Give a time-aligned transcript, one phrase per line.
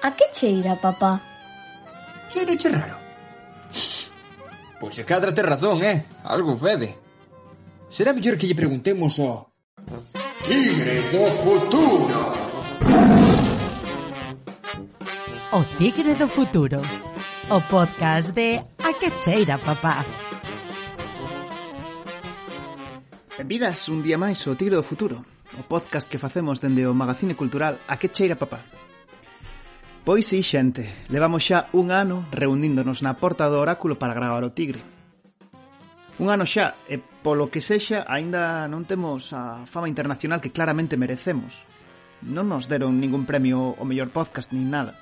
[0.00, 1.20] A que cheira, papá?
[2.30, 2.96] Cheiro che raro.
[4.78, 6.06] Pois se cadra te razón, eh?
[6.22, 6.94] Algo fede.
[7.90, 9.50] Será mellor que lle preguntemos ao...
[10.46, 12.18] Tigre do futuro!
[15.50, 16.78] O Tigre do futuro.
[17.50, 20.06] O podcast de A que cheira, papá.
[23.36, 25.26] Benvidas un día máis ao Tigre do futuro,
[25.58, 28.78] o podcast que facemos dende o Magazine Cultural A que cheira, papá
[30.08, 34.56] Pois si, xente, levamos xa un ano reuníndonos na porta do oráculo para gravar o
[34.56, 34.80] tigre.
[36.16, 40.96] Un ano xa, e polo que sexa, aínda non temos a fama internacional que claramente
[40.96, 41.68] merecemos.
[42.24, 44.96] Non nos deron ningún premio o mellor podcast nin nada.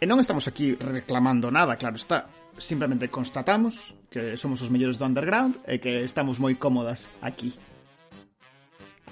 [0.00, 2.32] E non estamos aquí reclamando nada, claro está.
[2.56, 7.52] Simplemente constatamos que somos os mellores do underground e que estamos moi cómodas aquí.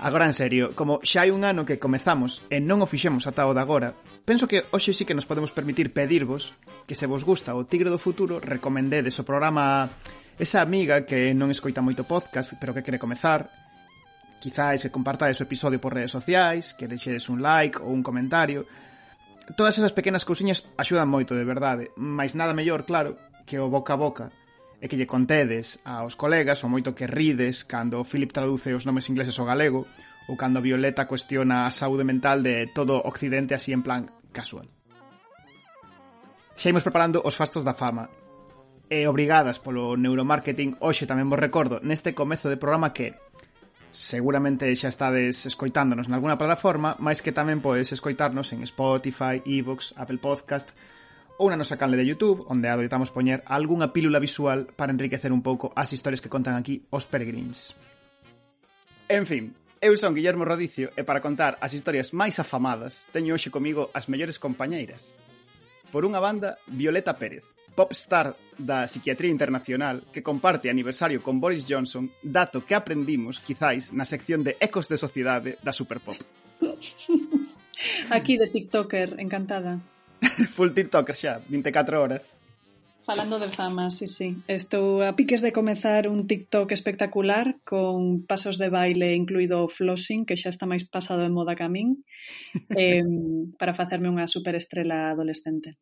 [0.01, 3.45] Agora en serio, como xa hai un ano que comezamos e non o fixemos ata
[3.45, 3.93] o de agora,
[4.25, 6.55] Penso que hoxe sí que nos podemos permitir pedirvos
[6.87, 9.91] que se vos gusta o Tigre do Futuro recomendedes o programa
[10.41, 13.53] esa amiga que non escoita moito podcast pero que quere comezar.
[14.41, 18.65] Quizáis que compartades o episodio por redes sociais que deixedes un like ou un comentario.
[19.59, 21.91] Todas esas pequenas cousiñas axudan moito de verdade.
[21.99, 24.27] Mais nada mellor claro que o boca a boca.
[24.81, 28.89] E que lle contedes aos colegas o moito que rides cando o Philip traduce os
[28.89, 29.85] nomes ingleses ao galego
[30.31, 34.71] ou cando Violeta cuestiona a saúde mental de todo Occidente así en plan casual.
[36.57, 38.11] Xa imos preparando os fastos da fama.
[38.91, 43.15] E obrigadas polo neuromarketing, hoxe tamén vos recordo neste comezo de programa que
[43.95, 49.95] seguramente xa estades escoitándonos en alguna plataforma, máis que tamén podes escoitarnos en Spotify, Evox,
[49.95, 50.75] Apple Podcast,
[51.41, 55.41] ou na nosa canle de YouTube, onde adoitamos poñer algunha pílula visual para enriquecer un
[55.41, 57.73] pouco as historias que contan aquí os peregrins.
[59.09, 63.49] En fin, Eu son Guillermo Rodicio e para contar as historias máis afamadas teño hoxe
[63.49, 65.17] comigo as mellores compañeiras.
[65.89, 72.13] Por unha banda, Violeta Pérez, popstar da psiquiatría internacional que comparte aniversario con Boris Johnson,
[72.21, 76.21] dato que aprendimos, quizáis, na sección de Ecos de Sociedade da Superpop.
[78.13, 79.81] Aquí de TikToker, encantada.
[80.61, 82.37] Full TikToker xa, 24 horas.
[83.03, 84.37] Falando de fama, sí, sí.
[84.45, 90.29] Estou a piques de comezar un TikTok espectacular con pasos de baile incluído o flossing,
[90.29, 92.05] que xa está máis pasado de moda que a min,
[92.77, 93.01] eh,
[93.57, 95.81] para facerme unha superestrela adolescente.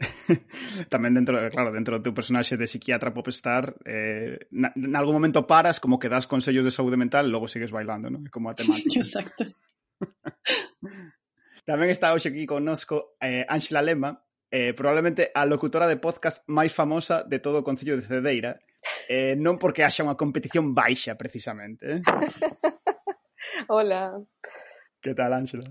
[0.92, 5.48] tamén dentro, claro, dentro do teu personaxe de psiquiatra popstar, eh, na, en algún momento
[5.48, 8.28] paras, como que das consellos de saúde mental, logo sigues bailando, non?
[8.28, 8.96] Como a temática.
[9.00, 9.48] Exacto.
[11.68, 16.74] tamén está hoxe aquí connosco eh, Ángela Lema, eh, probablemente a locutora de podcast máis
[16.74, 18.58] famosa de todo o Concello de Cedeira,
[19.06, 21.98] eh, non porque haxa unha competición baixa, precisamente.
[21.98, 22.00] Eh?
[23.72, 24.18] Hola.
[24.98, 25.64] Que tal, Ángela?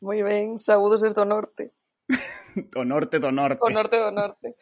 [0.00, 1.76] Moi ben, saúdos desde o norte.
[2.74, 3.60] do norte do norte.
[3.60, 4.56] O norte do norte.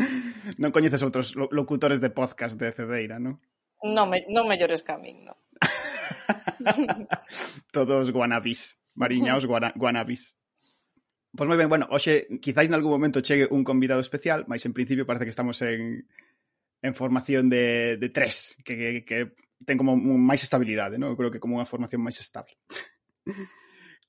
[0.56, 3.36] Non coñeces outros locutores de podcast de Cedeira, non?
[3.84, 5.36] Non, me, non mellores que a min, non.
[7.68, 10.39] Todos guanabis, mariñaos guanabis.
[11.30, 15.06] Pois moi ben, bueno, hoxe quizáis nalgún momento chegue un convidado especial, mas en principio
[15.06, 16.10] parece que estamos en,
[16.82, 19.18] en formación de, de tres, que, que, que
[19.64, 21.14] ten como máis estabilidade, non?
[21.14, 22.56] Eu creo que como unha formación máis estable.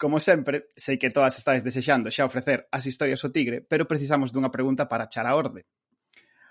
[0.02, 4.34] Como sempre, sei que todas estáis desexando xa ofrecer as historias ao tigre, pero precisamos
[4.34, 5.70] dunha pregunta para achar a orde.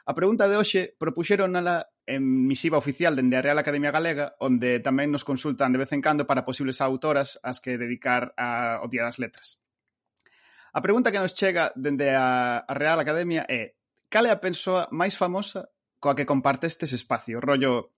[0.06, 5.10] A pregunta de hoxe propuxeronala en misiva oficial dende a Real Academia Galega, onde tamén
[5.10, 9.19] nos consultan de vez en cando para posibles autoras as que dedicar ao Día das
[9.19, 9.59] Letras.
[10.72, 13.75] A pregunta que nos chega dende a Real Academia é
[14.10, 17.42] cal é a persoa máis famosa coa que compartestes espacio?
[17.42, 17.91] Rollo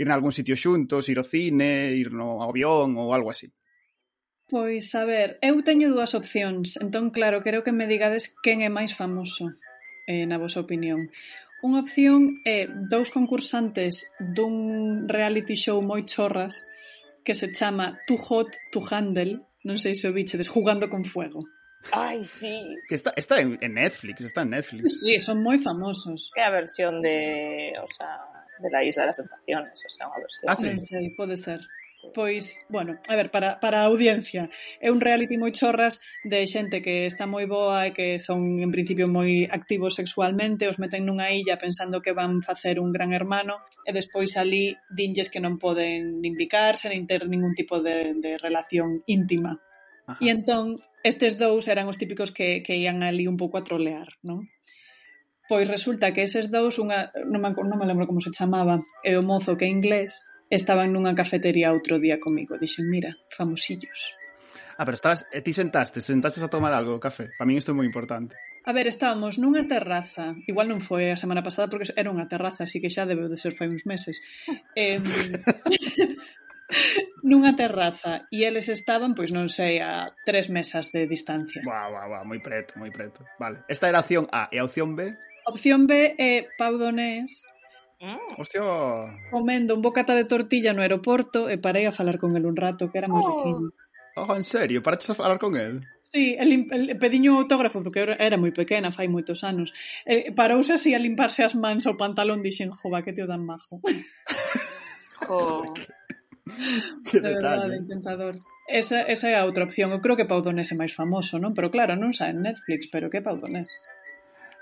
[0.00, 3.52] ir nalgún sitio xuntos, ir ao cine, ir no avión ou algo así.
[4.50, 8.70] Pois, a ver, eu teño dúas opcións, entón, claro, quero que me digades quen é
[8.70, 9.54] máis famoso,
[10.10, 11.10] eh, na vosa opinión.
[11.62, 16.58] Unha opción é dous concursantes dun reality show moi chorras
[17.22, 21.44] que se chama Too Hot, Too Handle, non sei se o bichedes, Jugando con Fuego.
[21.92, 22.76] Ai, sí.
[22.88, 25.00] Que está, está en, en Netflix, está en Netflix.
[25.00, 26.30] Sí, son moi famosos.
[26.36, 28.20] É a versión de, o sea,
[28.60, 30.46] de la Isla das Tentaciones, o sea, unha versión.
[30.46, 30.70] Ah, sí.
[30.76, 31.60] sí pode ser.
[32.14, 34.48] Pois, bueno, a ver, para, para a audiencia
[34.80, 38.72] é un reality moi chorras de xente que está moi boa e que son en
[38.72, 43.60] principio moi activos sexualmente os meten nunha illa pensando que van facer un gran hermano
[43.84, 48.40] e despois ali dinlles que non poden nin picarse nin ter ningún tipo de, de
[48.40, 49.60] relación íntima
[50.10, 50.18] Ajá.
[50.18, 54.10] E entón, estes dous eran os típicos que, que ían ali un pouco a trolear,
[54.26, 54.50] non?
[55.50, 59.18] Pois resulta que eses dous, unha, non, me, non me lembro como se chamaba, e
[59.18, 62.58] o mozo que é inglés, estaban nunha cafetería outro día comigo.
[62.58, 64.14] Dixen, mira, famosillos.
[64.78, 67.30] Ah, pero estabas, e ti sentaste, sentaste a tomar algo, café.
[67.34, 68.34] Para min isto é moi importante.
[68.62, 72.68] A ver, estábamos nunha terraza, igual non foi a semana pasada porque era unha terraza,
[72.68, 74.20] así que xa debeu de ser fai uns meses.
[74.76, 75.00] Eh,
[77.22, 81.62] nunha terraza e eles estaban, pois non sei, a tres mesas de distancia.
[81.64, 83.26] Buah, buah, buah, moi preto, moi preto.
[83.38, 83.64] Vale.
[83.66, 85.14] Esta era a opción A e a opción B?
[85.46, 87.44] Opción B é Pau Donés
[88.00, 88.40] Mm.
[88.40, 88.62] Hostia.
[89.30, 92.88] Comendo un bocata de tortilla no aeroporto e parei a falar con el un rato,
[92.88, 93.28] que era moi oh.
[93.28, 93.66] pequeno.
[94.16, 94.80] Oh, en serio?
[94.80, 95.84] Paraches a falar con el?
[96.08, 99.76] Sí, el, el pediño autógrafo porque era, era moi pequena, fai moitos anos.
[100.08, 103.78] Eh, parouse así a limparse as mans ao pantalón dixen, "Jova, que tío tan majo."
[105.28, 105.62] jo.
[107.06, 107.68] que de detalle.
[107.68, 108.34] Verdade, tentador.
[108.36, 108.42] ¿eh?
[108.70, 109.90] Esa, esa é a outra opción.
[109.90, 111.54] Eu creo que Paudonés é máis famoso, non?
[111.56, 113.66] Pero claro, non sa en Netflix, pero que Paudonés.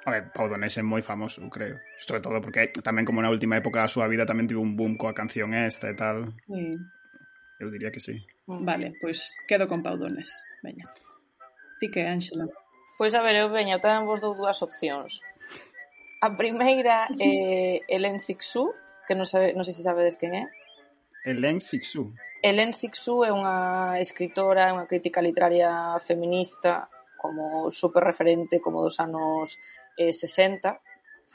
[0.09, 1.77] A ver, Paudonés é moi famoso, creo.
[2.01, 4.97] Sobre todo porque tamén como na última época da súa vida tamén tivo un boom
[4.97, 6.33] coa canción esta e tal.
[6.49, 6.73] Sí.
[7.61, 8.17] Eu diría que sí.
[8.49, 10.33] Vale, pois pues, quedo con Paudones.
[10.65, 10.89] Veña.
[11.77, 12.49] Ti que, Ángela?
[12.97, 15.21] Pois a ver, eu veña, eu tamén vos dou dúas opcións.
[16.25, 18.73] A primeira é eh, Helen Sixu,
[19.05, 20.45] que non, sabe, non sei se sabedes quen é.
[21.25, 22.13] Helen Sixu.
[22.43, 26.87] Helen Sixu é unha escritora, unha crítica literaria feminista
[27.19, 29.59] como super referente como dos anos
[29.99, 30.79] eh, 60 uh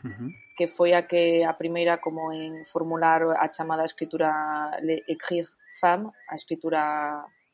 [0.07, 0.29] -huh.
[0.55, 4.31] que foi a que a primeira como en formular a chamada escritura
[4.79, 6.81] le, écrire femme, a escritura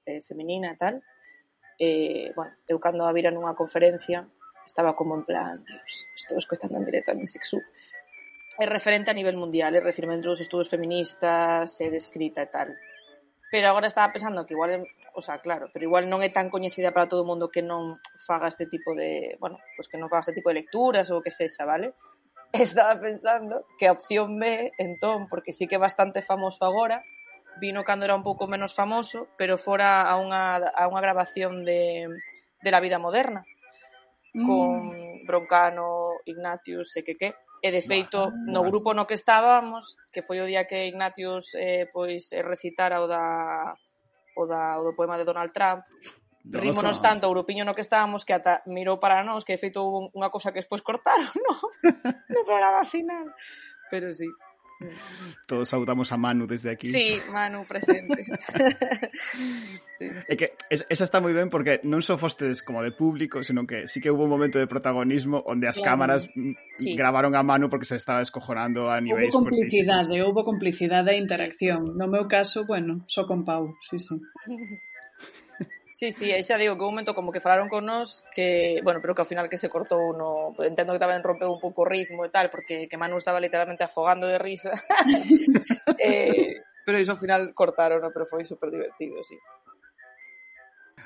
[0.06, 0.96] eh, feminina e tal.
[1.80, 4.28] Eh, bueno, eu cando a vira nunha conferencia
[4.70, 7.58] estaba como en plan, Dios, estou escoitando en directo a mi sexu
[8.60, 12.70] é referente a nivel mundial, é referente dos estudos feministas, é descrita e tal.
[13.50, 14.86] Pero agora estaba pensando que igual,
[15.16, 17.98] o sea, claro, pero igual non é tan coñecida para todo o mundo que non
[18.22, 21.34] faga este tipo de, bueno, pues que non faga este tipo de lecturas ou que
[21.34, 21.98] sexa, vale?
[22.54, 27.02] Estaba pensando que a opción B, entón, porque sí que é bastante famoso agora,
[27.58, 32.06] vino cando era un pouco menos famoso, pero fora a unha, a unha grabación de,
[32.62, 33.50] de la vida moderna,
[34.38, 34.46] mm.
[34.46, 34.94] con
[35.26, 40.40] Broncano, Ignatius, e que que, E de feito, no grupo no que estábamos, que foi
[40.40, 43.76] o día que Ignatius eh, pois eh, recitara o da
[44.40, 45.84] o, da, o do poema de Donald Trump,
[46.50, 49.84] Rímonos tanto o grupiño no que estábamos que ata mirou para nós que de feito
[50.16, 51.54] unha cousa que despois cortaron, no,
[52.34, 53.28] no programa final.
[53.92, 54.26] Pero sí.
[54.80, 54.88] Mm.
[55.46, 56.88] Todos saudamos a Manu desde aquí.
[56.88, 58.24] Sí, Manu presente.
[60.00, 60.08] sí.
[60.32, 63.92] É que esa está moi ben porque non só fostes como de público, senón que
[63.92, 66.00] sí que hubo un momento de protagonismo onde as claro.
[66.00, 66.96] cámaras mm, sí.
[66.96, 71.76] gravaron a Manu porque se estaba escojonando a niveis Hubo complicidade, houve complicidade e interacción.
[71.76, 72.00] Sí, sí, sí.
[72.00, 74.16] No meu caso, bueno, só con Pau, sí, sí.
[76.00, 79.04] Sí, sí, e xa digo que un momento como que falaron con nós que, bueno,
[79.04, 81.90] pero que ao final que se cortou no, entendo que tamén rompeu un pouco o
[81.92, 84.72] ritmo e tal, porque que Manu estaba literalmente afogando de risa.
[86.00, 89.36] eh, pero iso ao final cortaron, pero foi super divertido, sí.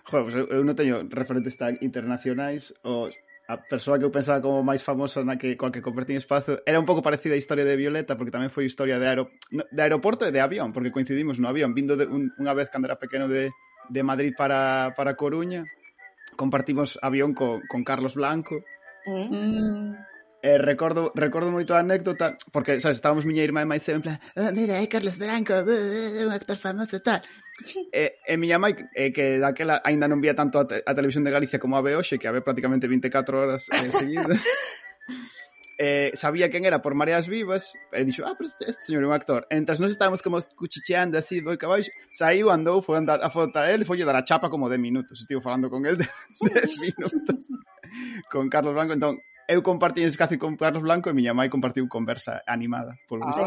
[0.06, 3.10] Joder, pues eu, eu non teño referentes tan internacionais, o
[3.50, 6.78] a persoa que eu pensaba como máis famosa na que coa que compartín espazo era
[6.78, 10.30] un pouco parecida a historia de Violeta porque tamén foi historia de, aero, de aeroporto
[10.30, 13.28] e de avión porque coincidimos no avión vindo de un, unha vez cando era pequeno
[13.28, 13.52] de,
[13.90, 15.66] de Madrid para, para Coruña.
[16.36, 18.64] Compartimos avión co, con Carlos Blanco.
[19.06, 19.96] Mm.
[20.44, 24.20] Eh, recordo, recordo moito a anécdota, porque, sabes, estábamos miña irmã e maice en plan,
[24.36, 27.24] oh, mira, é Carlos Blanco, eh, eh, é un actor famoso e tal.
[27.96, 31.24] e, e miña mãe, eh, que daquela aínda non vía tanto a, te, a televisión
[31.24, 34.36] de Galicia como a ve hoxe, que a ve prácticamente 24 horas eh, seguidas.
[35.78, 39.08] eh, sabía quen era por Mareas Vivas, e dixo, ah, pero este, este señor é
[39.08, 39.48] un actor.
[39.50, 43.70] Entras nós estábamos como cuchicheando así do caballo, saiu, andou, foi andar a foto a
[43.70, 45.22] él, foi dar a chapa como de minutos.
[45.22, 46.08] estivo falando con el de
[46.42, 47.50] 10 minutos
[48.30, 48.94] con Carlos Blanco.
[48.94, 53.26] Entón, eu compartí ese caso con Carlos Blanco e miña mãe compartiu conversa animada, polo
[53.28, 53.44] visto.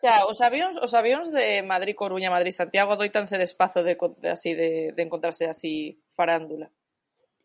[0.00, 4.28] Xa, os avións, os avións de Madrid Coruña, Madrid Santiago adoitan ser espazo de, de
[4.32, 6.72] así de, de encontrarse así farándula.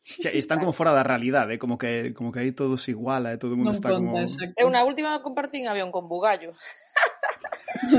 [0.06, 2.94] Xa, están como fora da realidade, eh, como que como que aí eh, todo se
[2.94, 4.54] iguala e todo o mundo non está conta, como exacto.
[4.62, 6.54] Eu na última compartín avión con bugallo.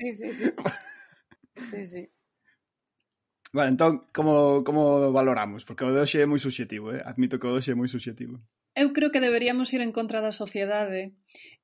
[0.00, 0.48] sí, sí, sí.
[1.52, 2.02] Sí, sí.
[3.52, 5.68] Bueno, entón, como, como valoramos?
[5.68, 7.04] Porque o de hoxe é moi subxetivo, eh?
[7.04, 8.40] admito que o de hoxe é moi subxetivo.
[8.72, 11.12] Eu creo que deberíamos ir en contra da sociedade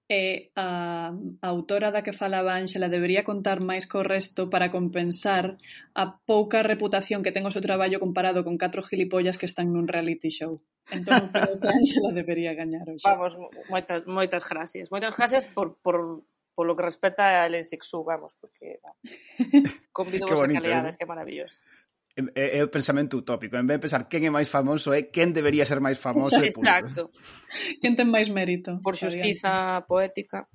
[0.05, 5.57] E a, a autora da que falaba Ángela debería contar máis co resto para compensar
[5.97, 9.89] a pouca reputación que ten o seu traballo comparado con catro gilipollas que están nun
[9.89, 10.61] reality show.
[10.93, 13.09] Entón, creo que Ángela debería gañar hoxe.
[13.09, 13.33] Vamos,
[13.73, 14.93] moitas, moitas gracias.
[14.93, 16.21] Moitas gracias por, por,
[16.53, 18.93] por lo que respecta al Sixu, vamos, porque no.
[19.93, 20.99] convido vos a caleadas, eh?
[21.01, 21.65] que maravilloso
[22.17, 23.57] é, é o pensamento utópico.
[23.57, 26.39] En vez de pensar quen é máis famoso, é quen debería ser máis famoso.
[26.39, 27.11] Exacto.
[27.83, 28.79] quen ten máis mérito.
[28.79, 30.47] Por xustiza poética.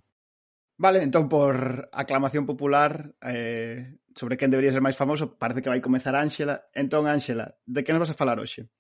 [0.80, 5.84] Vale, entón por aclamación popular eh, sobre quen debería ser máis famoso, parece que vai
[5.84, 6.72] comezar Ángela.
[6.72, 8.72] Entón, Ángela, de que nos vas a falar hoxe?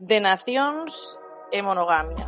[0.00, 1.20] De nacións
[1.52, 2.24] e monogamia.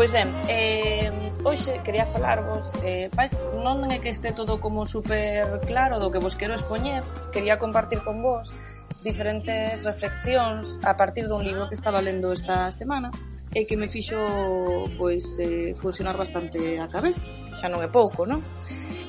[0.00, 1.12] Pois ben, eh,
[1.44, 3.12] hoxe quería falarvos, eh,
[3.60, 7.04] non é que este todo como super claro do que vos quero expoñer,
[7.36, 8.48] quería compartir con vos
[9.04, 13.12] diferentes reflexións a partir dun libro que estaba lendo esta semana
[13.52, 14.16] e que me fixo
[14.96, 18.40] pois, eh, funcionar bastante a cabeza, xa non é pouco, non?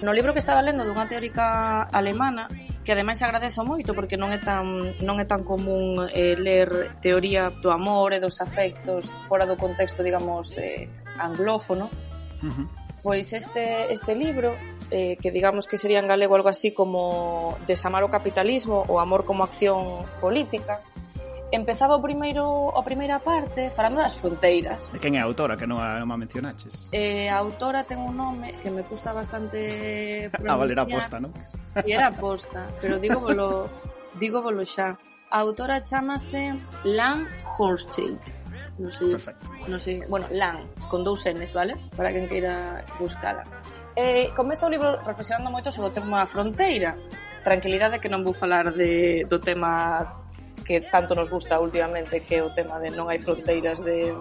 [0.03, 2.51] No libro que estaba lendo dunha teórica alemana
[2.83, 7.53] que ademais agradezo moito porque non é tan non é tan común eh, ler teoría
[7.53, 10.89] do amor e dos afectos fora do contexto, digamos, eh,
[11.21, 11.93] anglófono.
[12.41, 12.67] Uh -huh.
[13.01, 14.57] Pois este este libro
[14.89, 19.25] eh, que digamos que sería en galego algo así como Desamar o capitalismo o amor
[19.25, 20.81] como acción política,
[21.51, 24.87] empezaba o primeiro a primeira parte falando das fronteiras.
[24.89, 26.87] De quen é a autora que non a, non a mencionaches?
[26.95, 30.47] Eh, a autora ten un nome que me custa bastante pronunciar.
[30.51, 31.31] Ah, vale, era aposta, non?
[31.67, 33.67] Si, sí, era aposta, pero digo volo,
[34.21, 34.95] digo volo xa.
[35.31, 38.19] A autora chamase Lan Horsteit.
[38.79, 39.47] Non sei, Perfecto.
[39.67, 41.75] non sei, bueno, Lan, con dous N's, vale?
[41.95, 43.43] Para quen queira buscala.
[43.95, 46.95] Eh, comezo o libro reflexionando moito sobre o tema fronteira,
[47.43, 50.20] tranquilidade que non vou falar de, do tema
[50.63, 54.13] que tanto nos gusta últimamente que é o tema de non hai fronteiras de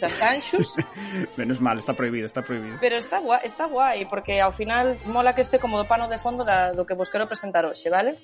[0.00, 0.74] das canxos.
[1.36, 2.78] Menos mal, está prohibido, está prohibido.
[2.80, 6.16] Pero está guai, está guai, porque ao final mola que este como do pano de
[6.16, 8.16] fondo da, do que vos quero presentar hoxe, vale?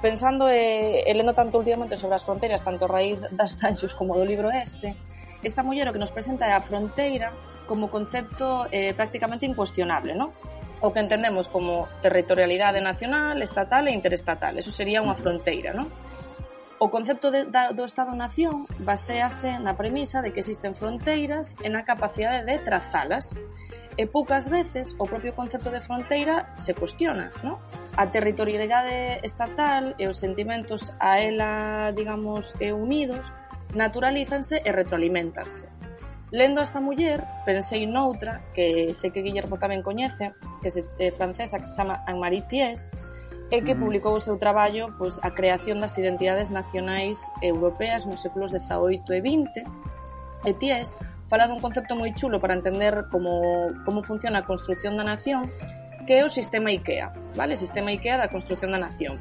[0.00, 4.16] Pensando e, e lendo tanto últimamente sobre as fronteiras, tanto a raíz das canxos como
[4.16, 4.96] do libro este,
[5.44, 7.32] esta muller o que nos presenta é a fronteira
[7.68, 10.32] como concepto eh, prácticamente incuestionable, non?
[10.80, 14.56] o que entendemos como territorialidade nacional, estatal e interestatal.
[14.56, 15.92] Eso sería unha fronteira, non?
[16.80, 21.84] O concepto de, da, do Estado-Nación baséase na premisa de que existen fronteiras e na
[21.84, 23.36] capacidade de trazalas.
[24.00, 27.60] E poucas veces o propio concepto de fronteira se cuestiona, no?
[28.00, 33.28] A territorialidade estatal e os sentimentos a ela, digamos, unidos
[33.76, 35.68] naturalízanse e retroalimentanse.
[36.32, 40.32] Lendo a esta muller, pensei noutra, que sei que Guillermo tamén coñece,
[40.64, 42.88] que é eh, francesa, que se chama Anne-Marie Thiers,
[43.50, 43.80] e que mm.
[43.82, 49.20] publicou o seu traballo pois, a creación das identidades nacionais europeas nos séculos XVIII e
[49.20, 49.54] XX.
[50.46, 55.04] E Ties fala dun concepto moi chulo para entender como, como funciona a construción da
[55.06, 55.50] nación,
[56.06, 57.54] que é o sistema IKEA, vale?
[57.58, 59.18] Sistema IKEA da construción da nación.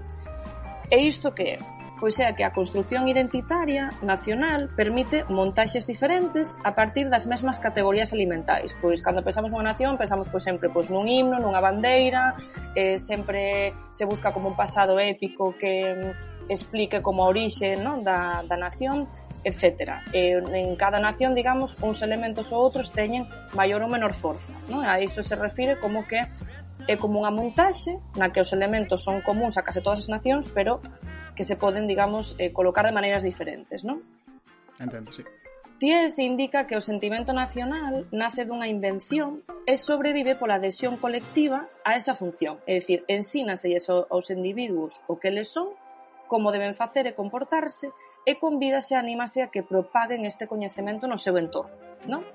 [0.89, 1.78] E isto que é?
[1.99, 8.15] pois é que a construción identitaria nacional permite montaxes diferentes a partir das mesmas categorías
[8.15, 8.73] alimentais.
[8.79, 12.39] Pois cando pensamos nunha nación, pensamos pois sempre pois nun himno, nunha bandeira,
[12.73, 18.01] eh, sempre se busca como un pasado épico que mm, explique como a orixe non,
[18.01, 19.05] da, da nación,
[19.43, 20.03] etc.
[20.15, 24.55] E en cada nación, digamos, uns elementos ou outros teñen maior ou menor forza.
[24.71, 24.87] Non?
[24.87, 26.23] A iso se refire como que
[26.87, 30.49] é como unha montaxe na que os elementos son comuns a case todas as nacións,
[30.49, 30.81] pero
[31.39, 34.03] que se poden, digamos, eh, colocar de maneiras diferentes, non?
[34.75, 35.23] Entendo, sí.
[35.79, 41.95] Ties indica que o sentimento nacional nace dunha invención e sobrevive pola adhesión colectiva a
[41.95, 42.59] esa función.
[42.67, 45.71] É dicir, ensínase aos individuos o que les son,
[46.27, 47.95] como deben facer e comportarse,
[48.27, 51.71] e convídase e anímase a que propaguen este coñecemento no seu entorno,
[52.03, 52.27] non?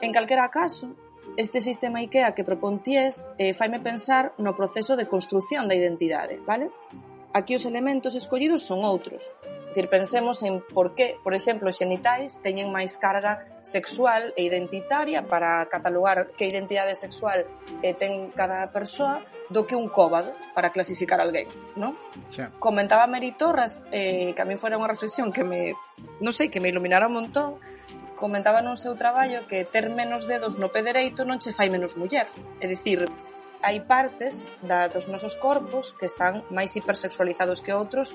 [0.00, 0.96] En calquera caso,
[1.36, 6.40] este sistema IKEA que propón Ties eh, faime pensar no proceso de construción da identidade,
[6.40, 6.72] vale?
[7.32, 9.32] aquí os elementos escollidos son outros.
[9.68, 15.28] Dicir, pensemos en por que, por exemplo, os xenitais teñen máis carga sexual e identitaria
[15.28, 17.44] para catalogar que identidade sexual
[17.84, 19.20] eh, ten cada persoa
[19.52, 21.94] do que un cóbado para clasificar alguén, non?
[22.32, 22.48] Sí.
[22.56, 25.76] Comentaba Mary Torres, eh, que a min fora unha reflexión que me,
[26.24, 27.60] non sei, que me iluminara un montón,
[28.16, 31.94] comentaba nun seu traballo que ter menos dedos no pé dereito non che fai menos
[31.94, 32.26] muller.
[32.58, 33.04] É dicir,
[33.62, 38.14] hai partes da, dos nosos corpos que están máis hipersexualizados que outros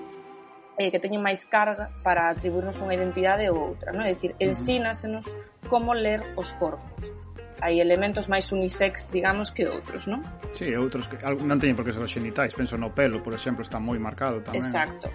[0.79, 4.07] e que teñen máis carga para atribuirnos unha identidade ou outra, non?
[4.07, 5.37] É dicir, ensínasenos
[5.69, 7.13] como ler os corpos.
[7.61, 10.25] Hai elementos máis unisex, digamos, que outros, non?
[10.51, 13.61] Sí, outros que non teñen por que ser os xenitais, penso no pelo, por exemplo,
[13.61, 14.59] está moi marcado tamén.
[14.59, 15.11] Exacto.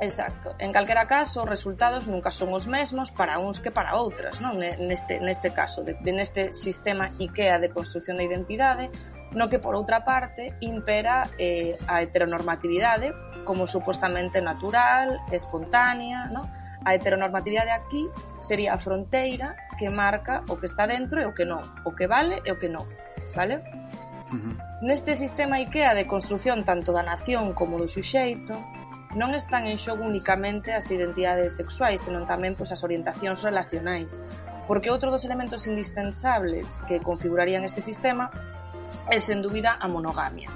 [0.00, 0.56] Exacto.
[0.58, 4.58] En calquera caso, os resultados nunca son os mesmos para uns que para outras, non?
[4.58, 8.90] Neste, neste caso, de, de neste sistema IKEA de construción da identidade,
[9.32, 16.50] no que por outra parte impera eh, a heteronormatividade como supostamente natural, espontánea, no?
[16.84, 18.08] A heteronormatividade aquí
[18.40, 22.08] sería a fronteira que marca o que está dentro e o que non, o que
[22.08, 22.84] vale e o que non,
[23.36, 23.60] vale?
[24.30, 24.54] Uh -huh.
[24.80, 28.56] Neste sistema IKEA de construción tanto da nación como do suxeito,
[29.18, 34.22] non están en xogo únicamente as identidades sexuais, senón tamén pois, as orientacións relacionais,
[34.70, 38.30] porque outro dos elementos indispensables que configurarían este sistema
[39.08, 40.50] é, sen dúbida, a monogamia.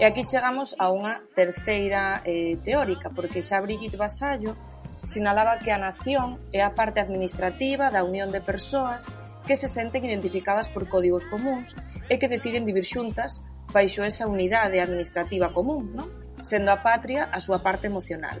[0.00, 4.56] E aquí chegamos a unha terceira eh, teórica, porque xa Brigitte Vasallo
[5.04, 9.12] sinalaba que a nación é a parte administrativa da unión de persoas
[9.44, 11.76] que se senten identificadas por códigos comuns
[12.08, 13.44] e que deciden vivir xuntas
[13.76, 16.08] baixo esa unidade administrativa común, non?
[16.40, 18.40] sendo a patria a súa parte emocional.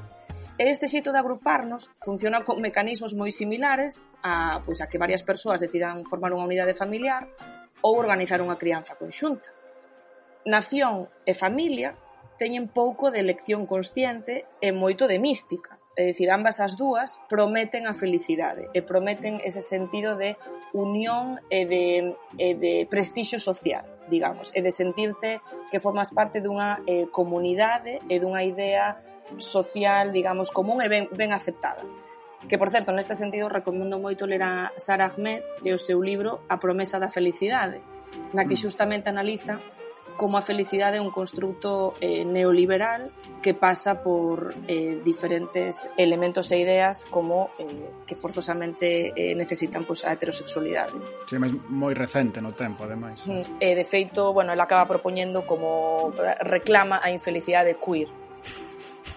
[0.60, 5.24] E este xeito de agruparnos funciona con mecanismos moi similares a, pois, a que varias
[5.24, 7.28] persoas decidan formar unha unidade familiar
[7.80, 9.50] ou organizar unha crianza conxunta.
[10.46, 11.96] Nación e familia
[12.40, 17.84] teñen pouco de elección consciente e moito de mística, é dicir, ambas as dúas prometen
[17.84, 20.38] a felicidade e prometen ese sentido de
[20.72, 26.80] unión e de, e de prestixo social, digamos, e de sentirte que formas parte dunha
[26.88, 29.02] eh, comunidade e dunha idea
[29.36, 31.84] social, digamos, común e ben, ben aceptada
[32.48, 36.44] que por certo neste sentido recomendo moito ler a Sara Ahmed e o seu libro
[36.48, 37.80] A promesa da felicidade
[38.32, 38.62] na que mm.
[38.62, 39.60] xustamente analiza
[40.20, 43.08] como a felicidade é un constructo eh, neoliberal
[43.40, 50.04] que pasa por eh, diferentes elementos e ideas como eh, que forzosamente eh, necesitan pois,
[50.04, 50.92] a heterosexualidade.
[51.24, 53.24] Sí, máis moi recente no tempo, ademais.
[53.24, 58.12] Mm, eh, de feito, bueno, ela acaba propoñendo como eh, reclama a infelicidade queer,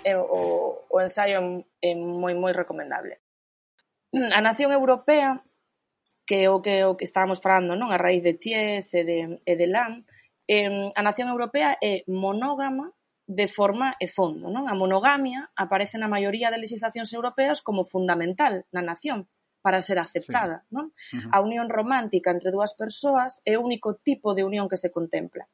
[0.03, 3.19] e o, o ensaio é moi moi recomendable.
[4.13, 5.41] A nación europea,
[6.27, 9.19] que é o que, o que estábamos falando, non a raíz de Ties e de,
[9.41, 10.05] e de Lam,
[10.47, 12.93] eh, a nación europea é monógama
[13.25, 14.51] de forma e fondo.
[14.51, 14.67] Non?
[14.67, 19.31] A monogamia aparece na maioría de legislacións europeas como fundamental na nación
[19.63, 20.67] para ser aceptada.
[20.67, 20.75] Sí.
[20.75, 20.85] Non?
[20.91, 21.29] Uh -huh.
[21.31, 25.47] A unión romántica entre dúas persoas é o único tipo de unión que se contempla.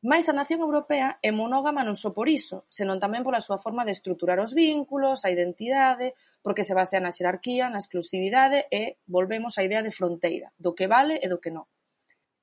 [0.00, 3.84] Mais a nación europea é monógama non só por iso, senón tamén pola súa forma
[3.84, 9.60] de estruturar os vínculos, a identidade, porque se basea na xerarquía, na exclusividade e volvemos
[9.60, 11.68] á idea de fronteira, do que vale e do que non.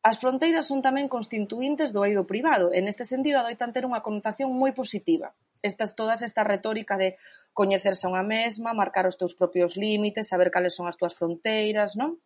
[0.06, 4.54] As fronteiras son tamén constituintes do eido privado e neste sentido adoitan ter unha connotación
[4.54, 5.34] moi positiva.
[5.66, 7.18] Estas todas esta retórica de
[7.58, 11.98] coñecerse a unha mesma, marcar os teus propios límites, saber cales son as túas fronteiras,
[11.98, 12.22] non?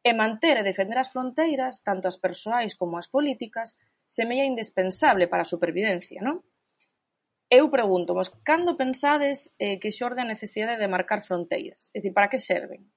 [0.00, 3.76] E manter e defender as fronteiras, tanto as persoais como as políticas,
[4.08, 6.40] semella indispensable para a supervivencia, non?
[7.52, 11.92] Eu pregunto, vos, cando pensades eh, que xorde a necesidade de marcar fronteiras?
[11.92, 12.88] É dicir, para que serven?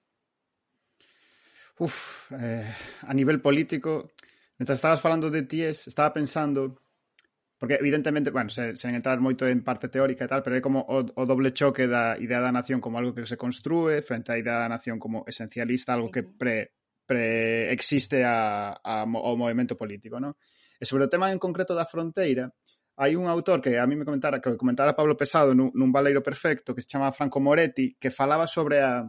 [1.83, 2.63] Uf, eh,
[3.03, 4.15] a nivel político,
[4.55, 6.79] mentre estabas falando de TIES, estaba pensando
[7.61, 10.81] porque evidentemente, bueno, sen, sen entrar moito en parte teórica e tal, pero é como
[10.81, 14.41] o, o doble choque da idea da nación como algo que se construe frente á
[14.41, 16.73] idea da nación como esencialista, algo que pre,
[17.05, 20.33] pre existe a, a, ao movimento político, non?
[20.81, 22.49] E sobre o tema en concreto da fronteira,
[22.97, 26.25] hai un autor que a mí me comentara, que comentara Pablo Pesado nun, nun Valeiro
[26.25, 29.05] Perfecto, que se chama Franco Moretti, que falaba sobre a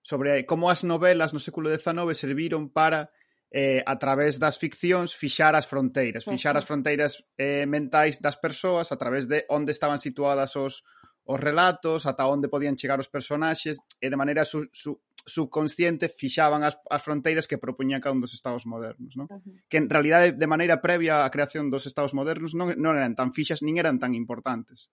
[0.00, 3.12] sobre como as novelas no século XIX serviron para
[3.52, 8.88] eh, a través das ficcións fixar as fronteiras, fixar as fronteiras eh, mentais das persoas
[8.88, 10.84] a través de onde estaban situadas os,
[11.28, 16.64] os relatos, ata onde podían chegar os personaxes e de maneira su, su, subconsciente fixaban
[16.64, 19.28] as, as fronteiras que propoñía cada un dos estados modernos, non?
[19.28, 19.54] Uh -huh.
[19.70, 23.30] Que en realidade de maneira previa á creación dos estados modernos non, non eran tan
[23.36, 24.90] fixas nin eran tan importantes.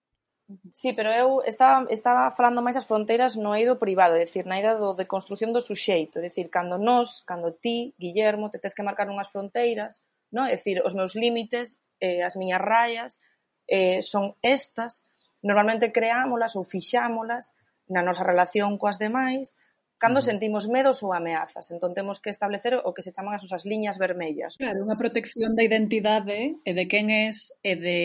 [0.72, 4.62] Sí, pero eu estaba, estaba falando máis as fronteiras no eido privado, é dicir, na
[4.62, 8.70] ida do, de construción do suxeito, é dicir, cando nós, cando ti, Guillermo, te tes
[8.70, 10.46] que marcar unhas fronteiras, no?
[10.46, 13.18] é dicir, os meus límites, eh, as miñas rayas,
[13.66, 15.02] eh, son estas,
[15.42, 17.50] normalmente creámolas ou fixámolas
[17.90, 19.58] na nosa relación coas demais,
[19.98, 21.72] cando sentimos medos ou ameazas.
[21.72, 24.60] Entón temos que establecer o que se chaman as nosas liñas vermellas.
[24.60, 27.98] Claro, unha protección da identidade e de quen és e de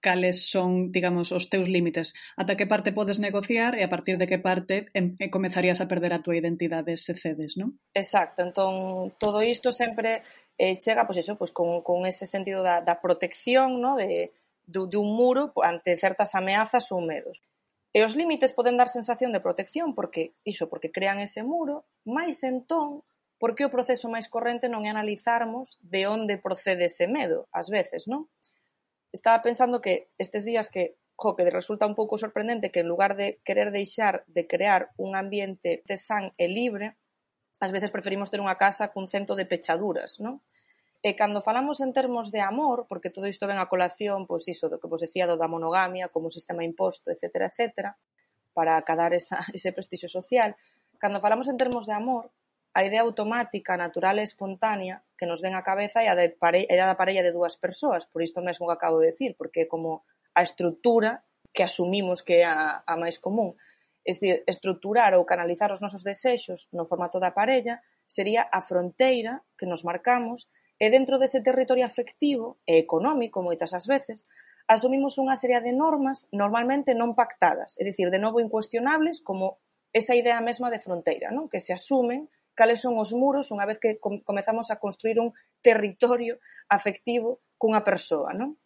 [0.00, 4.30] cales son, digamos, os teus límites, ata que parte podes negociar e a partir de
[4.30, 7.74] que parte em, em, comezarías a perder a tua identidade se cedes, non?
[7.94, 10.22] Exacto, entón todo isto sempre
[10.54, 13.98] eh, chega, pois eso, pois con, con ese sentido da, da protección, no?
[13.98, 14.30] de,
[14.66, 17.42] de, de un muro ante certas ameazas ou medos.
[17.98, 22.46] E os límites poden dar sensación de protección porque iso, porque crean ese muro, máis
[22.46, 23.02] entón,
[23.42, 28.06] porque o proceso máis corrente non é analizarmos de onde procede ese medo, ás veces,
[28.06, 28.30] non?
[29.10, 33.18] Estaba pensando que estes días que jo, que resulta un pouco sorprendente que en lugar
[33.18, 36.94] de querer deixar de crear un ambiente de san e libre,
[37.58, 40.38] ás veces preferimos ter unha casa cun cento de pechaduras, non?
[40.98, 44.66] E cando falamos en termos de amor, porque todo isto ven a colación, pois iso
[44.66, 47.94] do que vos decía do da monogamia, como sistema imposto, etc, etc,
[48.50, 50.58] para acadar esa, ese prestixio social,
[50.98, 52.34] cando falamos en termos de amor,
[52.74, 56.66] a idea automática, natural e espontánea que nos ven a cabeza é a, de pare,
[56.66, 59.66] é a da parella de dúas persoas, por isto mesmo que acabo de decir, porque
[59.66, 60.02] é como
[60.34, 61.22] a estrutura
[61.54, 63.54] que asumimos que é a, a máis común.
[64.06, 69.42] É dicir, estruturar ou canalizar os nosos desexos no formato da parella sería a fronteira
[69.58, 70.46] que nos marcamos
[70.78, 74.22] E dentro dese territorio afectivo e económico, moitas as veces,
[74.70, 79.58] asumimos unha serie de normas normalmente non pactadas, é dicir, de novo incuestionables, como
[79.90, 81.50] esa idea mesma de fronteira, non?
[81.50, 85.30] que se asumen cales son os muros unha vez que comezamos a construir un
[85.62, 88.34] territorio afectivo cunha persoa.
[88.34, 88.58] Non?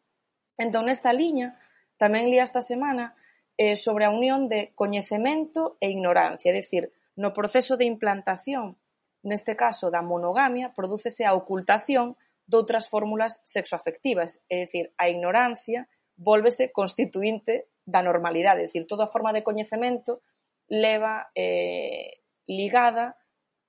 [0.57, 1.61] Entón, nesta liña,
[2.01, 3.15] tamén lía esta semana
[3.61, 8.81] eh, sobre a unión de coñecemento e ignorancia, é dicir, no proceso de implantación
[9.23, 15.87] Neste caso da monogamia prodúcese a ocultación doutras fórmulas sexoafectivas, é dicir, a ignorancia
[16.19, 20.23] vólvese constituinte da normalidade, é dicir, toda forma de coñecemento
[20.69, 23.17] leva eh, ligada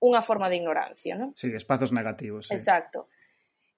[0.04, 1.32] unha forma de ignorancia, non?
[1.38, 2.52] Sí, espazos negativos.
[2.52, 2.58] Sí.
[2.58, 3.08] Exacto.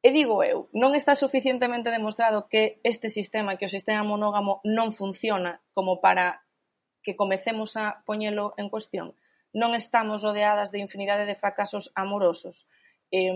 [0.02, 4.90] E digo eu, non está suficientemente demostrado que este sistema, que o sistema monógamo non
[4.90, 6.46] funciona como para
[7.06, 9.14] que comecemos a poñelo en cuestión?
[9.56, 12.68] non estamos rodeadas de infinidade de fracasos amorosos.
[13.08, 13.32] Eh,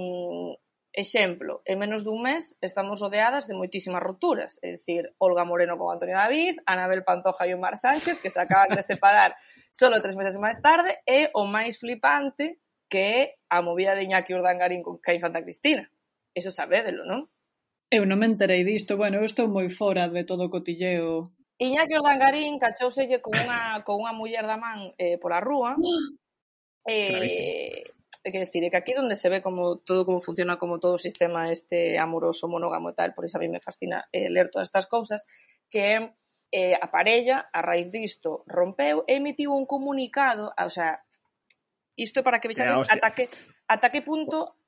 [0.91, 5.95] exemplo, en menos dun mes estamos rodeadas de moitísimas rupturas, é dicir, Olga Moreno con
[5.95, 9.39] Antonio David, Anabel Pantoja e Omar Sánchez, que se acaban de separar
[9.71, 14.33] solo tres meses máis tarde, e o máis flipante que é a movida de Iñaki
[14.33, 15.87] Urdangarín con Caín Fanta Cristina.
[16.33, 17.29] Eso sabédelo, non?
[17.93, 21.93] Eu non me enterei disto, bueno, eu estou moi fora de todo o cotilleo Iñaki
[21.99, 25.75] Ordangarín cachouselle con unha, con unha muller da man eh, pola rúa.
[26.89, 27.83] Eh,
[28.23, 30.95] é que decir, é que aquí donde se ve como todo como funciona, como todo
[30.95, 34.49] o sistema este amoroso, monógamo e tal, por iso a mí me fascina eh, ler
[34.49, 35.27] todas estas cousas,
[35.69, 36.15] que
[36.51, 41.05] eh, a parella, a raíz disto, rompeu e emitiu un comunicado, o sea,
[41.99, 43.29] isto para que vexades ata que,
[43.67, 44.58] ata que punto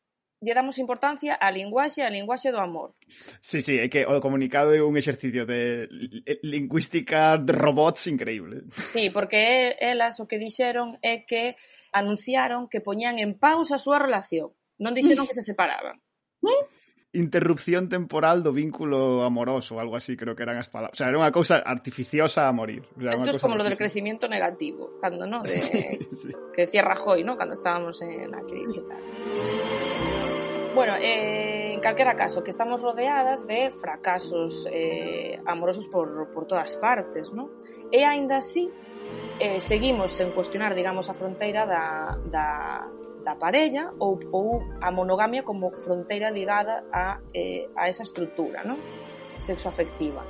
[0.41, 2.97] lle damos importancia á linguaxe, á linguaxe do amor.
[3.39, 5.85] Sí, sí, é que o comunicado é un exercicio de
[6.41, 8.65] lingüística de robots increíble.
[8.89, 11.55] Sí, porque elas o que dixeron é que
[11.93, 14.49] anunciaron que poñían en pausa a súa relación.
[14.81, 16.01] Non dixeron que se separaban.
[17.13, 20.95] Interrupción temporal do vínculo amoroso, algo así, creo que eran as palabras.
[20.95, 22.81] O sea, era unha cousa artificiosa a morir.
[22.97, 25.45] O sea, Esto es como lo del crecimiento negativo, cando, ¿no?
[25.45, 25.53] De...
[26.09, 26.31] Sí, sí.
[26.55, 27.37] Que decía Rajoy, ¿no?
[27.37, 29.01] Cando estábamos en a crisis e tal.
[30.73, 36.77] Bueno, eh, en calquera caso, que estamos rodeadas de fracasos eh, amorosos por, por todas
[36.77, 37.49] partes, ¿no?
[37.91, 38.71] E aínda así,
[39.39, 42.87] eh, seguimos en cuestionar, digamos, a fronteira da, da,
[43.19, 48.79] da parella ou, ou a monogamia como fronteira ligada a, eh, a esa estrutura, ¿no?
[49.41, 50.23] sexoafectiva.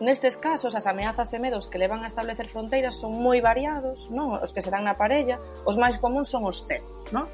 [0.00, 4.40] Nestes casos, as ameazas e medos que levan a establecer fronteiras son moi variados, non?
[4.40, 7.28] Os que se dan na parella, os máis comuns son os celos, non?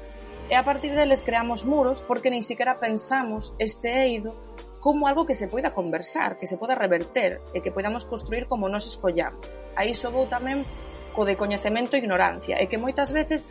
[0.49, 4.33] e a partir deles creamos muros porque nin siquiera pensamos este eido
[4.79, 8.71] como algo que se poida conversar, que se poda reverter e que podamos construir como
[8.71, 9.59] nos escollamos.
[9.77, 10.65] Aí sobou vou tamén
[11.13, 13.45] co de coñecemento e ignorancia, e que moitas veces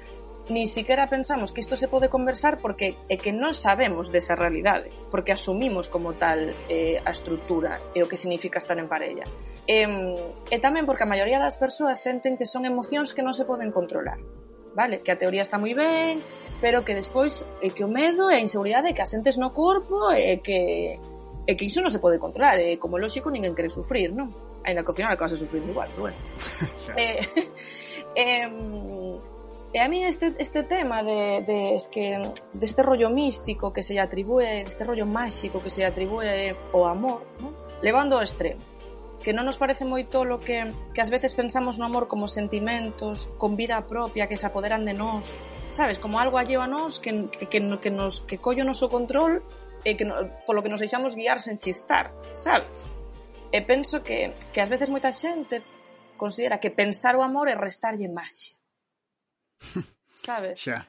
[0.49, 4.89] ni siquiera pensamos que isto se pode conversar porque é que non sabemos desa realidade,
[5.13, 6.41] porque asumimos como tal
[6.73, 9.29] eh, a estrutura e o que significa estar en parella.
[9.69, 9.85] E,
[10.49, 13.69] e tamén porque a maioría das persoas senten que son emocións que non se poden
[13.69, 14.17] controlar,
[14.73, 15.05] vale?
[15.05, 16.25] Que a teoría está moi ben,
[16.61, 20.43] pero que despois é que o medo e a inseguridade que asentes no corpo e
[20.43, 20.99] que
[21.49, 24.29] e que iso non se pode controlar, e como lógico ninguén quere sufrir, non?
[24.69, 26.19] Ainda que ao final acabas de sufrir igual, pero bueno.
[27.01, 27.25] eh,
[28.21, 28.49] eh,
[29.73, 32.21] e a mí este, este tema de, de es que
[32.53, 36.53] deste este rollo místico que se lle atribúe, este rollo máxico que se lle atribúe
[36.77, 37.57] o amor, non?
[37.81, 38.61] levando ao extremo
[39.23, 43.27] que non nos parece moi tolo que, que ás veces pensamos no amor como sentimentos,
[43.37, 47.29] con vida propia que se apoderan de nós, sabes, como algo alleo a nós que,
[47.29, 49.43] que, que, que, nos, que collo o noso control
[49.83, 50.15] e que no,
[50.47, 52.87] polo que nos deixamos guiar sen chistar, sabes?
[53.51, 55.65] E penso que, que ás veces moita xente
[56.19, 58.59] considera que pensar o amor é restarlle máxia.
[60.19, 60.59] Sabes?
[60.59, 60.87] Xa.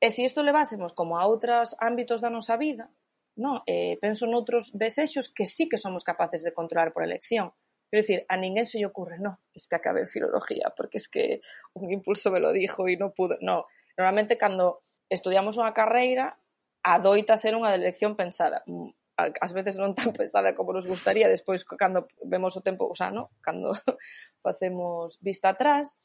[0.00, 2.86] E se isto levásemos como a outros ámbitos da nosa vida,
[3.34, 3.62] non?
[3.66, 7.50] Eh, penso noutros desexos que sí que somos capaces de controlar por elección.
[7.88, 11.40] Quiero decir, a ninguén se lle ocurre, no, es que acabé filología, porque es que
[11.72, 13.64] un impulso me lo dijo e non pude, no.
[13.96, 16.36] Normalmente, cando estudiamos unha carreira,
[16.84, 18.60] adoita ser unha elección pensada.
[18.68, 22.94] Mm, Ás veces non tan pensada como nos gustaría, despois cando vemos o tempo, o
[22.94, 23.34] sea, no?
[23.42, 23.74] cando
[24.46, 25.98] facemos vista atrás.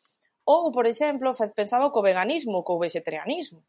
[0.43, 3.61] Ou, por exemplo, pensaba co veganismo, co vegetarianismo.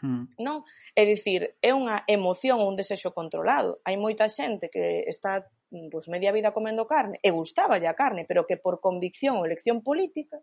[0.00, 0.30] Hmm.
[0.38, 0.64] Non?
[0.94, 3.82] É dicir, é unha emoción, un desexo controlado.
[3.82, 8.46] Hai moita xente que está pois media vida comendo carne, e gustaba a carne, pero
[8.46, 10.42] que por convicción ou elección política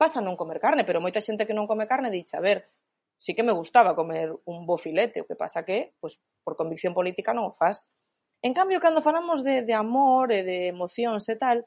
[0.00, 2.72] pasa a non comer carne, pero moita xente que non come carne dixe, a ver,
[3.20, 6.96] sí que me gustaba comer un bo filete, o que pasa que, pois, por convicción
[6.96, 7.86] política non o faz.
[8.42, 11.62] En cambio, cando falamos de, de amor e de emocións e tal,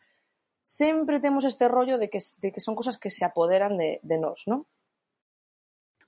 [0.60, 4.18] sempre temos este rollo de que, de que son cosas que se apoderan de, de
[4.20, 4.68] nós, non?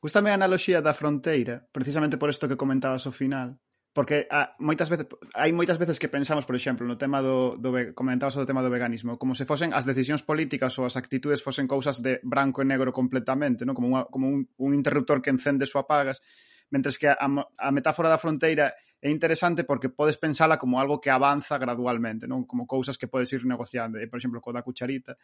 [0.02, 3.62] Gústame a analoxía da fronteira, precisamente por isto que comentabas ao final,
[3.98, 7.74] Porque a, moitas veces hai moitas veces que pensamos, por exemplo, no tema do, do
[7.98, 11.66] comentabas o tema do veganismo, como se fosen as decisións políticas ou as actitudes fosen
[11.66, 13.74] cousas de branco e negro completamente, non?
[13.74, 16.22] Como, unha, como un, un interruptor que encendes ou apagas,
[16.70, 21.10] mentres que a, a metáfora da fronteira é interesante porque podes pensala como algo que
[21.10, 22.46] avanza gradualmente, non?
[22.46, 25.18] Como cousas que podes ir negociando, e, por exemplo, co da cucharita,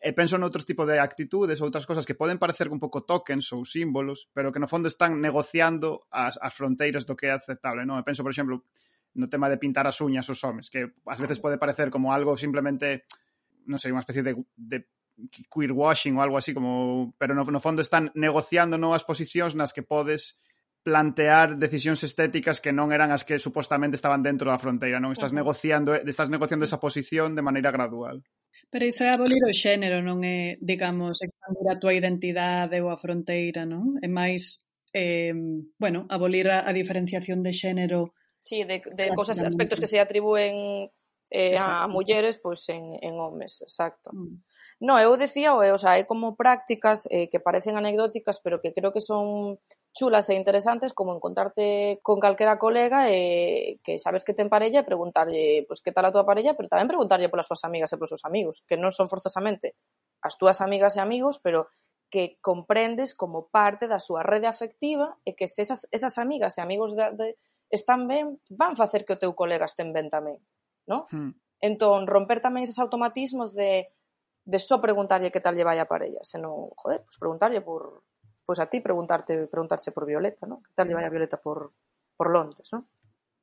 [0.00, 3.68] E penso noutros tipo de actitudes, outras cosas que poden parecer un pouco tokens ou
[3.68, 8.00] símbolos, pero que no fondo están negociando as, as fronteiras do que é aceptable, non?
[8.00, 8.64] E penso, por exemplo,
[9.20, 12.32] no tema de pintar as uñas os homes, que ás veces pode parecer como algo
[12.32, 13.04] simplemente,
[13.68, 14.88] non sei, unha especie de, de
[15.52, 19.76] queer washing ou algo así, como pero no, no fondo están negociando novas posicións nas
[19.76, 20.40] que podes
[20.80, 25.36] plantear decisións estéticas que non eran as que supostamente estaban dentro da fronteira, non estás
[25.36, 28.24] negociando, estás negociando esa posición de maneira gradual.
[28.70, 33.00] Pero iso é abolir o xénero, non é, digamos, expandir a túa identidade ou a
[33.00, 33.98] fronteira, non?
[33.98, 34.62] É máis,
[34.94, 35.34] eh,
[35.76, 40.88] bueno, abolir a, a diferenciación de xénero Sí, de, de cosas, aspectos que se atribúen
[41.30, 44.10] eh, a mulleres pois en, en homes, exacto.
[44.12, 44.42] Mm.
[44.80, 48.74] No, eu decía, o, eh, sea, é como prácticas eh, que parecen anecdóticas, pero que
[48.74, 49.58] creo que son
[49.92, 54.88] chulas e interesantes como encontrarte con calquera colega e que sabes que ten parella e
[54.88, 58.14] preguntarlle pues, que tal a túa parella, pero tamén preguntarlle polas súas amigas e polos
[58.14, 59.74] seus amigos, que non son forzosamente
[60.22, 61.70] as túas amigas e amigos, pero
[62.10, 66.60] que comprendes como parte da súa rede afectiva e que se esas, esas amigas e
[66.62, 67.28] amigos de, de,
[67.70, 70.42] están ben, van facer que o teu colega estén ben tamén.
[70.86, 71.06] ¿no?
[71.10, 71.32] Mm.
[71.60, 73.92] Entón, romper tamén esos automatismos de,
[74.44, 78.04] de só preguntarlle que tal lle vai a parella, senón, joder, pois pues preguntarlle por
[78.44, 80.64] pois pues a ti preguntarte preguntarche por Violeta, ¿no?
[80.64, 81.76] Que tal lle vai a Violeta por
[82.16, 82.88] por Londres, ¿no?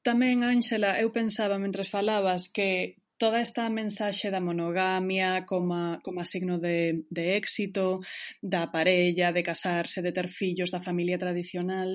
[0.06, 6.60] Tamén, Ángela, eu pensaba mentre falabas que toda esta mensaxe da monogamia como, como signo
[6.60, 8.00] de, de éxito,
[8.42, 11.90] da parella, de casarse, de ter fillos, da familia tradicional,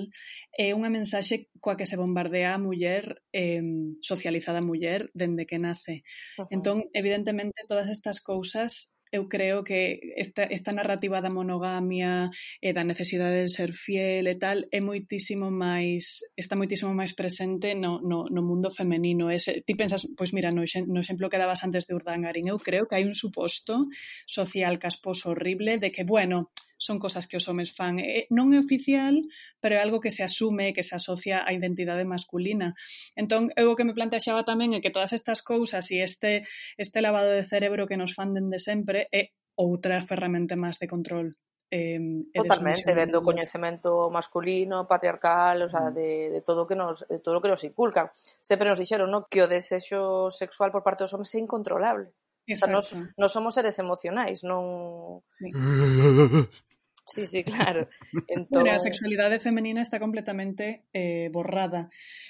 [0.53, 3.63] é unha mensaxe coa que se bombardea a muller, eh,
[4.05, 6.03] socializada a muller, dende que nace.
[6.37, 6.47] Uh -huh.
[6.53, 12.81] Entón, evidentemente, todas estas cousas eu creo que esta, esta narrativa da monogamia e da
[12.81, 18.25] necesidade de ser fiel e tal é moitísimo máis está moitísimo máis presente no, no,
[18.25, 19.29] no mundo femenino.
[19.29, 22.89] Ese, ti pensas, pois mira, no, no exemplo que dabas antes de Urdangarín, eu creo
[22.89, 23.85] que hai un suposto
[24.25, 26.49] social casposo horrible de que, bueno,
[26.83, 28.03] son cosas que os homes fan.
[28.03, 29.15] E non é oficial,
[29.63, 32.75] pero é algo que se asume, que se asocia á identidade masculina.
[33.15, 36.43] Entón, eu o que me planteaxaba tamén é que todas estas cousas e este,
[36.75, 41.39] este lavado de cerebro que nos fan dende sempre é outra ferramenta máis de control
[41.73, 41.99] eh,
[42.33, 45.93] totalmente vendo o coñecemento masculino, patriarcal, o sea, mm.
[45.97, 48.13] de, de todo que nos de todo o que nos inculcan.
[48.13, 52.13] Sempre nos dixeron, no, que o desexo sexual por parte dos homens é incontrolable.
[52.45, 52.77] Exacto.
[52.77, 55.49] O sea, nos, nos somos seres emocionais, non sí.
[57.05, 57.89] Sí, sí, claro.
[58.27, 58.63] Entón...
[58.63, 61.89] Bueno, a sexualidade femenina está completamente eh, borrada.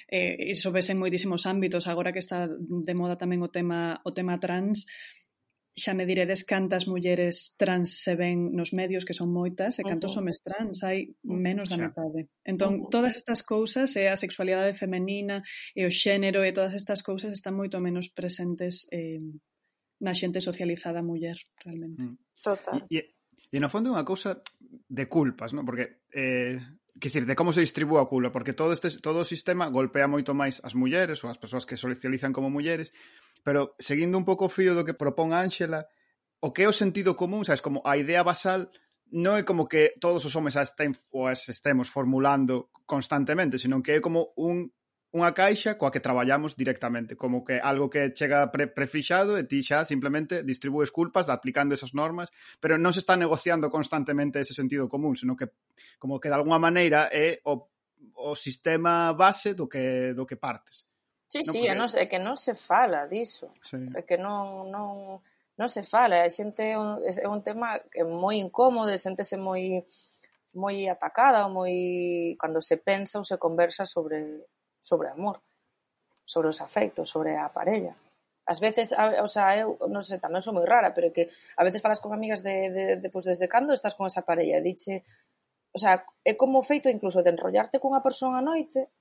[0.10, 1.88] Eh, iso vese en moitísimos ámbitos.
[1.88, 4.90] Agora que está de moda tamén o tema, o tema trans,
[5.74, 10.14] xa me diredes cantas mulleres trans se ven nos medios, que son moitas, e cantos
[10.14, 10.22] uh -huh.
[10.22, 12.30] homes trans hai menos da metade.
[12.46, 12.90] Entón, uh -huh.
[12.94, 15.42] todas estas cousas, e a sexualidade femenina,
[15.74, 19.18] e o xénero, e eh, todas estas cousas están moito menos presentes eh,
[19.98, 22.06] na xente socializada muller, realmente.
[22.06, 22.18] Mm.
[22.44, 22.86] Total.
[22.94, 23.18] E,
[23.54, 24.42] E no fondo é unha cousa
[24.90, 25.62] de culpas, non?
[25.62, 26.58] Porque eh,
[26.98, 30.10] que dicir, de como se distribúa o culo, porque todo este todo o sistema golpea
[30.10, 32.90] moito máis as mulleres ou as persoas que socializan como mulleres,
[33.46, 35.86] pero seguindo un pouco o fío do que propón Ángela,
[36.42, 38.74] o que é o sentido común, sabes, como a idea basal
[39.14, 40.74] non é como que todos os homes as,
[41.14, 44.74] ou as estemos formulando constantemente, senón que é como un
[45.14, 49.62] unha caixa coa que traballamos directamente, como que algo que chega pre prefixado e ti
[49.62, 54.90] xa simplemente distribúes culpas aplicando esas normas, pero non se está negociando constantemente ese sentido
[54.90, 55.54] común, senón que
[56.02, 57.70] como que de alguna maneira é o,
[58.18, 60.90] o sistema base do que do que partes.
[61.30, 61.78] Sí, non sí, porque...
[61.78, 63.54] non, é que non se fala diso.
[63.62, 63.78] Sí.
[63.94, 65.22] É que non, non,
[65.58, 66.26] non se fala.
[66.26, 69.86] A xente é un, é un tema que é moi incómodo, xentese moi
[70.54, 71.74] moi atacada, moi
[72.42, 74.46] cando se pensa ou se conversa sobre
[74.84, 75.40] sobre amor,
[76.28, 77.96] sobre os afectos, sobre a parella.
[78.44, 81.80] Ás veces, o sea, eu non sei, tamén sou moi rara, pero que a veces
[81.80, 85.08] falas con amigas de, de, de pois pues, desde cando estás con esa parella, diche,
[85.72, 88.92] o sea, é como feito incluso de enrollarte cunha persoa a noite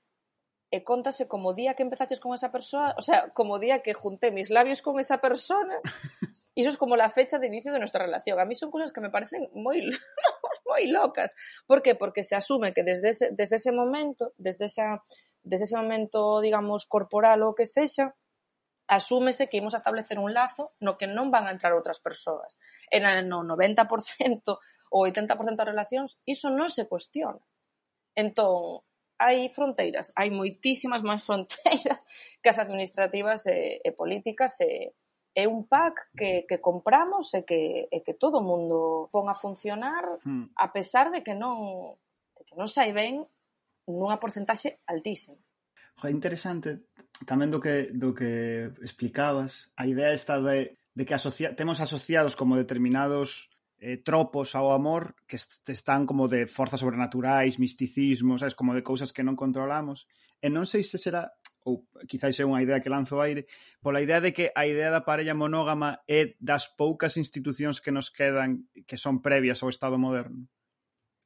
[0.71, 3.83] e contase como o día que empezaches con esa persoa, o sea, como o día
[3.83, 5.83] que junté mis labios con esa persona, e
[6.63, 8.39] iso é como la fecha de inicio de nuestra relación.
[8.39, 9.77] A mí son cousas que me parecen moi
[10.65, 11.35] moi locas.
[11.67, 11.93] Por que?
[11.99, 15.03] Porque se asume que desde ese, desde ese momento, desde esa
[15.43, 18.15] desesamento, digamos, corporal ou que sexa,
[18.87, 22.55] asúmese que imos a establecer un lazo no que non van a entrar outras persoas.
[22.87, 24.57] E no 90%
[24.91, 27.43] ou 80% das relacións, iso non se cuestiona.
[28.15, 28.83] Entón,
[29.19, 32.07] hai fronteiras, hai moitísimas máis fronteiras
[32.41, 34.91] que as administrativas e, e políticas e,
[35.35, 39.35] é un pack que, que compramos e que, e que todo o mundo pon a
[39.35, 40.53] funcionar hmm.
[40.53, 41.97] a pesar de que non
[42.37, 43.25] de que non sai ben
[43.87, 45.37] nunha porcentaxe altísima.
[46.03, 46.89] É interesante
[47.29, 52.35] tamén do que, do que explicabas, a idea esta de, de que asocia, temos asociados
[52.35, 58.73] como determinados eh, tropos ao amor que están como de forzas sobrenaturais, misticismo, sabes, como
[58.73, 60.07] de cousas que non controlamos.
[60.43, 61.31] E non sei se será
[61.63, 63.47] ou quizáis é unha idea que lanzo aire,
[63.79, 68.11] pola idea de que a idea da parella monógama é das poucas institucións que nos
[68.11, 70.51] quedan que son previas ao Estado moderno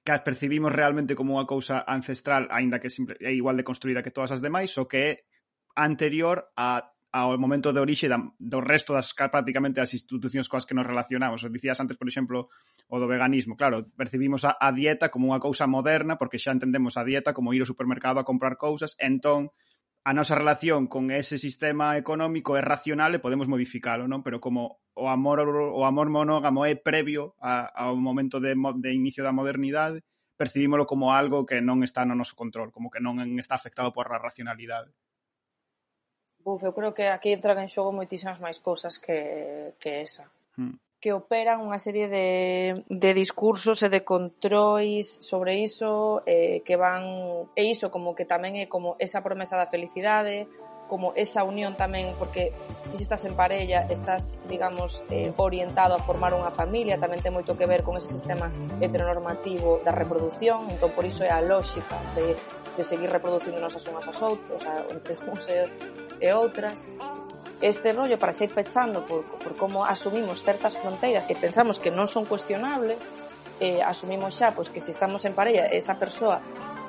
[0.08, 4.00] que as percibimos realmente como unha cousa ancestral, aínda que simple, é igual de construída
[4.00, 5.12] que todas as demais, o que é
[5.76, 10.76] anterior a ao momento de orixe da, do resto das prácticamente das institucións coas que
[10.76, 11.43] nos relacionamos.
[11.43, 12.48] O dicías antes, por exemplo,
[12.88, 13.60] o do veganismo.
[13.60, 17.52] Claro, percibimos a, a dieta como unha cousa moderna porque xa entendemos a dieta como
[17.52, 19.52] ir ao supermercado a comprar cousas, entón
[20.08, 24.24] a nosa relación con ese sistema económico é racional e podemos modificalo, non?
[24.24, 29.20] Pero como o amor o amor monógamo é previo a, ao momento de, de inicio
[29.28, 30.08] da modernidade,
[30.39, 34.08] percibímolo como algo que non está no noso control, como que non está afectado por
[34.08, 34.96] a racionalidade.
[36.39, 40.32] Buf, eu creo que aquí entran en xogo moitísimas máis cousas que, que esa.
[40.56, 46.73] Hmm que operan unha serie de, de discursos e de controis sobre iso eh, que
[46.73, 50.49] van e iso como que tamén é como esa promesa da felicidade
[50.88, 52.55] como esa unión tamén, porque
[52.89, 57.60] se estás en parella, estás, digamos, eh, orientado a formar unha familia, tamén ten moito
[57.60, 62.33] que ver con ese sistema heteronormativo da reproducción, entón por iso é a lógica de,
[62.79, 65.60] de seguir reproduciéndonos as unhas as outras, o sea, entre uns e,
[66.23, 66.88] e outras
[67.62, 72.06] este rollo para seguir pechando por, por como asumimos certas fronteiras que pensamos que non
[72.06, 73.02] son cuestionables,
[73.60, 76.41] eh, asumimos xa pois, que se estamos en parella esa persoa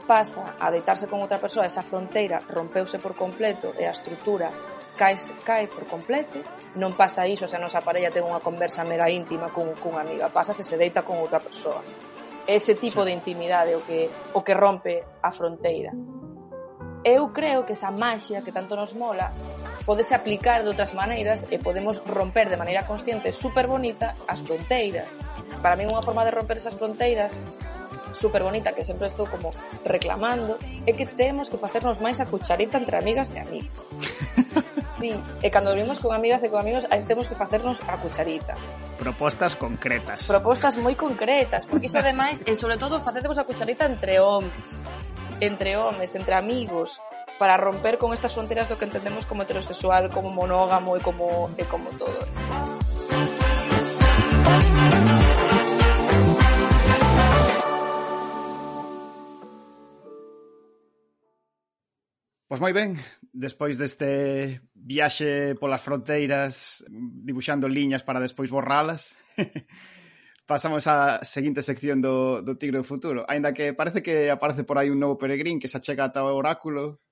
[0.08, 4.48] pasa a deitarse con outra persoa, esa fronteira rompeuse por completo e a estrutura
[4.96, 6.40] cae, cae por completo,
[6.80, 10.32] non pasa iso se a nosa parella ten unha conversa mega íntima cun, cunha amiga,
[10.32, 11.84] pasa se se deita con outra persoa.
[12.48, 13.12] Ese tipo sí.
[13.12, 15.92] de intimidade o que, o que rompe a fronteira
[17.04, 19.30] eu creo que esa maxia que tanto nos mola
[19.86, 25.16] podese aplicar de outras maneiras e podemos romper de maneira consciente super bonita as fronteiras.
[25.62, 27.32] Para mí unha forma de romper esas fronteiras
[28.12, 32.76] super bonita que sempre estou como reclamando é que temos que facernos máis a cucharita
[32.76, 33.86] entre amigas e amigos.
[34.88, 38.58] Sí, e cando dormimos con amigas e con amigos aí temos que facernos a cucharita.
[38.98, 40.26] Propostas concretas.
[40.26, 44.82] Propostas moi concretas, porque iso ademais, e sobre todo, facedemos a cucharita entre homens
[45.40, 47.00] entre homes, entre amigos,
[47.38, 51.64] para romper con estas fronteras do que entendemos como heterosexual, como monógamo e como, e
[51.64, 52.18] como todo.
[62.48, 62.96] Pois moi ben,
[63.30, 69.14] despois deste viaxe polas fronteiras, dibuixando liñas para despois borralas,
[70.48, 73.28] pasamos á seguinte sección do, do Tigre do Futuro.
[73.28, 76.32] Ainda que parece que aparece por aí un novo peregrín que se achega ata o
[76.32, 77.04] oráculo.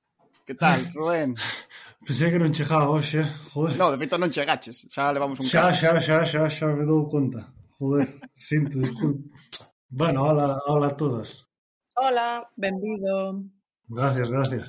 [0.49, 1.37] Que tal, Rubén?
[2.01, 3.21] Pensei que non chegaba hoxe,
[3.53, 3.77] joder.
[3.77, 7.05] No, de feito non chegaches, xa levamos un xa, xa, xa, xa, xa me dou
[7.05, 7.53] conta.
[7.77, 9.21] Joder, sinto, disculpa.
[9.93, 11.45] Bueno, hola, hola a todas.
[12.01, 13.45] Hola, benvido.
[13.85, 14.65] Gracias, gracias.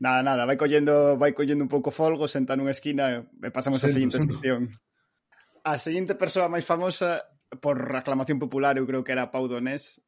[0.00, 3.92] Nada, nada, vai collendo, vai collendo un pouco folgo, senta nunha esquina e pasamos á
[3.92, 4.72] seguinte sección.
[5.60, 10.00] A seguinte persoa máis famosa por reclamación popular, eu creo que era Pau Donés,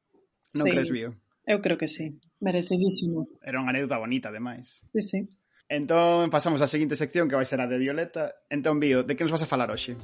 [0.54, 1.14] non sí, crees Bio?
[1.46, 3.30] Eu creo que sí, merecidísimo.
[3.42, 4.82] Era unha anécdota bonita, ademais.
[4.94, 5.20] Sí, sí.
[5.66, 8.34] Entón, pasamos á seguinte sección que vai ser a de Violeta.
[8.50, 9.98] Entón, Bio, de que nos vas a falar hoxe?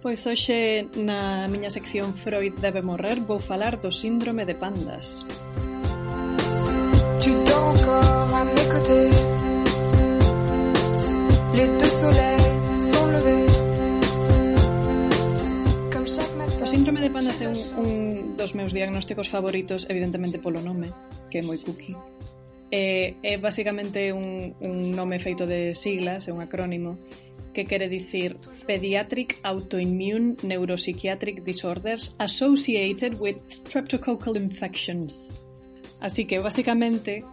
[0.00, 5.24] Pois hoxe, na miña sección Freud debe morrer, vou falar do síndrome de pandas.
[7.20, 9.10] Tu encore à mes côtés
[11.56, 12.35] Les deux soleils
[17.10, 17.90] Pandas é un, un
[18.36, 20.90] dos meus diagnósticos favoritos, evidentemente polo nome,
[21.30, 21.94] que é moi cookie.
[22.70, 26.98] É, é basicamente un, un nome feito de siglas, é un acrónimo,
[27.56, 28.36] que quere dicir
[28.66, 35.40] Pediatric Autoimmune Neuropsychiatric Disorders Associated with Streptococcal Infections.
[36.00, 37.24] Así que, basicamente,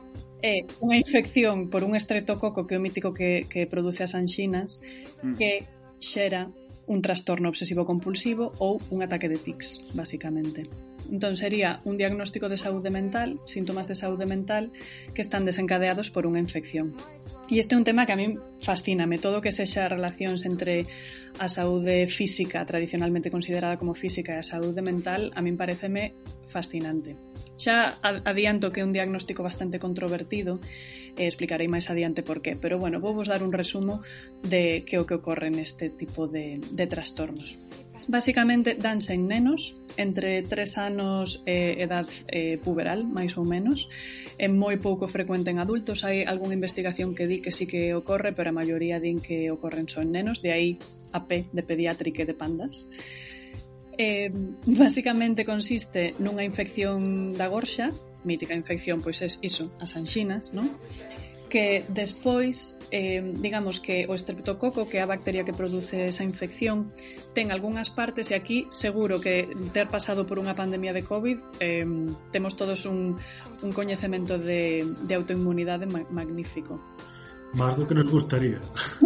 [0.43, 4.79] é unha infección por un estreptococo que é o mítico que, que produce as anxinas
[5.23, 5.35] mm.
[5.35, 5.67] que
[5.99, 6.51] xera
[6.87, 10.67] un trastorno obsesivo-compulsivo ou un ataque de tics, basicamente.
[11.11, 14.71] Entón, sería un diagnóstico de saúde mental, síntomas de saúde mental
[15.13, 16.95] que están desencadeados por unha infección.
[17.51, 20.87] E este é un tema que a min fascíname, todo o que sexa relacións entre
[21.43, 26.15] a saúde física, tradicionalmente considerada como física, e a saúde mental, a min pareceme
[26.47, 27.19] fascinante.
[27.59, 30.57] Xa adianto que é un diagnóstico bastante controvertido
[31.17, 34.01] e explicarei máis adiante por qué, pero bueno, vou vos dar un resumo
[34.41, 37.57] de que o que ocorre neste tipo de, de trastornos.
[38.07, 43.87] Básicamente danse en nenos entre 3 anos e eh, edad eh, puberal, máis ou menos.
[44.35, 46.03] É moi pouco frecuente en adultos.
[46.03, 49.87] Hai algunha investigación que di que sí que ocorre, pero a maioría din que ocorren
[49.87, 50.43] son nenos.
[50.43, 50.75] De aí
[51.15, 52.91] a P de pediátrica e de pandas.
[53.95, 54.33] Eh,
[54.65, 57.93] básicamente consiste nunha infección da gorxa
[58.23, 60.67] mítica infección pois é iso, as anxinas, non?
[61.53, 66.89] que despois, eh, digamos que o estreptococo, que é a bacteria que produce esa infección,
[67.37, 71.85] ten algunhas partes, e aquí seguro que ter pasado por unha pandemia de COVID, eh,
[72.33, 73.21] temos todos un,
[73.61, 76.81] un coñecemento de, de autoinmunidade magnífico.
[77.53, 78.57] Más do que nos gustaría.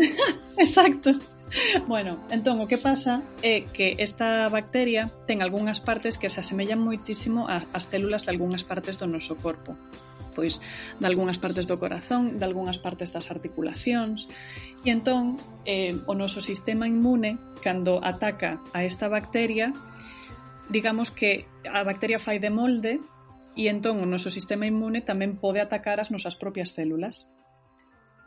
[0.55, 1.19] Exacto.
[1.87, 6.83] Bueno, entón o que pasa é que esta bacteria ten algunhas partes que se asemellan
[6.83, 9.75] moitísimo ás células de algunhas partes do noso corpo
[10.37, 10.61] pois
[11.01, 14.29] de algunhas partes do corazón, de algunhas partes das articulacións.
[14.85, 19.73] E entón, eh, o noso sistema inmune, cando ataca a esta bacteria,
[20.69, 23.01] digamos que a bacteria fai de molde
[23.57, 27.33] e entón o noso sistema inmune tamén pode atacar as nosas propias células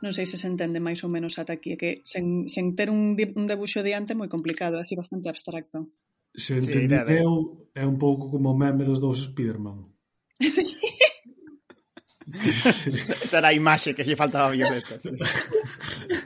[0.01, 3.14] non sei se se entende máis ou menos ata aquí, que sen, sen ter un,
[3.14, 5.92] un debuxo diante moi complicado, é así bastante abstracto.
[6.32, 7.40] Se entende, sí, é, un,
[7.74, 9.92] é un pouco como o meme dos dous Spiderman.
[10.40, 10.80] sí.
[12.39, 12.93] Sí.
[13.24, 15.01] Esa era a imaxe que lle faltaba a Violeta.
[15.01, 15.11] Sí.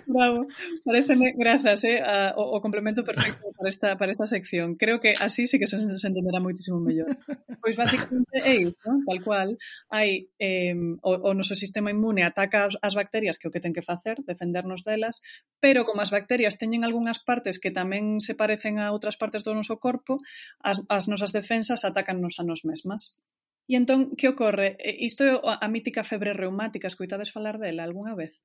[0.06, 0.46] Bravo.
[0.84, 4.76] Pareceme, grazas, eh, a, o, o complemento perfecto para esta, para esta sección.
[4.76, 7.16] Creo que así sí que se, se entenderá muitísimo mellor.
[7.62, 9.48] Pois basicamente é iso, tal cual.
[9.88, 13.72] Hai eh, o, o noso sistema inmune ataca as, as bacterias que o que ten
[13.72, 15.24] que facer, defendernos delas,
[15.58, 19.56] pero como as bacterias teñen algunhas partes que tamén se parecen a outras partes do
[19.56, 20.20] noso corpo,
[20.60, 23.16] as, as nosas defensas atacannos a nos mesmas.
[23.64, 24.76] E entón, que ocorre?
[24.80, 28.36] Isto é a mítica febre reumática, escoitades falar dela algunha vez?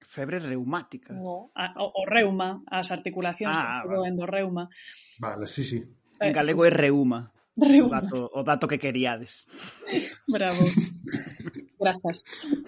[0.00, 1.12] Febre reumática?
[1.12, 4.16] No, a, o, o reuma, as articulacións ah, que se vale.
[4.16, 4.68] do reuma.
[5.20, 5.80] Vale, sí, sí.
[6.20, 7.32] Eh, en galego é reuma.
[7.56, 7.86] Reuma.
[7.86, 9.46] O dato, o dato que queríades.
[10.28, 10.64] Bravo.
[11.78, 12.24] Grazas.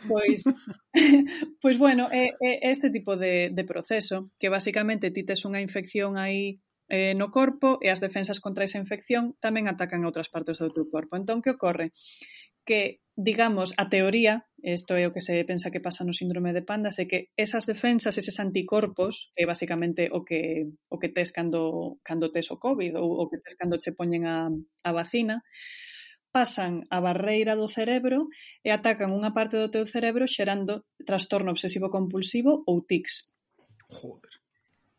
[0.06, 0.44] Pois,
[1.62, 6.20] pois bueno, é, é este tipo de, de proceso que basicamente ti tes unha infección
[6.20, 10.62] aí Eh, no corpo e as defensas contra esa infección tamén atacan a outras partes
[10.62, 11.18] do teu corpo.
[11.18, 11.90] Entón, que ocorre?
[12.62, 16.62] Que, digamos, a teoría, isto é o que se pensa que pasa no síndrome de
[16.62, 21.34] pandas, é que esas defensas, eses anticorpos, que é basicamente o que, o que tes
[21.34, 24.46] cando, cando tes o COVID ou o que tes cando che poñen a,
[24.86, 25.42] a vacina,
[26.30, 28.30] pasan a barreira do cerebro
[28.62, 33.34] e atacan unha parte do teu cerebro xerando trastorno obsesivo compulsivo ou tics.
[33.90, 34.45] Joder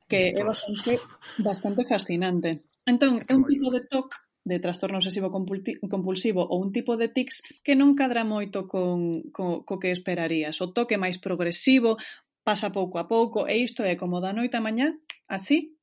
[0.08, 1.00] que é bastante,
[1.44, 2.64] bastante fascinante.
[2.88, 4.16] Entón, é un tipo de TOC
[4.48, 9.68] de trastorno obsesivo compulsivo ou un tipo de tics que non cadra moito con, co,
[9.68, 10.64] co que esperarías.
[10.64, 12.00] O toque máis progresivo
[12.48, 14.96] pasa pouco a pouco e isto é como da noite a mañá,
[15.28, 15.77] así,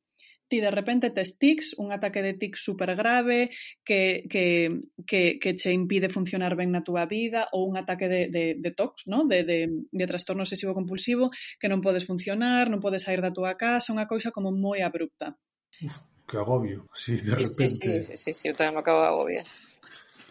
[0.54, 3.50] ti de repente tes tics, un ataque de tics super grave
[3.82, 4.70] que, que,
[5.06, 8.70] que, que che impide funcionar ben na túa vida ou un ataque de, de, de
[8.70, 9.26] tox, no?
[9.26, 13.58] de, de, de trastorno obsesivo compulsivo que non podes funcionar, non podes sair da túa
[13.58, 15.34] casa, unha cousa como moi abrupta.
[15.82, 15.98] Uf,
[16.30, 18.06] que agobio, así de repente.
[18.06, 19.46] Sí, sí, sí, sí, eu tamén me acabo de agobiar.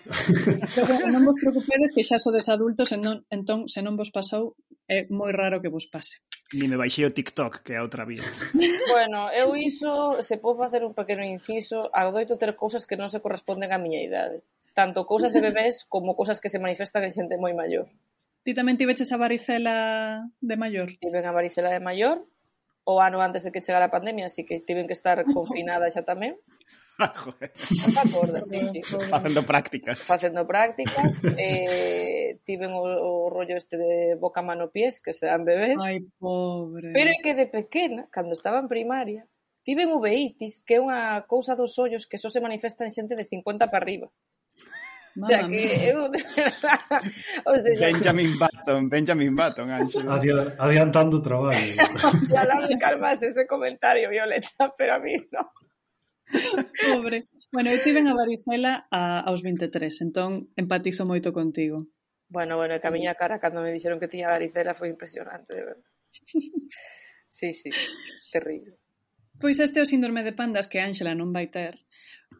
[0.07, 4.55] Pero, non vos preocupedes que xa sodes adultos en non, entón se non vos pasou
[4.87, 6.19] é moi raro que vos pase.
[6.53, 8.21] Ni me baixei o TikTok, que é outra vía.
[8.93, 13.23] bueno, eu iso, se podo facer un pequeno inciso, adoito ter cousas que non se
[13.23, 14.43] corresponden á miña idade.
[14.73, 17.89] Tanto cousas de bebés como cousas que se manifestan en xente moi maior.
[18.43, 20.91] Ti tamén tiveches a varicela de maior?
[20.99, 22.27] Tiven a varicela de maior,
[22.83, 26.03] o ano antes de que chegara a pandemia, así que tiven que estar confinada xa
[26.03, 26.35] tamén.
[26.99, 27.51] Ah, joder.
[27.55, 28.81] sí, sí.
[29.09, 29.99] Facendo prácticas.
[30.01, 31.23] Facendo prácticas.
[31.37, 35.81] eh, tiven o, o rollo este de boca, mano, pies, que se dan bebés.
[35.81, 36.91] Ai, pobre.
[36.93, 39.25] Pero é que de pequena, cando estaba en primaria,
[39.63, 43.25] tiven uveitis, que é unha cousa dos ollos que só se manifesta en xente de
[43.25, 44.07] 50 para arriba.
[45.13, 46.09] O sea, que eu...
[47.45, 50.01] o sea, Benjamin Button, Benjamin Button, Anxo.
[50.57, 51.57] Adiantando o traballo.
[52.01, 55.45] Oxalá me calmas ese comentario, Violeta, pero a mí non.
[56.89, 57.27] Pobre.
[57.51, 61.87] Bueno, eu tiven a varicela a, aos 23, entón empatizo moito contigo.
[62.29, 65.63] Bueno, bueno, que a miña cara cando me dixeron que tiña varicela foi impresionante, de
[65.65, 65.89] verdad.
[67.33, 67.71] Sí, sí,
[68.31, 68.77] terrible.
[69.41, 71.81] Pois este é o síndrome de pandas que Ángela non vai ter,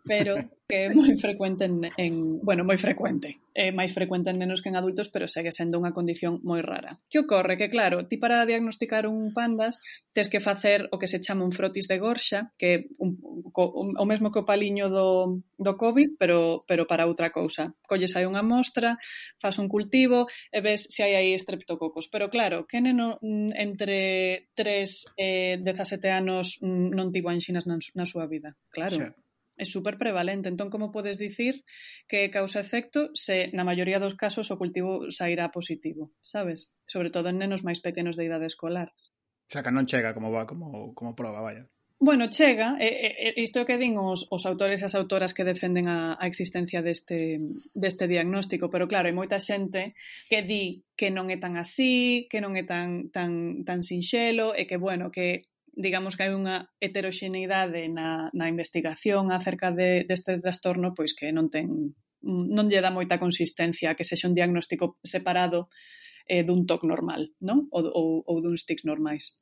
[0.06, 0.36] pero
[0.68, 3.38] que é moi frecuente en, en bueno, moi frecuente.
[3.54, 6.98] É máis frecuente en nenos que en adultos, pero segue sendo unha condición moi rara.
[7.12, 7.60] Que ocorre?
[7.60, 9.78] Que claro, ti para diagnosticar un pandas
[10.16, 14.06] tes que facer o que se chama un frotis de gorxa, que un, un, o
[14.10, 17.76] mesmo que o paliño do, do COVID, pero, pero para outra cousa.
[17.86, 18.98] Colles aí unha mostra,
[19.38, 22.08] fas un cultivo e ves se hai aí estreptococos.
[22.08, 27.68] Pero claro, que neno mm, entre 3 e eh, 17 anos mm, non tivo anxinas
[27.70, 28.58] na, na súa vida?
[28.74, 28.98] Claro.
[28.98, 29.23] Xa
[29.58, 30.50] é super prevalente.
[30.50, 31.64] Entón, como podes dicir
[32.10, 36.74] que causa efecto se na maioría dos casos o cultivo sairá positivo, sabes?
[36.86, 38.92] Sobre todo en nenos máis pequenos de idade escolar.
[39.52, 41.70] Xa que non chega como va, como, como proba, vaya.
[42.04, 45.48] Bueno, chega, e, e, isto é que din os, os autores e as autoras que
[45.48, 47.40] defenden a, a existencia deste,
[47.72, 49.96] deste diagnóstico, pero claro, hai moita xente
[50.28, 54.68] que di que non é tan así, que non é tan, tan, tan sinxelo, e
[54.68, 60.94] que, bueno, que digamos que hai unha heteroxeneidade na, na investigación acerca de, deste trastorno,
[60.94, 65.68] pois que non ten non lle dá moita consistencia que sexa un diagnóstico separado
[66.24, 67.68] eh, dun TOC normal, non?
[67.76, 69.36] Ou, ou, ou duns TICs normais.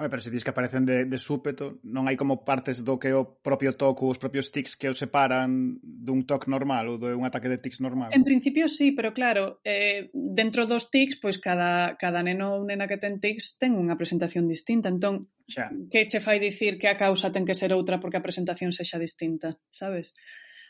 [0.00, 3.12] Home, pero se dis que aparecen de, de súpeto, non hai como partes do que
[3.12, 7.28] o propio toco, os propios tics que o separan dun toc normal ou de un
[7.28, 8.08] ataque de tics normal?
[8.16, 12.88] En principio sí, pero claro, eh, dentro dos tics, pois cada, cada neno ou nena
[12.88, 15.68] que ten tics ten unha presentación distinta, entón xa.
[15.92, 18.96] que che fai dicir que a causa ten que ser outra porque a presentación sexa
[18.96, 20.16] distinta, sabes?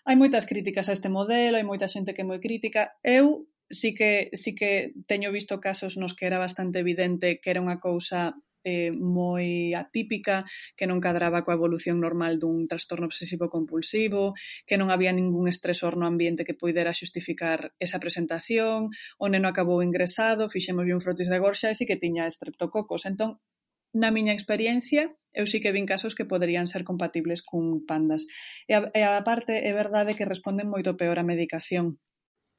[0.03, 2.99] Hai moitas críticas a este modelo, hai moita xente que é moi crítica.
[3.07, 7.63] Eu sí que sí que teño visto casos nos que era bastante evidente que era
[7.63, 8.35] unha cousa
[8.65, 10.45] eh, moi atípica,
[10.77, 14.35] que non cadraba coa evolución normal dun trastorno obsesivo compulsivo,
[14.69, 19.81] que non había ningún estresor no ambiente que poidera xustificar esa presentación, o neno acabou
[19.81, 23.07] ingresado, fixemos un frotis de gorxa e si que tiña estreptococos.
[23.07, 23.41] Entón,
[23.93, 28.23] na miña experiencia, eu sí que vin casos que poderían ser compatibles cun pandas.
[28.71, 31.99] E, a, e aparte, é verdade que responden moito peor a medicación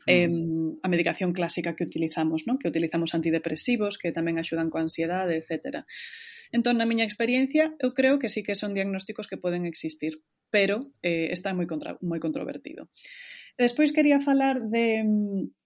[0.08, 0.30] eh,
[0.82, 2.58] a medicación clásica que utilizamos, ¿no?
[2.58, 5.86] que utilizamos antidepresivos, que tamén axudan coa ansiedade, etc.
[6.52, 10.20] Entón, na miña experiencia, eu creo que sí que son diagnósticos que poden existir,
[10.52, 12.92] pero eh, está moi, contra, moi controvertido.
[13.56, 15.06] E despois quería falar de,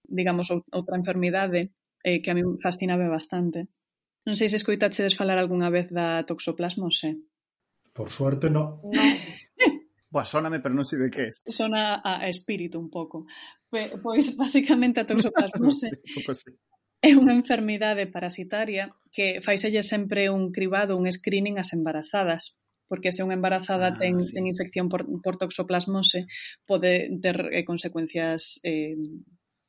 [0.06, 1.74] digamos, outra enfermidade
[2.06, 3.66] eh, que a mí fascinaba bastante.
[4.26, 7.18] Non sei se escoitachedes falar algunha vez da toxoplasmose.
[7.96, 8.82] Por suerte, no.
[8.84, 9.02] no.
[10.16, 11.30] Boa, sóname, pero non sei de que é.
[11.52, 13.28] Sona a, a espírito un pouco.
[13.68, 15.92] Pois, pois basicamente a toxoplasmose
[17.04, 22.56] é unha enfermidade parasitaria que faiselle sempre un cribado, un screening ás embarazadas
[22.88, 24.32] porque se unha embarazada ah, ten, sí.
[24.32, 26.24] ten infección por, por toxoplasmose
[26.64, 28.96] pode ter eh, consecuencias eh,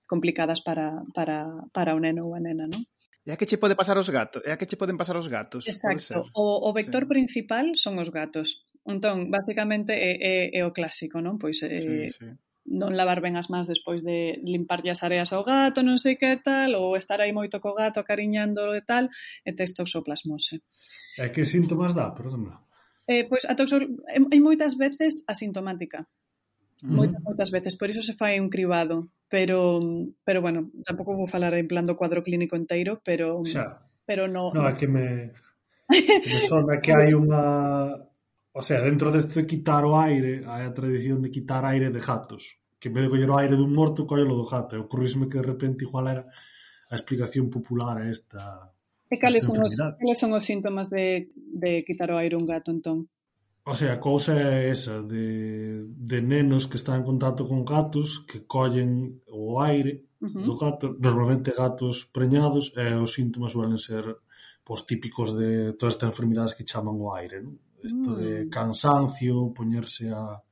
[0.07, 2.87] complicadas para, para, para o neno ou a nena, non?
[3.27, 5.27] E a que che pode pasar os gatos, é a que che poden pasar os
[5.27, 5.67] gatos.
[5.67, 6.31] Exacto.
[6.31, 7.11] O, o vector sí.
[7.11, 8.63] principal son os gatos.
[8.88, 11.35] Entón, basicamente é, é, é o clásico, non?
[11.35, 12.27] Pois é, sí, sí.
[12.67, 16.39] non lavar ben as mans despois de limparlle as areas ao gato, non sei que
[16.39, 19.11] tal, ou estar aí moito co gato acariñándolo e tal,
[19.43, 20.63] e tes toxoplasmose.
[21.19, 22.63] E que síntomas dá, perdona?
[23.07, 23.79] Eh, pois a toxo...
[24.07, 26.07] hai moitas veces asintomática.
[26.83, 26.91] Mm-hmm.
[26.91, 26.95] Mm.
[26.95, 29.79] Moitas, moitas veces, por iso se fai un cribado, pero
[30.23, 33.83] pero bueno, tampouco vou falar en plan do cuadro clínico enteiro, pero xa.
[34.07, 35.31] pero no, no, é que me
[36.23, 38.06] que me sona que hai unha
[38.57, 42.57] O sea, dentro deste quitar o aire, hai a tradición de quitar aire de gatos.
[42.81, 44.73] Que en vez de coller o aire dun morto, collelo do gato.
[44.73, 46.23] E ocurrisme que de repente igual era
[46.89, 48.73] a explicación popular a esta
[49.07, 52.73] E cales son, os, cales son os síntomas de, de quitar o aire un gato,
[52.73, 53.07] entón?
[53.63, 58.25] O sea, a cousa é esa de, de nenos que están en contacto con gatos
[58.27, 60.43] que collen o aire uh -huh.
[60.43, 64.03] do gato, normalmente gatos preñados, e os síntomas suelen ser
[64.65, 67.55] pois, típicos de todas estas enfermidades que chaman o aire, non?
[67.88, 68.49] isto de mm.
[68.51, 70.43] cansancio, poñerse a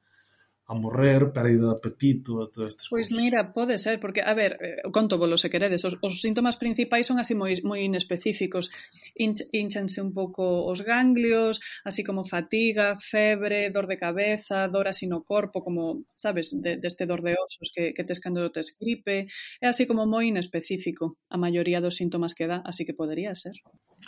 [0.67, 3.13] a morrer, pérdida de apetito, e todas estas pois cousas.
[3.13, 6.57] Pois mira, pode ser, porque, a ver, eh, conto volo se queredes, os, os síntomas
[6.57, 8.73] principais son así moi, moi inespecíficos.
[9.13, 15.05] Hinch, hinchanse un pouco os ganglios, así como fatiga, febre, dor de cabeza, dor así
[15.05, 18.73] no corpo, como, sabes, de, deste de dor de osos que, que tes cando tes
[18.73, 19.29] gripe,
[19.61, 23.53] é así como moi inespecífico a maioría dos síntomas que dá, así que podería ser.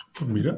[0.09, 0.57] Pois mira.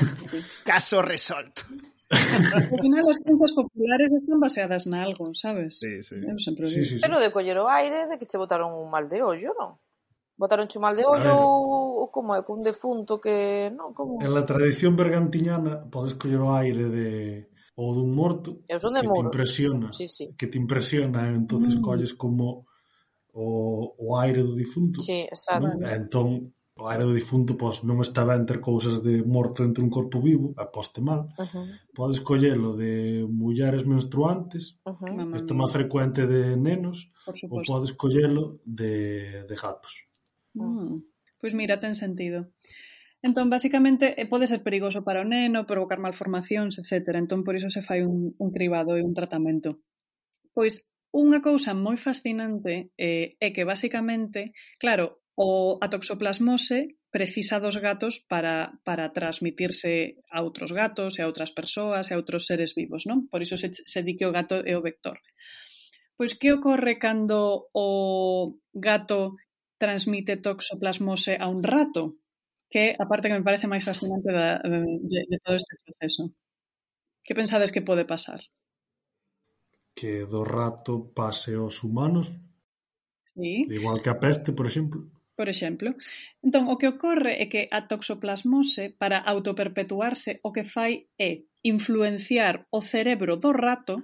[0.64, 1.68] Caso resolto.
[2.10, 5.78] Ao final as crenzas populares están baseadas na algo, sabes?
[5.80, 6.20] Sí, sí.
[6.20, 7.02] Eu sempre sí, sí, sí.
[7.02, 9.80] Pero de coller o aire de que che botaron un mal de ollo, non?
[10.36, 13.70] Botaron un mal de ollo ou como é, cun defunto que...
[13.72, 14.20] Non, como...
[14.20, 17.08] En la tradición bergantiñana podes coller o aire de
[17.74, 19.26] ou dun morto Eu son de que moro.
[19.26, 20.30] te impresiona, sí, sí.
[20.38, 21.82] que te impresiona, entonces mm.
[21.82, 22.70] colles como
[23.34, 25.02] o, o aire do difunto.
[25.02, 25.74] Sí, exacto.
[25.82, 29.90] Entón, o aire do difunto pois non está ben ter cousas de morto entre un
[29.90, 31.30] corpo vivo, a poste mal.
[31.38, 31.66] Uh -huh.
[31.94, 35.38] Podes collelo de mulleres menstruantes, uh -huh.
[35.38, 37.14] isto máis frecuente de nenos,
[37.46, 38.94] ou podes collelo de,
[39.46, 40.10] de gatos.
[40.58, 40.94] Uh -huh.
[41.38, 42.50] Pois mira, ten sentido.
[43.24, 47.16] Entón, basicamente, eh, pode ser perigoso para o neno, provocar malformacións, etc.
[47.16, 49.80] Entón, por iso se fai un, un cribado e un tratamento.
[50.52, 54.52] Pois, unha cousa moi fascinante eh, é que, basicamente,
[54.82, 61.28] claro, O, a toxoplasmose precisa dos gatos para, para transmitirse a outros gatos e a
[61.30, 63.26] outras persoas e a outros seres vivos, non?
[63.26, 65.18] Por iso se, se di que o gato é o vector.
[66.14, 69.34] Pois que ocorre cando o gato
[69.78, 72.22] transmite toxoplasmose a un rato?
[72.70, 76.30] Que a parte que me parece máis fascinante da, de, de todo este proceso.
[77.22, 78.42] Que pensades que pode pasar?
[79.94, 82.34] Que do rato pase aos humanos?
[83.34, 83.66] Sí.
[83.70, 85.94] Igual que a peste, por exemplo por exemplo.
[86.42, 92.66] Entón, o que ocorre é que a toxoplasmose, para autoperpetuarse, o que fai é influenciar
[92.70, 94.02] o cerebro do rato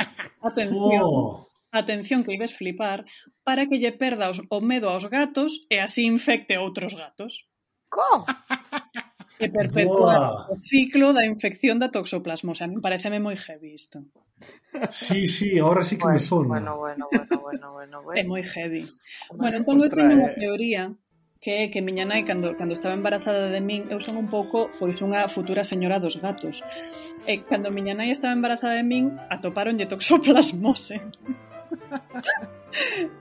[0.42, 1.02] Atención.
[1.04, 1.46] Oh.
[1.72, 3.06] Atención que ibes flipar
[3.46, 7.46] para que lle perda os, o medo aos gatos e así infecte outros gatos.
[7.86, 8.26] Co?
[9.38, 12.66] E perpetuar o ciclo da infección da toxoplasmose.
[12.66, 14.02] A mí pareceme moi heavy isto.
[14.90, 16.48] Sí, sí, ahora sí que bueno, me sona.
[16.48, 18.20] Bueno, bueno, bueno, bueno, bueno, bueno.
[18.20, 18.86] É moi heavy.
[19.34, 20.82] Bueno, entón Ostra, eu teño unha teoría
[21.40, 24.68] que é que miña nai cando, cando estaba embarazada de min eu son un pouco
[24.76, 26.60] pois unha futura señora dos gatos
[27.24, 31.00] e cando miña nai estaba embarazada de min atoparonlle toxoplasmose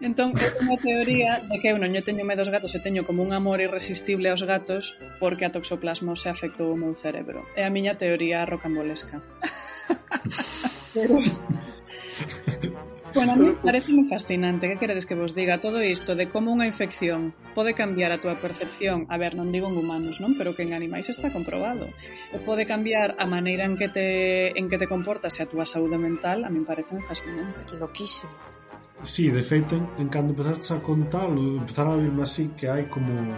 [0.08, 3.08] entón é unha teoría de que eu non lle teño medo aos gatos e teño
[3.08, 7.72] como un amor irresistible aos gatos porque a toxoplasmose afectou o meu cerebro é a
[7.72, 9.24] miña teoría rocambolesca
[11.00, 11.16] Pero...
[13.14, 16.54] Bueno, a mí parece moi fascinante, que queredes que vos diga todo isto de como
[16.54, 20.54] unha infección pode cambiar a túa percepción, a ver, non digo en humanos, non, pero
[20.54, 21.90] que en animais está comprobado.
[22.30, 25.66] E pode cambiar a maneira en que te en que te comportas e a túa
[25.66, 27.74] saúde mental, a mí parece moi fascinante.
[27.82, 28.30] Loquísimo.
[29.02, 32.86] Sí, de feito, en, en cando empezaste a contalo, empezaron a virme así que hai
[32.86, 33.34] como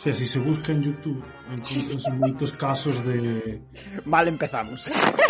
[0.00, 1.20] O sea, si se busca en YouTube,
[1.52, 3.60] encontras moitos casos de...
[4.08, 4.88] Mal empezamos.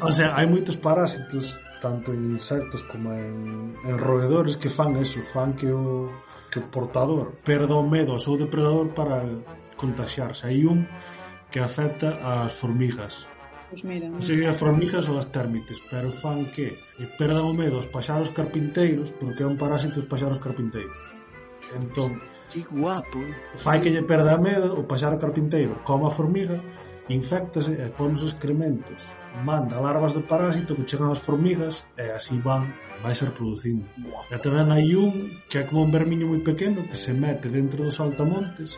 [0.00, 5.22] o sea, hai moitos parásitos tanto en insectos como en, en roedores que fan eso,
[5.22, 6.10] fan que o
[6.48, 9.20] que o portador perda o medo ao seu depredador para
[9.76, 10.48] contagiarse.
[10.48, 10.88] Hai un
[11.52, 13.28] que afecta ás formigas.
[13.68, 17.52] Pois pues mira, Sería as formigas ou as térmites, pero fan que e perdan o
[17.52, 20.96] medo aos paxaros carpinteiros porque é un parásito os paxaros carpinteiros.
[21.76, 22.16] Entón,
[22.48, 23.20] que guapo.
[23.60, 26.56] Fai que lle perda medo o paxaro carpinteiro, como a formiga
[27.14, 29.12] inféctase e pon os excrementos,
[29.44, 32.68] manda larvas de parásito que chegan ás formigas e así van
[33.02, 33.88] vai ser producindo.
[34.28, 37.84] E tamén hai un que é como un vermiño moi pequeno que se mete dentro
[37.86, 38.76] dos altamontes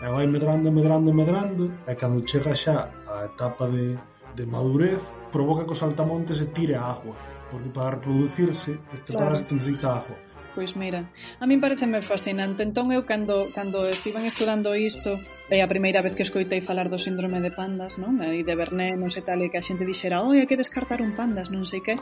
[0.00, 3.96] e vai medrando, medrando, medrando e cando chega xa a etapa de,
[4.36, 5.00] de madurez
[5.32, 7.16] provoca que os altamontes se tire a agua
[7.50, 9.30] porque para reproducirse este claro.
[9.30, 10.25] parásito necesita agua.
[10.56, 12.64] Pois mira, a min pareceme fascinante.
[12.64, 15.20] Entón eu cando, cando estiven estudando isto,
[15.52, 18.16] é a primeira vez que escoitei falar do síndrome de pandas, non?
[18.24, 21.04] E de Bernet, non sei tal, e que a xente dixera, oi, hai que descartar
[21.04, 22.00] un pandas, non sei que.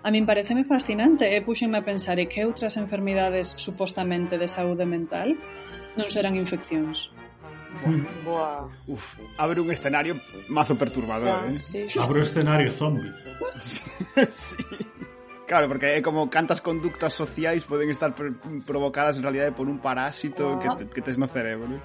[0.00, 4.88] A min pareceme fascinante e puxenme a pensar e que outras enfermidades supostamente de saúde
[4.88, 5.36] mental
[6.00, 7.12] non serán infeccións.
[7.84, 8.00] Hmm.
[8.24, 8.64] Boa.
[8.88, 10.16] Uf, abre un escenario
[10.48, 11.60] mazo perturbador, ah, eh?
[11.60, 12.00] Sí, sí.
[12.00, 13.12] Abre un escenario zombie.
[14.24, 14.56] sí.
[15.50, 19.82] Claro, porque é como cantas conductas sociais poden estar pr- provocadas en realidade por un
[19.82, 21.66] parásito que, te, que tes no cerebro.
[21.74, 21.82] eh?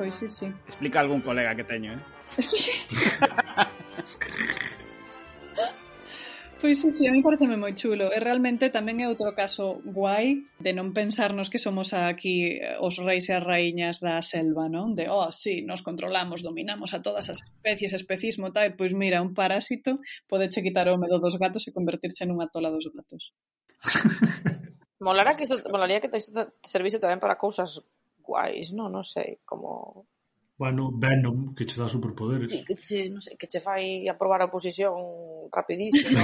[0.00, 0.48] Pois sí, sí.
[0.64, 2.00] Explica algún colega que teño, eh?
[6.58, 8.08] Pois sí, sí, a mí pareceme moi chulo.
[8.08, 12.96] E realmente tamén é outro caso guai de non pensarnos que somos aquí eh, os
[12.96, 14.96] reis e as raíñas da selva, non?
[14.96, 18.72] De, oh, sí, nos controlamos, dominamos a todas as especies, especismo, tal.
[18.72, 22.88] Pois mira, un parásito podeche quitar o medo dos gatos e convertirse nunha tola dos
[22.88, 23.36] gatos.
[25.04, 27.84] Molara que isto, molaría que isto te servise tamén para cousas
[28.24, 28.88] guais, non?
[28.88, 30.08] Non sei, como
[30.58, 32.48] Bueno, Venom, que che dá superpoderes.
[32.48, 34.96] Sí, que che, non sei, que che fai aprobar a oposición
[35.52, 36.16] rapidísimo.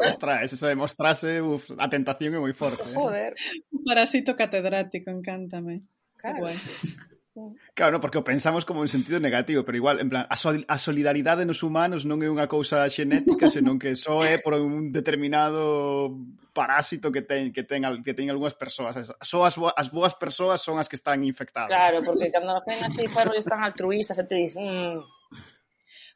[0.00, 2.88] Ostra, ese se demostrase, uf, a tentación é moi forte.
[2.88, 3.36] Joder.
[3.36, 3.60] Eh.
[3.84, 5.84] Parasito catedrático, encántame.
[6.16, 6.48] Claro.
[6.48, 6.56] Guai.
[7.74, 10.64] Claro, no, porque o pensamos como en sentido negativo, pero igual, en plan, a, sol
[10.72, 14.88] a solidaridade nos humanos non é unha cousa xenética, senón que só é por un
[14.88, 16.16] determinado
[16.56, 20.64] parásito que ten que ten que ten algunhas persoas, só as boas, as boas persoas
[20.64, 21.68] son as que están infectadas.
[21.68, 24.96] Claro, porque cando ven así perros están altruístas, altruistas, te dis, mm,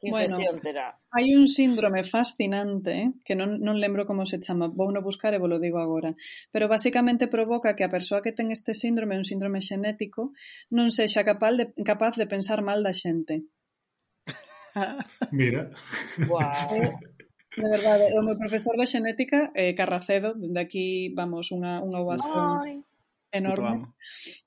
[0.09, 0.97] bueno, terá.
[1.13, 5.37] hai un síndrome fascinante eh, que non, non lembro como se chama, vou no buscar
[5.37, 6.17] e vos lo digo agora,
[6.49, 10.33] pero basicamente provoca que a persoa que ten este síndrome, un síndrome xenético,
[10.73, 13.45] non sexa capaz de, capaz de pensar mal da xente.
[15.31, 15.69] Mira.
[16.25, 16.97] Wow.
[17.51, 22.87] De verdade, o meu profesor de xenética, eh, Carracedo, dende aquí vamos unha, unha ovación
[23.31, 23.91] enorme.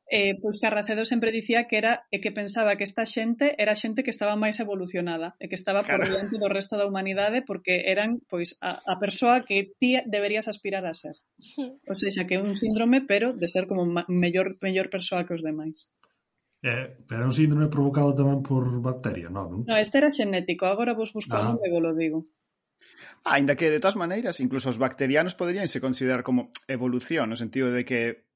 [0.09, 4.05] Eh, pois Carracedo sempre dicía que era e que pensaba que esta xente era xente
[4.05, 6.05] que estaba máis evolucionada e que estaba claro.
[6.05, 10.47] por diante do resto da humanidade porque eran pois a, a persoa que ti deberías
[10.47, 11.17] aspirar a ser.
[11.89, 15.43] O sea, que é un síndrome, pero de ser como mellor mellor persoa que os
[15.43, 15.89] demais.
[16.65, 19.65] Eh, pero é un síndrome provocado tamén por bacteria, non?
[19.65, 21.57] Non, este era xenético, agora vos busco ah.
[21.61, 22.25] e vos lo digo.
[23.25, 27.85] Ainda que, de todas maneiras, incluso os bacterianos poderíanse considerar como evolución, no sentido de
[27.85, 28.29] que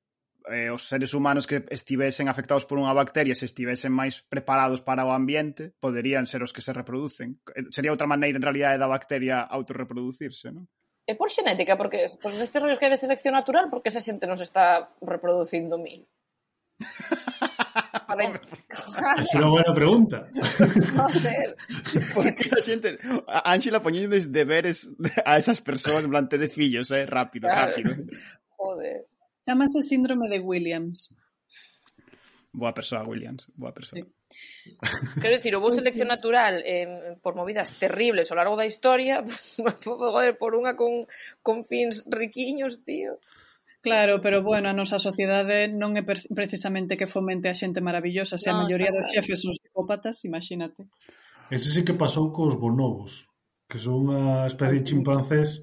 [0.48, 5.04] eh, os seres humanos que estivesen afectados por unha bacteria se estivesen máis preparados para
[5.04, 7.36] o ambiente, poderían ser os que se reproducen.
[7.52, 10.64] Eh, sería outra maneira, en realidade, da bacteria autorreproducirse, non?
[11.08, 14.04] É por xenética, porque por pues, estes rollos que hai de selección natural, porque esa
[14.04, 16.04] xente non se está reproducindo mil?
[18.08, 20.28] A ver, é Es una buena pregunta.
[20.96, 21.56] Joder.
[22.14, 22.98] ¿Por qué se sienten?
[23.26, 24.90] Ángela poniéndoles deberes
[25.24, 27.68] a esas personas, en plan, de fillos, eh, rápido, claro.
[27.68, 27.94] rápido.
[28.56, 29.06] Joder.
[29.46, 31.16] Llámase síndrome de Williams.
[32.52, 33.46] Boa persoa, Williams.
[33.54, 34.00] Boa persoa.
[34.00, 34.06] Sí.
[35.22, 39.24] Quero dicir, o vos selección natural eh, por movidas terribles ao largo da historia,
[39.84, 41.08] joder, por unha con,
[41.40, 43.20] con fins riquiños, tío.
[43.80, 48.50] Claro, pero bueno, a nosa sociedade non é precisamente que fomente a xente maravillosa, se
[48.50, 50.90] no, a maioría dos xefes son psicópatas, imagínate.
[51.46, 53.30] Ese sí que pasou cos bonobos,
[53.70, 55.62] que son unha especie de chimpancés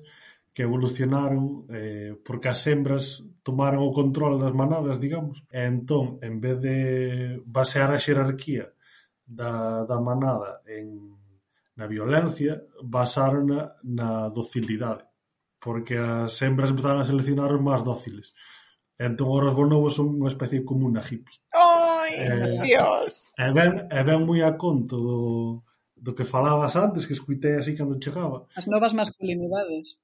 [0.55, 5.43] que evolucionaron eh, porque as hembras tomaron o control das manadas, digamos.
[5.51, 6.77] E entón, en vez de
[7.43, 8.71] basear a xerarquía
[9.27, 11.19] da, da manada en,
[11.75, 15.03] na violencia, basaron na, na docilidade
[15.65, 18.37] porque as hembras empezaron a seleccionar os máis dóciles.
[19.01, 21.41] Entón, os bonobos son unha especie común a hippie.
[21.57, 23.33] Ai, eh, Dios!
[23.33, 25.19] E ben, e ben moi a conto do,
[25.97, 28.45] do que falabas antes, que escuitei así cando chegaba.
[28.53, 29.97] As novas masculinidades.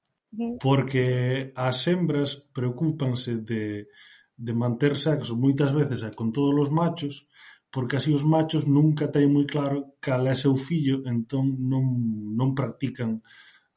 [0.58, 3.86] Porque as hembras preocúpanse de,
[4.34, 7.30] de manter sexo moitas veces e con todos os machos,
[7.70, 11.86] porque así os machos nunca teñen moi claro cal é seu fillo, entón non,
[12.34, 13.22] non practican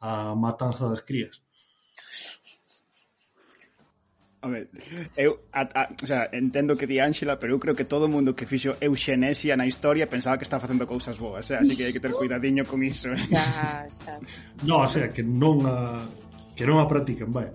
[0.01, 1.44] a matanza das crías.
[4.45, 4.69] A ver,
[5.17, 8.37] eu a, a, o sea, entendo que di Ángela, pero eu creo que todo mundo
[8.37, 11.57] que fixo euxenesia na historia pensaba que estaba facendo cousas boas, eh?
[11.57, 13.09] así que hai que ter cuidadiño con iso.
[13.09, 13.17] Eh?
[13.17, 14.13] Xa, xa.
[14.61, 16.05] No, o sea, que non a,
[16.53, 17.49] que non a practiquen, vai.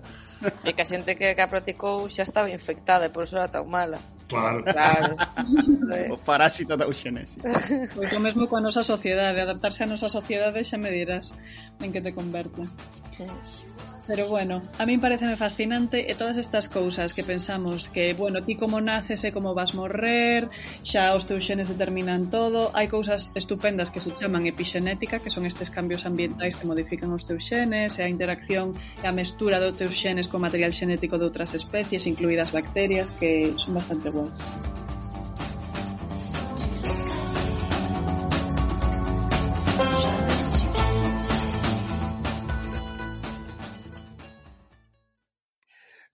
[0.67, 3.71] E que a xente que a practicou xa estaba infectada e por iso era tan
[3.71, 3.95] mala.
[4.27, 4.59] Claro.
[4.67, 5.15] claro.
[6.11, 7.39] o parásito da euxenesia.
[7.95, 11.31] Pois o mesmo coa nosa sociedade, adaptarse á nosa sociedade xa me dirás
[11.79, 12.67] en que te converte.
[13.15, 13.23] Sí.
[14.07, 18.57] Pero bueno, a min pareceme fascinante e todas estas cousas que pensamos que, bueno, ti
[18.57, 20.49] como naces e como vas morrer,
[20.81, 25.45] xa os teus xenes determinan todo, hai cousas estupendas que se chaman epixenética, que son
[25.45, 29.77] estes cambios ambientais que modifican os teus xenes e a interacción e a mestura dos
[29.77, 34.33] teus xenes co material xenético de outras especies, incluídas bacterias, que son bastante bons.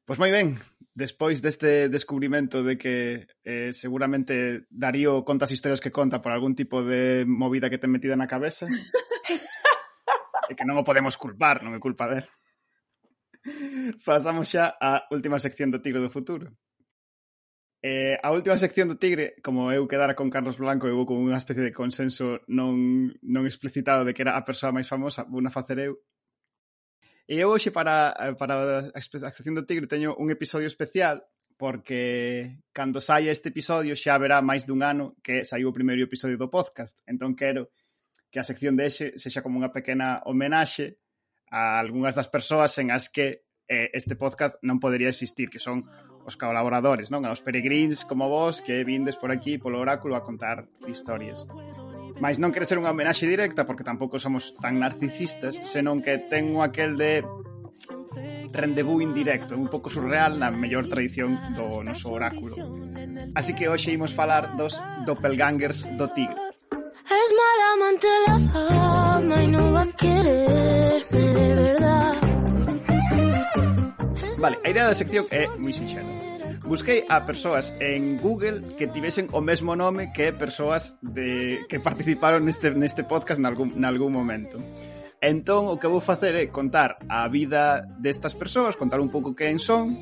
[0.07, 0.55] Pois moi ben,
[0.95, 6.55] despois deste descubrimento de que eh, seguramente Darío conta as historias que conta por algún
[6.55, 8.71] tipo de movida que ten metida na cabeza
[10.47, 12.23] e que non o podemos culpar, non é culpa del.
[13.99, 16.55] Pasamos xa á última sección do Tigre do Futuro.
[17.83, 21.19] Eh, a última sección do Tigre, como eu quedara con Carlos Blanco, eu vou con
[21.19, 25.43] unha especie de consenso non, non explicitado de que era a persoa máis famosa, vou
[25.43, 25.99] na facer eu.
[27.27, 31.27] E eu hoxe para, eh, para a sección do tigre teño un episodio especial
[31.59, 36.39] porque cando saia este episodio xa haberá máis dun ano que saiu o primeiro episodio
[36.39, 37.03] do podcast.
[37.03, 37.73] Entón quero
[38.31, 41.03] que a sección de exe sexa como unha pequena homenaxe
[41.51, 45.83] a algunhas das persoas en as que eh, este podcast non podería existir, que son
[46.23, 47.27] os colaboradores, non?
[47.27, 51.43] Aos peregrins como vos que vindes por aquí polo oráculo a contar historias.
[52.19, 56.57] Mas non quere ser unha homenaxe directa porque tampouco somos tan narcisistas, senón que ten
[56.57, 57.21] aquel de
[58.51, 62.57] rendezvous indirecto, un pouco surreal na mellor tradición do noso oráculo.
[63.37, 66.35] Así que hoxe imos falar dos doppelgangers do tigre.
[67.07, 72.15] Es mala amante la fama y no va a quererme de verdad.
[74.39, 76.16] Vale, a idea da sección é moi sinxela.
[76.67, 82.43] Busquei a persoas en Google que tivesen o mesmo nome que persoas de que participaron
[82.43, 84.59] neste neste podcast nalgún nalgún momento.
[85.23, 89.63] Entón, o que vou facer é contar a vida destas persoas, contar un pouco quen
[89.63, 89.95] son,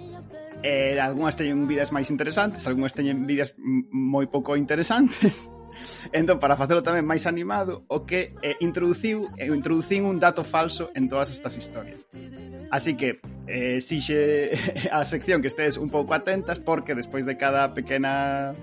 [0.66, 3.54] eh, algunhas teñen vidas máis interesantes, algunhas teñen vidas
[3.94, 5.48] moi pouco interesantes,
[6.12, 10.92] Entón, para facelo tamén máis animado, o que eh, introduciu, eh, introducín un dato falso
[10.96, 12.04] en todas estas historias.
[12.72, 14.52] Así que, eh, sixe
[14.92, 18.56] a sección que estedes un pouco atentas, porque despois de cada pequena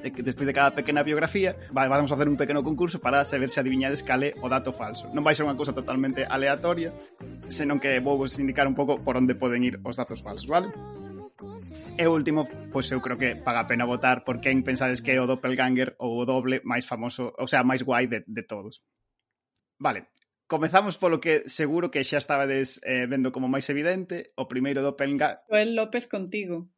[0.00, 3.50] de que despois de cada pequena biografía vamos a facer un pequeno concurso para saber
[3.50, 5.12] se adiviñades cale o dato falso.
[5.12, 6.96] Non vai ser unha cousa totalmente aleatoria,
[7.52, 10.72] senón que vou vos indicar un pouco por onde poden ir os datos falsos, vale?
[11.98, 15.12] E o último, pois eu creo que paga a pena votar por quen pensades que
[15.12, 18.84] é o doppelganger ou o doble máis famoso, o sea, máis guai de, de todos.
[19.80, 20.12] Vale,
[20.48, 25.44] comezamos polo que seguro que xa estabades eh, vendo como máis evidente, o primeiro doppelganger...
[25.48, 26.68] Joel López contigo.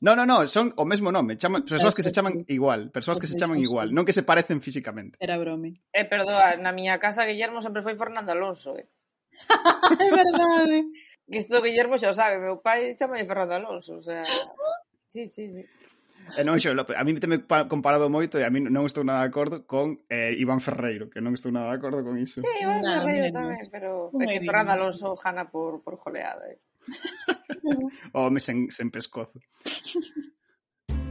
[0.00, 3.26] No, no, no, son o mesmo nome, chaman, persoas que se chaman igual, persoas que
[3.26, 5.18] se chaman igual, non que se parecen físicamente.
[5.20, 5.82] Era brome.
[5.92, 8.88] Eh, perdoa, na miña casa Guillermo sempre foi Fernando Alonso, eh.
[10.00, 10.78] é verdade.
[11.30, 14.22] Que isto Guillermo xa o sabe, meu pai chama Fernando Alonso, o sea...
[15.12, 15.60] Sí, sí, sí.
[16.38, 19.28] E non, xo, a mí teme comparado moito e a mí non estou nada de
[19.28, 22.40] acordo con eh, Iván Ferreiro, que non estou nada de acordo con iso.
[22.40, 26.48] Sí, Iván no, Ferreiro tamén, pero é que Fernando Alonso gana por, por joleada.
[26.48, 26.56] Eh.
[28.16, 29.36] Home sen, sen pescozo.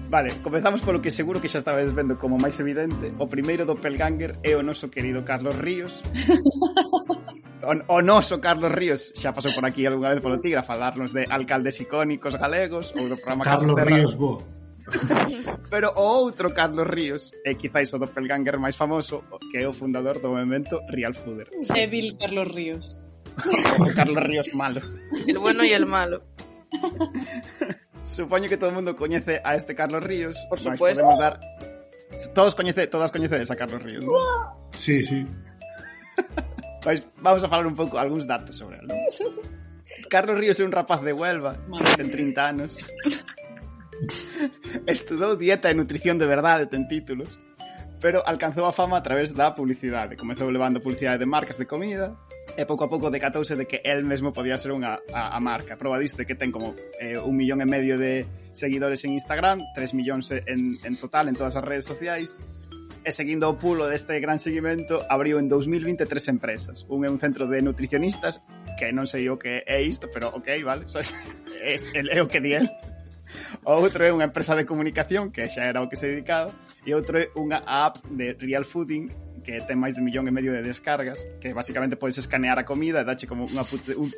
[0.09, 3.13] Vale, comezamos polo que seguro que xa estabais vendo como máis evidente.
[3.21, 6.01] O primeiro do Pelganger é o noso querido Carlos Ríos.
[7.63, 11.13] o, o noso Carlos Ríos xa pasou por aquí algunha vez polo Tigre a falarnos
[11.13, 14.41] de alcaldes icónicos galegos ou do programa Carlos Caso Ríos, bo.
[15.71, 20.19] Pero o outro Carlos Ríos é quizáis o doppelganger máis famoso que é o fundador
[20.19, 21.47] do movimento Real Fooder.
[21.71, 21.87] É
[22.17, 22.97] Carlos Ríos.
[23.79, 24.81] o Carlos Ríos malo.
[25.27, 26.23] El bueno e el malo.
[28.03, 30.37] Supoño que todo o mundo coñece a este Carlos Ríos.
[30.49, 31.03] Por supuesto.
[31.03, 31.39] Podemos dar...
[32.33, 34.11] Todos coñece, todas coñecedes a Carlos Ríos, ¿no?
[34.71, 35.25] Sí, sí.
[36.83, 38.89] Pois vamos a falar un pouco algúns datos sobre el.
[40.09, 42.01] Carlos Ríos é un rapaz de Huelva, Madre.
[42.01, 42.77] ten 30 anos.
[44.89, 47.29] Estudou dieta e nutrición de verdade, ten títulos.
[48.01, 50.17] Pero alcanzou a fama a través da publicidade.
[50.17, 52.17] Comezou levando publicidade de marcas de comida,
[52.57, 55.77] e pouco a pouco decatouse de que el mesmo podía ser unha a, a marca.
[55.77, 59.93] Prova disto que ten como eh, un millón e medio de seguidores en Instagram, 3
[59.93, 62.35] millóns en, en total en todas as redes sociais,
[63.01, 66.85] E seguindo o pulo deste gran seguimento, abriu en 2020 tres empresas.
[66.85, 68.45] Un é un centro de nutricionistas,
[68.77, 71.01] que non sei o que é isto, pero ok, vale, o sea,
[71.65, 72.69] é, é o que di el.
[73.65, 76.53] O outro é unha empresa de comunicación, que xa era o que se dedicaba,
[76.85, 79.09] e outro é unha app de real fooding,
[79.41, 83.01] que ten máis de millón e medio de descargas, que basicamente podes escanear a comida
[83.01, 83.65] e dache como unha,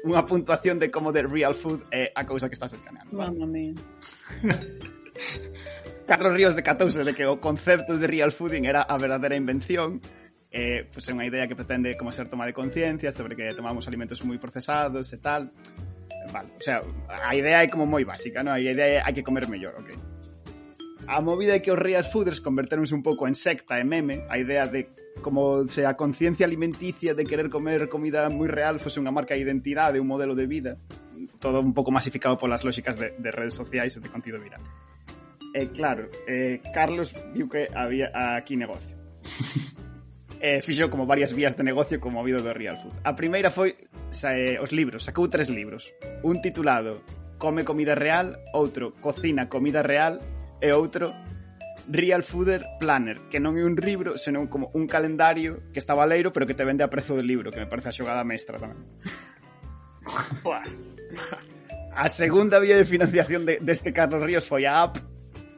[0.04, 3.16] unha puntuación de como de real food é a cousa que estás escaneando.
[3.16, 3.48] Mamma vale?
[3.48, 3.80] mía.
[6.06, 10.04] Carlos Ríos decatouse de que o concepto de real fooding era a verdadeira invención
[10.52, 13.88] eh, pues, é unha idea que pretende como ser toma de conciencia sobre que tomamos
[13.88, 15.50] alimentos moi procesados e tal.
[16.30, 18.54] Vale, o sea, a idea é como moi básica, ¿no?
[18.54, 19.96] A idea é hai que comer mellor, ok.
[21.08, 24.38] A movida é que os real fooders converteronse un pouco en secta e meme, a
[24.38, 24.94] idea de
[25.26, 29.42] como se a conciencia alimenticia de querer comer comida moi real fose unha marca de
[29.42, 30.78] identidade, un modelo de vida,
[31.40, 34.62] todo un pouco masificado polas lógicas de, de redes sociais e de contido viral.
[35.54, 38.98] E claro, eh, Carlos viu que había aquí negocio.
[40.42, 42.98] eh, fixo como varias vías de negocio como habido do Real Food.
[43.06, 43.78] A primeira foi
[44.10, 45.94] sa, eh, os libros, sacou tres libros.
[46.26, 47.06] Un titulado
[47.38, 50.18] Come comida real, outro Cocina comida real
[50.58, 51.14] e outro
[51.86, 56.32] Real Fooder Planner, que non é un libro, senón como un calendario que está valeiro,
[56.32, 58.80] pero que te vende a prezo do libro, que me parece a xogada mestra tamén.
[61.94, 65.13] a segunda vía de financiación de, deste Carlos Ríos foi a app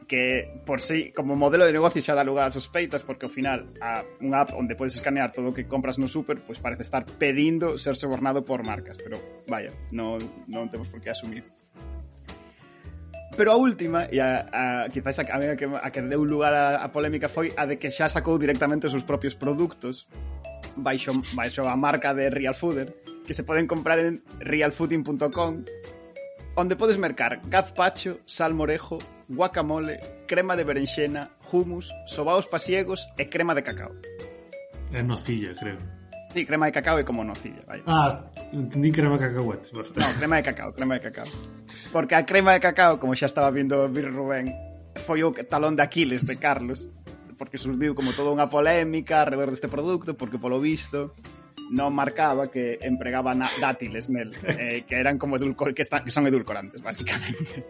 [0.06, 3.66] que por sí, como modelo de negocio xa dá lugar a sospeitas porque ao final
[3.82, 7.02] a unha app onde podes escanear todo o que compras no super, pois parece estar
[7.18, 9.18] pedindo ser sobornado por marcas, pero
[9.50, 11.42] vaya, non non temos por que asumir.
[13.36, 16.80] Pero a última, e a, a, quizás a, a, que, a que deu lugar a,
[16.80, 20.08] a polémica foi a de que xa sacou directamente os seus propios produtos
[20.78, 22.94] baixo, baixo a marca de Real Fooder
[23.26, 25.66] que se poden comprar en realfooding.com
[26.56, 28.96] onde podes mercar gazpacho, salmorejo,
[29.28, 33.92] guacamole, crema de berenxena, hummus, sobaos pasiegos e crema de cacao.
[34.92, 35.78] É nocilla, creo.
[36.32, 37.82] Sí, crema de cacao é como nocilla, vai.
[37.86, 38.12] Ah,
[38.52, 39.72] entendí crema de cacahuetes.
[39.72, 39.88] Pero...
[39.96, 41.28] Non, crema de cacao, crema de cacao.
[41.90, 44.52] Porque a crema de cacao, como xa estaba vindo vir Rubén,
[44.94, 46.92] foi o talón de Aquiles de Carlos,
[47.40, 51.16] porque surdiu como toda unha polémica alrededor deste produto, porque polo visto
[51.66, 56.28] non marcaba que empregaba dátiles nel, eh, que eran como edulcor que, están, que son
[56.28, 57.66] edulcorantes, basicamente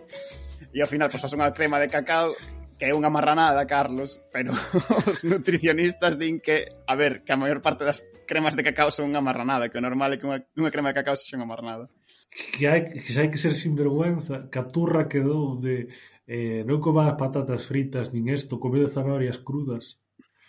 [0.77, 2.37] e ao final posas unha crema de cacao
[2.77, 4.53] que é unha marranada, Carlos, pero
[5.09, 9.09] os nutricionistas din que, a ver, que a maior parte das cremas de cacao son
[9.09, 11.89] unha marranada, que o normal é que unha, unha crema de cacao sexa unha marranada.
[12.29, 15.89] Que hai que, hai que ser sinvergüenza, caturra quedou de
[16.29, 19.97] eh, non comadas patatas fritas, nin esto, comede zanahorias crudas.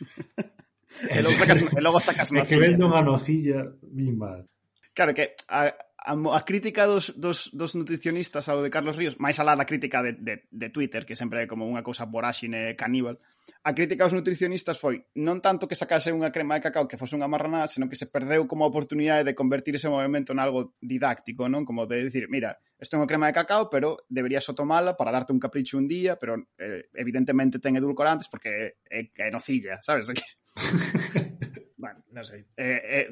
[1.08, 2.52] e, logo sacas, e logo sacas nocilla.
[2.52, 4.44] Que vendo unha nocilla, bin mal.
[4.92, 5.72] Claro que a,
[6.08, 10.00] a, a crítica dos, dos, dos nutricionistas ao de Carlos Ríos, máis alá da crítica
[10.00, 13.20] de, de, de Twitter, que sempre é como unha cousa voráxine caníbal,
[13.68, 17.20] a crítica aos nutricionistas foi non tanto que sacase unha crema de cacao que fose
[17.20, 20.80] unha marranada, senón que se perdeu como a oportunidade de convertir ese movimento en algo
[20.80, 21.68] didáctico, non?
[21.68, 25.12] Como de decir, mira, isto é unha crema de cacao, pero deberías o tomala para
[25.12, 29.84] darte un capricho un día, pero eh, evidentemente ten edulcorantes porque é, é, é nocilla,
[29.84, 30.08] sabes?
[31.76, 32.48] bueno, non sei.
[32.56, 33.08] Eh, eh,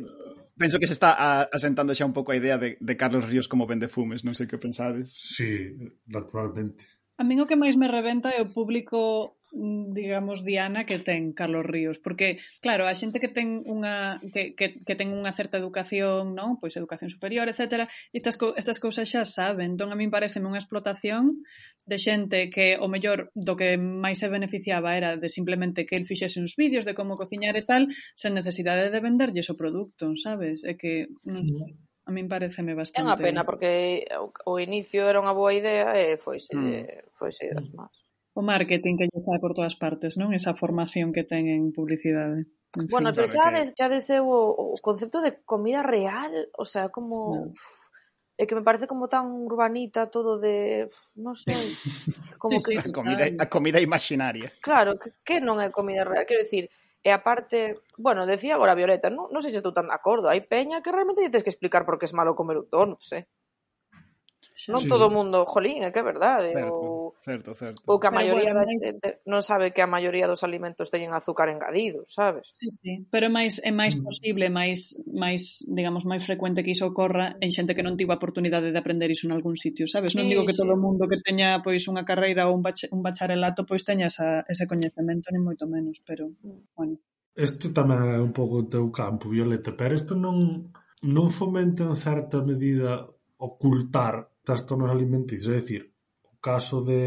[0.58, 3.48] penso que se está a, asentando xa un pouco a idea de, de Carlos Ríos
[3.48, 5.12] como vende fumes, non sei que pensades.
[5.12, 5.76] Sí,
[6.08, 6.88] naturalmente.
[7.16, 11.32] A min o que máis me reventa é o público Mm, digamos, diana que ten
[11.32, 15.56] Carlos Ríos, porque, claro, a xente que ten unha que, que, que ten unha certa
[15.56, 16.60] educación, non?
[16.60, 17.88] Pois educación superior, etc.
[18.12, 21.48] Estas, estas cousas xa saben, entón a min parece unha explotación
[21.88, 26.04] de xente que o mellor do que máis se beneficiaba era de simplemente que el
[26.04, 27.88] fixese uns vídeos de como cociñar e tal,
[28.20, 30.68] sen necesidade de venderlle o produto, sabes?
[30.68, 32.08] É que, non sei, mm.
[32.08, 33.00] a min pareceme bastante...
[33.00, 37.16] É unha pena, porque o inicio era unha boa idea e foise, mm.
[37.16, 38.05] foise das más
[38.36, 40.36] o marketing que lle sai por todas partes, non?
[40.36, 42.52] Esa formación que ten en publicidade.
[42.76, 46.68] En bueno, fin, pero xa, des, xa deseu o, o concepto de comida real, o
[46.68, 47.16] sea, como...
[47.32, 47.56] No.
[47.56, 47.88] Uf,
[48.36, 51.56] é que me parece como tan urbanita todo de, non sei,
[52.42, 52.84] como sí, que...
[52.84, 54.52] Sí, a comida, a comida imaginaria.
[54.60, 56.68] Claro, que, que non é comida real, quero dicir,
[57.06, 60.42] E aparte, bueno, decía agora Violeta, non, non sei se estou tan de acordo, hai
[60.42, 63.30] peña que realmente lle tens que explicar por que é malo comer un donut, eh?
[64.74, 64.90] Non sí.
[64.90, 66.50] todo o mundo, jolín, é que é verdade.
[66.58, 66.74] Certo.
[66.74, 66.95] O...
[67.26, 67.82] Certo, certo.
[67.90, 69.18] Ou que a maioría pero, bueno, das, máis...
[69.26, 72.54] non sabe que a maioría dos alimentos teñen azúcar engadido, sabes?
[72.62, 74.06] Sí, sí, pero é máis é máis mm.
[74.06, 78.22] posible, máis máis, digamos, máis frecuente que iso ocorra en xente que non tivo a
[78.22, 80.14] oportunidade de aprender iso en algún sitio, sabes?
[80.14, 80.62] Sí, non digo que sí.
[80.62, 84.06] todo o mundo que teña pois unha carreira ou un, bach, un bacharelato pois teña
[84.06, 86.78] esa, ese coñecemento ni moito menos, pero mm.
[86.78, 87.02] bueno.
[87.34, 90.70] Isto tamén é un pouco o teu campo, Violeta, pero isto non
[91.02, 93.02] non fomenta en certa medida
[93.42, 95.95] ocultar trastornos alimenticios, é dicir,
[96.50, 97.02] caso de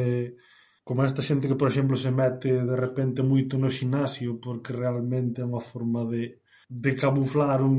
[0.88, 5.44] como esta xente que, por exemplo, se mete de repente moito no xinasio porque realmente
[5.44, 7.76] é unha forma de, de camuflar un,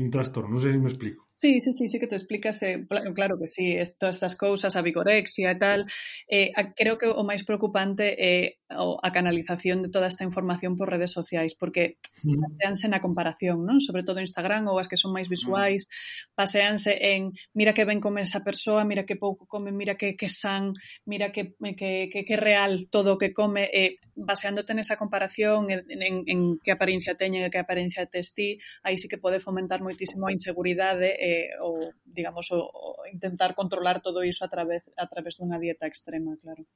[0.00, 0.56] un trastorno.
[0.56, 1.22] Non sei se me explico.
[1.36, 4.80] Sí, sí, sí, sí que te explicas, eh, claro que sí, todas estas cousas, a
[4.80, 5.84] vigorexia e tal,
[6.24, 10.74] eh, creo que o máis preocupante é eh, o a canalización de toda esta información
[10.74, 12.42] por redes sociais, porque mm.
[12.42, 13.78] paseanse na comparación, non?
[13.78, 15.86] Sobre todo Instagram ou as que son máis visuais,
[16.34, 20.26] paseanse en mira que ben come esa persoa, mira que pouco come, mira que que
[20.26, 20.74] san,
[21.06, 25.86] mira que que que, que real todo o que come, e baseándote nesa comparación en,
[25.86, 29.78] en, en que apariencia teñen e que apariencia tes ti, aí sí que pode fomentar
[29.78, 35.06] moitísimo a inseguridade eh, ou digamos o, o intentar controlar todo iso a través a
[35.06, 36.66] través dunha dieta extrema, claro.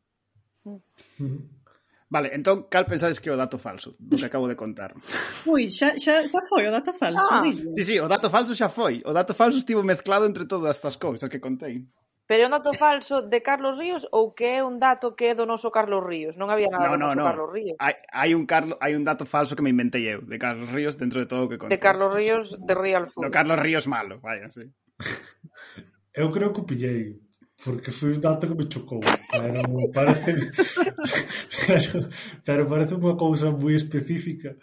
[0.63, 0.71] Sí.
[1.19, 1.60] Mm -hmm.
[2.11, 4.91] Vale, entón, cal pensades que é o dato falso do que acabo de contar?
[5.47, 7.23] Ui, xa, xa, xa foi o dato falso.
[7.31, 7.39] Ah.
[7.47, 7.71] Dilo.
[7.79, 8.99] Sí, sí, o dato falso xa foi.
[9.07, 11.87] O dato falso estivo mezclado entre todas estas cousas que contei.
[12.27, 15.35] Pero é un dato falso de Carlos Ríos ou que é un dato que é
[15.39, 16.35] do noso Carlos Ríos?
[16.35, 17.27] Non había nada no, do no, noso no.
[17.31, 17.79] Carlos Ríos.
[17.79, 20.99] Hai, hai, un Carlo, hai un dato falso que me inventei eu de Carlos Ríos
[20.99, 21.79] dentro de todo o que contei.
[21.79, 23.27] De Carlos Ríos de Real Food.
[23.27, 24.67] Do Carlos Ríos malo, vaya, sí.
[26.11, 27.19] eu creo que o pillei
[27.65, 29.01] porque foi un dato que me chocou
[29.31, 29.61] pero
[29.93, 30.33] parece
[31.67, 31.93] pero,
[32.47, 34.57] pero parece unha cousa moi específica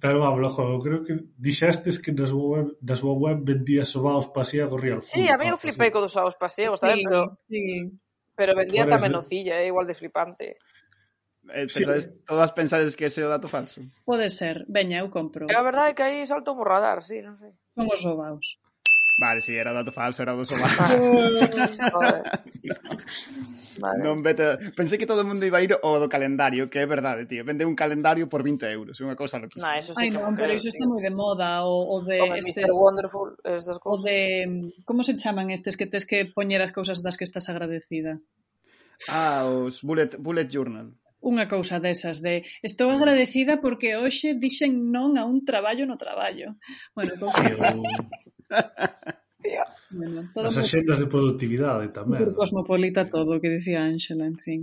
[0.00, 3.84] pero vamos, logo, eu creo que dixestes que na súa web, na súa web vendía
[3.84, 5.16] sobaos pasiego real food.
[5.16, 7.62] Sí, a mí eu flipei co dos sobaos pasiegos, tamén, sí, pero, sí.
[8.36, 8.94] pero vendía Parece...
[8.98, 10.60] tamén nocilla, é eh, igual de flipante.
[11.48, 12.26] Eh, pensades, sí.
[12.26, 13.80] todas pensades que ese é o dato falso?
[14.04, 15.48] Pode ser, veña, eu compro.
[15.48, 17.54] É a verdade é que aí salto o radar, sí, non sei.
[17.72, 18.58] Son os sobaos.
[19.18, 20.98] Vale, si sí, era dato falso, era dos ovadas.
[21.92, 22.22] vale.
[23.80, 24.02] vale.
[24.04, 24.60] Non vete...
[24.76, 27.40] Pensei que todo o mundo iba a ir ao do calendario, que é verdade, tío.
[27.40, 29.72] Vende un calendario por 20 euros, unha cosa loquísima.
[29.72, 31.64] Nah, eso sí Ay, non, pero iso está moi de moda.
[31.64, 32.68] O, o de Home, estes...
[32.68, 32.76] Mr.
[32.76, 34.04] Wonderful, estas cousas.
[34.04, 34.76] O de...
[34.84, 38.20] Como se chaman estes que tes que poñer as cousas das que estás agradecida?
[39.08, 40.92] Ah, os bullet, bullet journal
[41.26, 46.54] unha cousa desas de estou agradecida porque hoxe dixen non a un traballo no traballo.
[46.94, 47.34] Bueno, pois...
[49.98, 52.30] bueno, todo As axendas de productividade tamén.
[52.30, 54.60] Un cosmopolita todo o que dicía Ángela, en fin.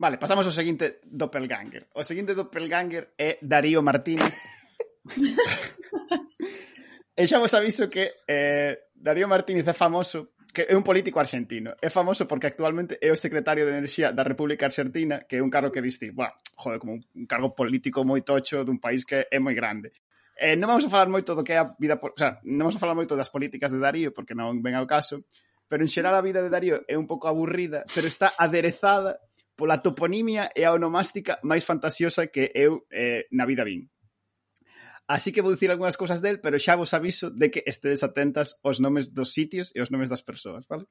[0.00, 1.86] Vale, pasamos ao seguinte doppelganger.
[1.94, 4.34] O seguinte doppelganger é Darío Martínez.
[7.20, 11.74] e xa vos aviso que eh, Darío Martínez é famoso que é un político argentino.
[11.80, 15.50] É famoso porque actualmente é o secretario de Enerxía da República Argentina, que é un
[15.50, 19.38] cargo que diste, buah, joder, como un cargo político moi tocho dun país que é
[19.38, 19.94] moi grande.
[20.40, 22.76] Eh, non vamos a falar moito do que é a vida, o sea, non vamos
[22.76, 25.22] a falar moito das políticas de Darío, porque non ven ao caso,
[25.68, 29.20] pero en xeral a vida de Darío é un pouco aburrida, pero está aderezada
[29.60, 33.92] pola toponimia e a onomástica máis fantasiosa que eu eh, na vida vin.
[35.10, 38.62] Así que vou dicir algunhas cousas del, pero xa vos aviso de que estedes atentas
[38.62, 40.86] aos nomes dos sitios e aos nomes das persoas, vale?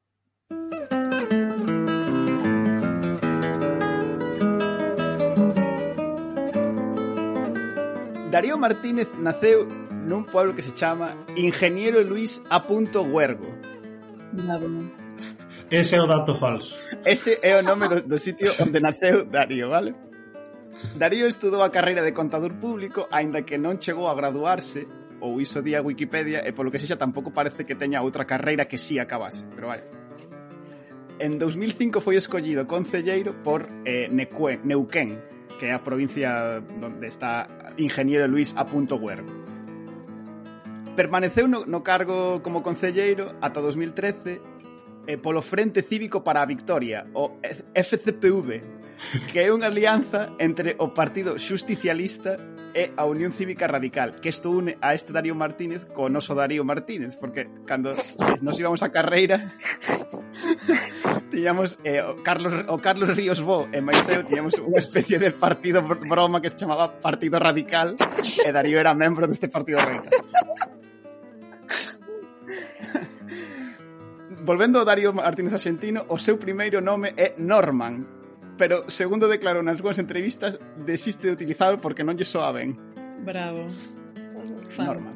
[8.27, 9.63] Darío Martínez naceu
[10.03, 12.59] nun pueblo que se chama Ingeniero Luis A.
[12.59, 13.47] Huergo.
[14.35, 14.67] Bravo.
[15.71, 16.75] Ese é o dato falso.
[17.07, 20.08] Ese é o nome do, do sitio onde naceu Darío, vale?
[20.95, 24.87] Darío estudou a carreira de contador público, aínda que non chegou a graduarse,
[25.19, 28.67] ou iso di a Wikipedia, e polo que sexa tampouco parece que teña outra carreira
[28.67, 29.83] que si sí acabase, pero vai.
[31.19, 35.19] En 2005 foi escollido concelleiro por eh, Necue, Neuquén,
[35.59, 38.63] que é a provincia onde está Ingeniero Luis A.
[38.63, 39.39] Huergo
[40.99, 44.41] permaneceu no, no cargo como concelleiro ata 2013
[45.07, 47.39] eh, polo Frente Cívico para a Victoria, o
[47.73, 48.78] FCPV,
[49.31, 52.37] que é unha alianza entre o Partido Justicialista
[52.73, 56.61] e a Unión Cívica Radical, que isto une a este Darío Martínez co noso Darío
[56.61, 57.95] Martínez, porque cando
[58.41, 59.41] nos íbamos a carreira
[61.31, 65.31] tiñamos eh, o, Carlos, o Carlos Ríos Bo e máis eu tiñamos unha especie de
[65.33, 70.13] partido broma que se chamaba Partido Radical e Darío era membro deste Partido Radical.
[74.45, 78.18] Volvendo ao Darío Martínez Argentino, o seu primeiro nome é Norman,
[78.59, 82.75] pero segundo declarou nas súas entrevistas desiste de utilizar porque non lle soa ben.
[83.23, 83.71] Bravo.
[84.75, 84.85] Fan.
[84.85, 85.15] Norman.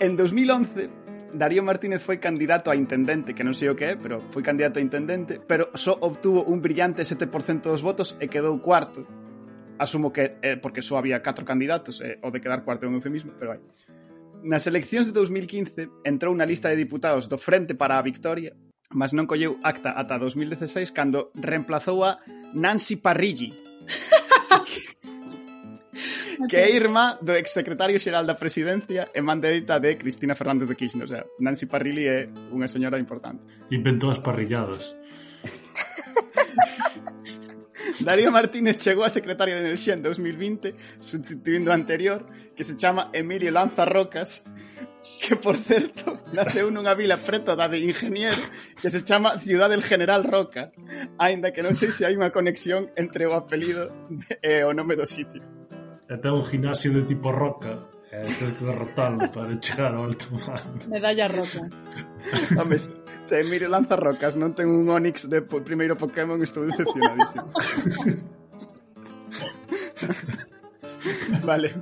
[0.00, 4.24] En 2011, Darío Martínez foi candidato a intendente, que non sei o que é, pero
[4.32, 9.04] foi candidato a intendente, pero só obtuvo un brillante 7% dos votos e quedou cuarto.
[9.76, 12.96] Asumo que eh, porque só había 4 candidatos, eh, o de quedar cuarto é un
[12.96, 13.60] eufemismo, pero vai.
[14.40, 18.56] Nas eleccións de 2015 entrou na lista de diputados do Frente para a Victoria
[18.92, 22.18] mas non colleu acta ata 2016 cando reemplazou a
[22.54, 23.52] Nancy Parrilli.
[26.48, 31.06] que é irmá do exsecretario xeral da presidencia e manderita de Cristina Fernández de Kirchner.
[31.06, 33.42] O sea, Nancy Parrilli é unha señora importante.
[33.70, 34.96] Inventou as parrilladas.
[38.00, 42.24] Darío Martínez chegou a secretaria de Enerxía en 2020, substituindo a anterior,
[42.56, 44.48] que se chama Emilio Lanza Rocas,
[45.20, 48.38] que, por certo, naceu nunha vila preto da de Ingeniero,
[48.80, 50.72] que se chama Ciudad del General Roca,
[51.18, 53.90] aínda que non sei se hai unha conexión entre o apelido
[54.40, 55.42] e o nome do sitio.
[56.06, 60.86] Até un gimnasio de tipo Roca, eh, tens que derrotarlo para chegar ao alto mando.
[60.86, 61.66] Medalla Roca.
[62.58, 62.76] Home,
[63.24, 67.48] Se mire lanza rocas, non ten un Onix de po primeiro Pokémon, estou decepcionadísimo.
[71.46, 71.74] vale.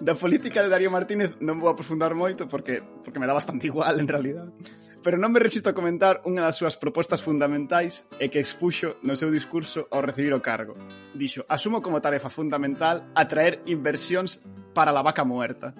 [0.00, 4.00] Da política de Darío Martínez non vou aprofundar moito porque porque me dá bastante igual
[4.00, 4.48] en realidad.
[5.04, 9.14] Pero non me resisto a comentar unha das súas propostas fundamentais e que expuxo no
[9.14, 10.74] seu discurso ao recibir o cargo.
[11.14, 14.42] Dixo, asumo como tarefa fundamental atraer inversións
[14.74, 15.76] para la vaca muerta.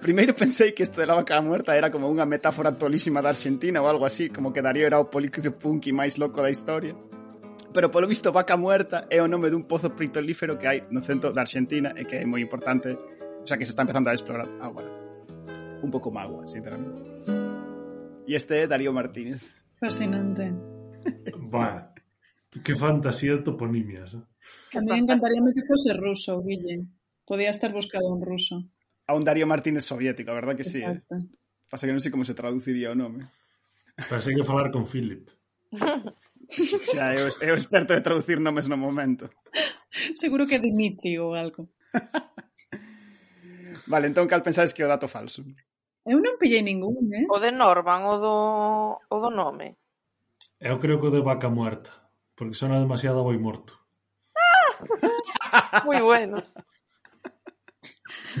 [0.00, 3.84] Primeiro pensei que isto de la vaca muerta era como unha metáfora tolísima da Argentina
[3.84, 6.96] ou algo así, como que Darío era o político punky máis loco da historia.
[7.68, 11.36] Pero polo visto vaca muerta é o nome dun pozo petrolífero que hai no centro
[11.36, 14.48] da Argentina e que é moi importante, o sea que se está empezando a explorar
[14.64, 14.88] agora.
[15.84, 17.04] Un pouco magua, sinceramente.
[18.24, 19.44] E este é Darío Martínez.
[19.76, 20.48] Fascinante.
[21.36, 21.92] Bueno,
[22.64, 24.16] que fantasía de toponimias.
[24.16, 24.24] Eh?
[24.76, 26.88] A mí encantaría que fose ruso, Guille.
[27.28, 28.64] Podía estar buscado un ruso
[29.10, 30.86] a un Darío Martínez soviético, a verdad que sí.
[30.86, 31.02] Eh?
[31.66, 33.26] Pasa que non sei como se traduciría o nome.
[33.98, 35.26] Pensei que falar con Philip.
[36.50, 39.30] Xa, eu, eu experto de traducir nomes no momento.
[40.14, 41.66] Seguro que Dimitri ou algo.
[43.90, 45.42] vale, entón cal pensades que é o dato falso?
[46.06, 47.26] Eu non pillei ningún, eh?
[47.26, 48.34] O de Norman, o do,
[49.10, 49.74] o do nome.
[50.58, 51.90] Eu creo que o de vaca muerta,
[52.38, 53.78] porque sona demasiado boi morto.
[54.34, 55.82] Ah!
[55.86, 56.42] Moi bueno.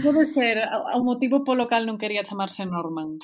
[0.02, 3.18] Pode ser, ao motivo polo cal non quería chamarse Norman.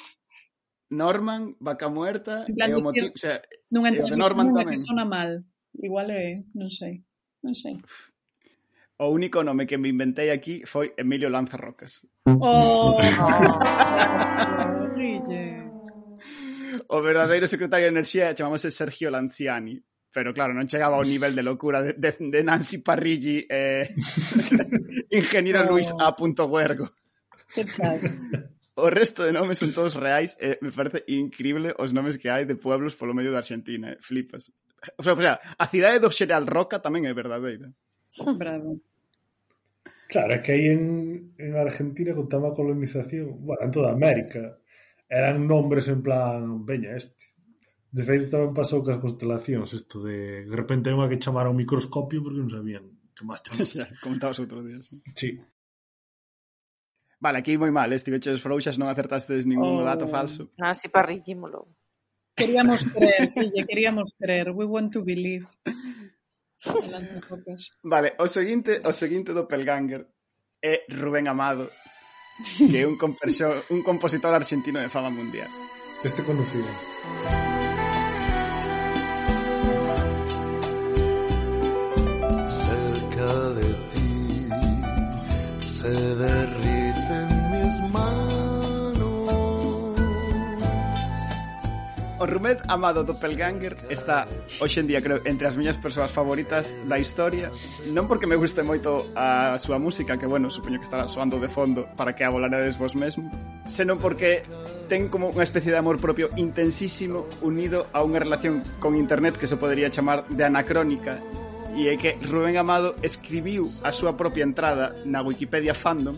[0.91, 3.11] Norman, vaca muerta, e o motivo...
[3.11, 3.43] O sea,
[3.75, 4.79] non e o de Norman tamén.
[4.79, 5.43] Que sona mal.
[5.77, 7.03] Igual é, non sei,
[7.43, 7.77] non sei.
[8.97, 12.07] O único nome que me inventei aquí foi Emilio Lanza Rocas.
[12.25, 13.07] Oh, oh
[16.89, 19.83] o verdadeiro secretario de Enerxía chamámose Sergio Lanciani
[20.17, 23.87] pero claro, non chegaba ao nivel de locura de, de, de Nancy Parrilli e eh,
[25.21, 25.77] Ingeniero no.
[25.77, 26.17] Luis A.
[26.17, 26.89] Huergo.
[27.53, 28.01] Que tal?
[28.81, 32.33] O resto de nomes son todos reais e eh, me parece increíble os nomes que
[32.33, 34.57] hai de pueblos polo medio da Argentina, eh, flipas.
[34.97, 37.69] O sea, o sea, a cidade do Xeral Roca tamén é verdadeira.
[38.41, 38.81] Bravo.
[40.09, 44.57] Claro, é que aí en, en Argentina con tanta colonización, bueno, en toda América,
[45.13, 47.36] eran nombres en plan, veña este.
[47.97, 51.57] De feito tamén pasou cas constelacións isto de de repente hai unha que chamara ao
[51.57, 52.85] microscopio porque non sabían
[53.17, 53.65] que máis chamar.
[53.65, 55.01] Xa, comentabas outro día, sí.
[55.17, 55.41] Sí.
[57.17, 59.89] Vale, aquí moi mal, estiveches frouxas, non acertastes ningún oh.
[59.89, 60.53] dato falso.
[60.61, 61.73] Non, si parrillímolo.
[62.37, 64.53] Queríamos creer, fille, queríamos creer.
[64.53, 65.49] We want to believe.
[67.81, 70.05] vale, o seguinte, o seguinte do Pelganger
[70.61, 71.73] é Rubén Amado,
[72.61, 75.49] que é un, un compositor argentino de fama mundial.
[76.05, 76.69] Este conocido.
[92.19, 94.25] o Rubén Amado Doppelganger está
[94.61, 97.53] hoxe en día creo entre as miñas persoas favoritas da historia,
[97.93, 101.53] non porque me guste moito a súa música, que bueno, supoño que estará soando de
[101.53, 103.29] fondo para que a volarades vos mesmo,
[103.69, 104.43] senón porque
[104.89, 109.51] ten como unha especie de amor propio intensísimo unido a unha relación con internet que
[109.51, 111.21] se podería chamar de anacrónica
[111.77, 116.17] e é que Rubén Amado escribiu a súa propia entrada na Wikipedia Fandom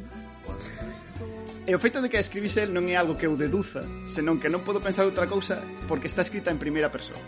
[1.69, 4.40] E o feito de que a escribise el non é algo que eu deduza, senón
[4.40, 7.20] que non podo pensar outra cousa porque está escrita en primeira persoa.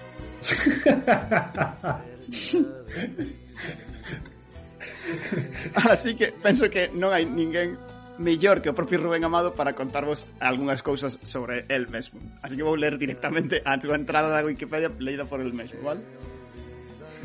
[5.92, 7.76] Así que penso que non hai ninguén
[8.16, 12.24] mellor que o propio Rubén Amado para contarvos algunhas cousas sobre el mesmo.
[12.40, 16.00] Así que vou ler directamente a túa entrada da Wikipedia leída por el mesmo, vale?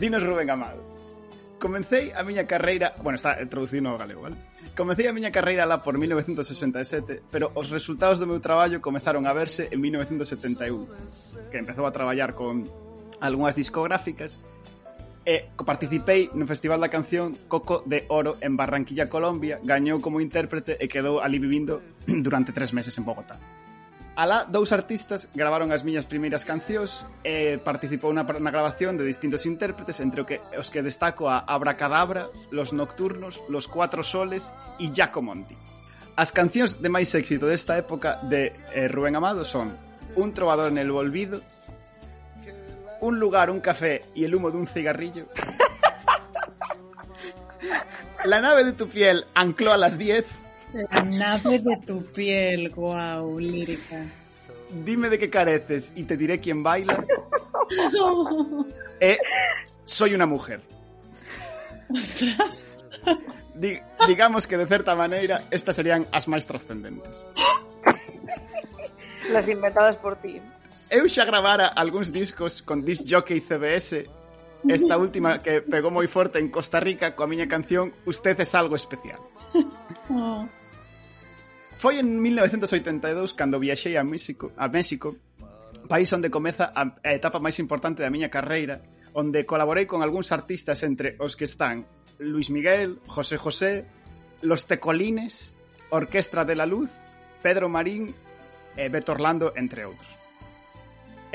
[0.04, 0.84] Dinos Rubén Amado.
[1.64, 2.92] Comecei a miña carreira...
[3.00, 4.36] Bueno, está traducido ao galego, vale?
[4.74, 9.34] Comecei a miña carreira lá por 1967, pero os resultados do meu traballo comezaron a
[9.36, 10.90] verse en 1971,
[11.52, 12.66] que empezou a traballar con
[13.22, 14.36] algunhas discográficas
[15.26, 20.78] e participei no Festival da Canción Coco de Oro en Barranquilla, Colombia, gañou como intérprete
[20.78, 21.82] e quedou ali vivindo
[22.26, 23.42] durante tres meses en Bogotá.
[24.16, 29.44] Alá, dous artistas gravaron as miñas primeiras cancións e participou na, na grabación de distintos
[29.44, 34.88] intérpretes, entre o que, os que destaco a Abracadabra, Los Nocturnos, Los Cuatro Soles e
[34.88, 35.60] Giacomonti.
[36.16, 39.76] As cancións de máis éxito desta época de eh, Rubén Amado son
[40.16, 41.44] Un trovador en el olvido,
[43.04, 45.28] Un lugar, un café e el humo dun cigarrillo,
[48.26, 50.26] La nave de tu piel ancló a las 10,
[51.06, 54.04] Nace de tu piel, guau, lírica.
[54.84, 57.04] Dime de qué careces y te diré quién baila.
[59.00, 59.18] Eh,
[59.84, 60.62] soy una mujer.
[61.90, 62.64] Ostras.
[63.56, 67.26] Di digamos que de certa maneira estas serían as máis trascendentes.
[69.34, 70.40] Las inventadas por ti.
[70.94, 74.06] Eu xa gravara algúns discos con disc jockey CBS
[74.70, 78.76] esta última que pegou moi forte en Costa Rica coa miña canción Usted es algo
[78.78, 79.20] especial.
[80.06, 80.46] Oh.
[81.76, 85.20] Foi en 1982 cando viaxei a México, a México
[85.86, 88.82] país onde comeza a etapa máis importante da miña carreira,
[89.14, 91.86] onde colaborei con algúns artistas entre os que están
[92.18, 93.86] Luis Miguel, José José,
[94.42, 95.54] Los Tecolines,
[95.92, 96.90] Orquestra de la Luz,
[97.44, 98.16] Pedro Marín
[98.76, 100.10] e Beto Orlando, entre outros.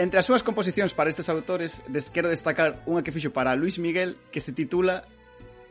[0.00, 3.76] Entre as súas composicións para estes autores, des quero destacar unha que fixo para Luis
[3.76, 5.04] Miguel que se titula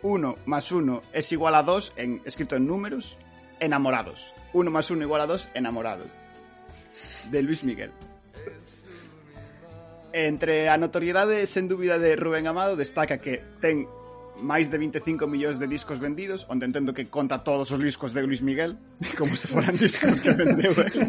[0.05, 3.17] 1 más 1 es igual a 2 en escrito en números
[3.59, 4.33] enamorados.
[4.53, 6.07] Uno más uno igual a dos, enamorados.
[7.31, 7.91] De Luis Miguel.
[10.11, 13.85] Entre a notoriedade sen dúbida de Rubén Amado destaca que ten
[14.41, 18.23] máis de 25 millóns de discos vendidos, onde entendo que conta todos os discos de
[18.23, 18.79] Luis Miguel,
[19.19, 21.05] como se foran discos que vendeu ele.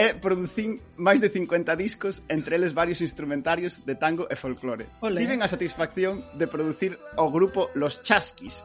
[0.00, 4.88] E producín máis de 50 discos, entre eles varios instrumentarios de tango e folclore.
[5.04, 5.20] Olé.
[5.20, 8.64] Tiven a satisfacción de producir o grupo Los Chasquis,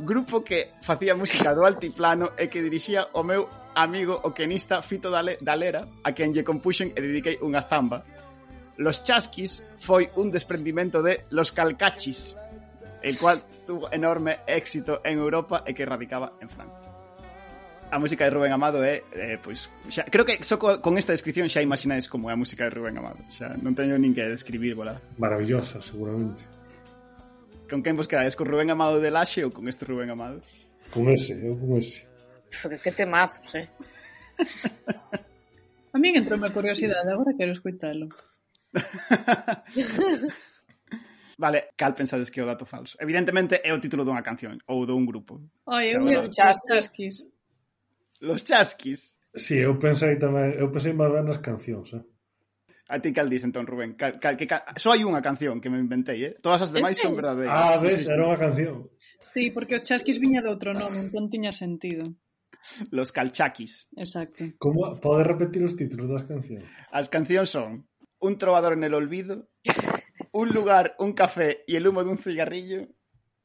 [0.00, 5.10] grupo que facía música do altiplano e que dirixía o meu amigo o quenista Fito
[5.10, 8.02] Dale, Dalera, a quen lle compuxen e dediquei unha zamba.
[8.80, 12.34] Los Chasquis foi un desprendimento de Los Calcachis,
[13.02, 16.88] el cual tuvo enorme éxito en Europa e que radicaba en Francia.
[17.90, 21.10] A música de Rubén Amado é, eh, pois, xa, creo que só co, con esta
[21.10, 23.18] descripción xa imaginades como é a música de Rubén Amado.
[23.28, 24.96] Xa non teño nin que describir, bola.
[25.18, 26.59] Maravillosa, seguramente.
[27.70, 28.34] Con quen vos quedades?
[28.34, 30.42] Con Rubén Amado de Laxe ou con este Rubén Amado?
[30.90, 32.02] Con ese, eu con ese.
[32.50, 33.70] Porque que temazos, eh?
[35.94, 38.08] A mí entrou a curiosidade, agora quero escuitalo.
[41.38, 42.98] Vale, cal pensades que é o dato falso?
[43.00, 45.40] Evidentemente é o título dunha canción ou dun grupo.
[45.66, 47.26] Oi, eu os chasquis.
[48.20, 49.18] Los chasquis.
[49.34, 52.02] Si, sí, eu pensei tamén, eu pensei máis ben nas cancións, eh.
[52.90, 53.94] A ti cal dis entón, Rubén?
[53.94, 56.34] Cal, cal, que, cal, só hai unha canción que me inventei, eh?
[56.42, 57.06] Todas as demais Ese?
[57.06, 57.54] son verdadeiras.
[57.54, 58.12] Ah, Sí, ves, sí, sí.
[58.12, 58.76] era unha canción.
[59.20, 62.02] Sí, porque os chasquis viña de outro nome, entón tiña sentido.
[62.90, 63.88] Los calchaquis.
[63.96, 64.44] Exacto.
[64.58, 66.66] Como, podes repetir os títulos das cancións?
[66.90, 67.86] As cancións son
[68.20, 69.48] Un trovador en el olvido,
[70.32, 72.88] Un lugar, un café y el humo de un cigarrillo,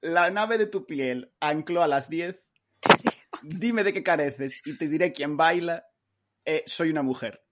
[0.01, 2.35] La nave de tu piel ancló a las 10,
[3.61, 5.85] Dime de qué careces y te diré quién baila,
[6.43, 7.44] e Soy una mujer.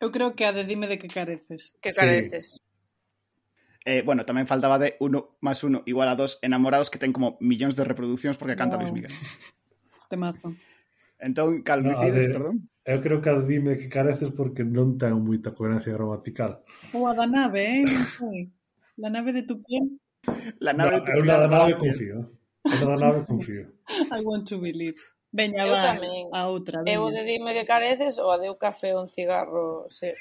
[0.00, 1.74] Eu creo que a de dime de que careces.
[1.80, 1.96] Que Sí.
[1.98, 2.60] careces.
[3.86, 7.38] Eh, bueno, tamén faltaba de 1 más 1 igual a 2 enamorados que ten como
[7.38, 8.82] millóns de reproduccións porque canta Wow.
[8.82, 9.14] Luis Miguel.
[10.10, 10.52] Temazo.
[11.22, 12.68] Entón, cal No, de- perdón?
[12.86, 16.62] Eu creo que a dime que careces porque non ten moita coherencia gramatical.
[16.94, 17.86] Ou a da nave, eh?
[18.98, 19.98] La nave de tu piel,
[20.58, 22.16] La No, nave de tu eu na da piel, nave confío.
[22.66, 23.64] Eu na da nave confío.
[24.14, 24.98] I want to believe.
[25.36, 26.32] Veña, eu va, tamén.
[26.32, 26.80] a outra.
[26.80, 26.96] Veña.
[26.96, 30.16] Eu de dime que careces ou a de un café ou un cigarro, se...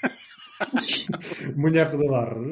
[1.56, 2.52] Muñeco de barro.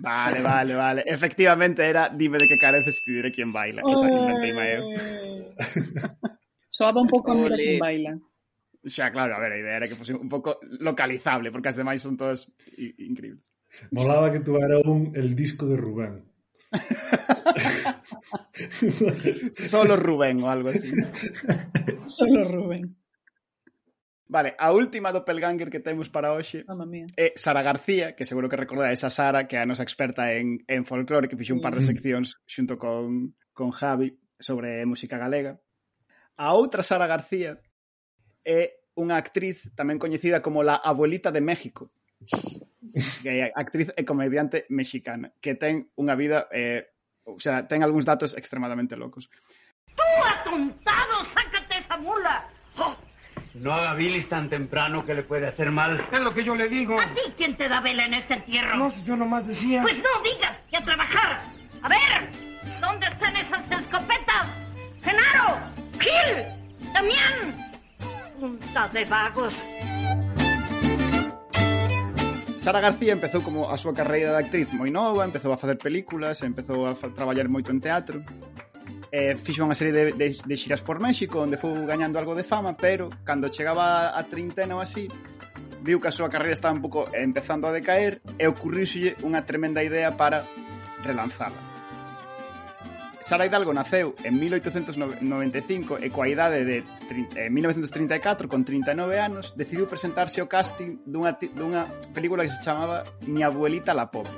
[0.00, 1.04] vale, vale, vale.
[1.04, 3.84] Efectivamente era dime de que careces ti diré quién baila.
[3.84, 4.88] Esa inventeima eu.
[6.72, 8.16] Soaba un pouco mira quen baila.
[8.86, 12.00] Xa, claro, a ver, a idea era que fose un pouco localizable, porque as demais
[12.00, 12.48] son todas
[12.96, 13.44] increíbles.
[13.92, 16.32] Molaba que tuvera un el disco de Rubén.
[19.72, 20.90] Solo Rubén ou algo así.
[22.06, 22.96] Solo Rubén.
[24.28, 26.66] Vale, a última doppelganger que temos para hoxe
[27.14, 30.66] é Sara García, que seguro que recorda esa Sara, que é a nosa experta en,
[30.66, 35.62] en folclore, que fixe un par de seccións xunto con, con Javi sobre música galega.
[36.34, 37.62] A outra Sara García
[38.42, 41.94] é unha actriz tamén coñecida como la abuelita de México,
[43.22, 46.95] que é actriz e comediante mexicana, que ten unha vida eh,
[47.26, 49.28] o sea, ten algúns datos extremadamente locos.
[50.40, 51.26] atontado!
[51.34, 52.48] ¡Sácate esa mula!
[52.78, 52.94] Oh,
[53.54, 56.06] No haga bilis tan temprano que le puede hacer mal.
[56.12, 57.00] Es lo que yo le digo.
[57.00, 58.76] ¿A ti quién te da vela en este entierro?
[58.76, 59.82] No, si yo nomás decía.
[59.82, 61.42] Pues no digas y a trabajar.
[61.82, 62.30] A ver,
[62.80, 64.50] ¿dónde están esas escopetas?
[65.02, 65.58] ¡Genaro!
[65.98, 66.92] ¡Gil!
[66.92, 67.72] ¡Damián!
[68.38, 69.54] Punta de vagos.
[72.66, 76.42] Sara García empezou como a súa carreira de actriz moi nova, empezou a facer películas,
[76.42, 78.18] empezou a traballar moito en teatro.
[79.14, 82.42] Eh, fixo unha serie de, de, de xiras por México onde foi gañando algo de
[82.42, 85.06] fama, pero cando chegaba a trintena ou así,
[85.78, 89.86] viu que a súa carreira estaba un pouco empezando a decaer e ocurriuselle unha tremenda
[89.86, 90.42] idea para
[91.06, 91.65] relanzala.
[93.26, 99.58] Sara Hidalgo naceu en 1895 e coa idade de 30, eh, 1934 con 39 anos
[99.58, 104.30] decidiu presentarse ao casting dunha, dunha película que se chamaba Mi abuelita la pobre.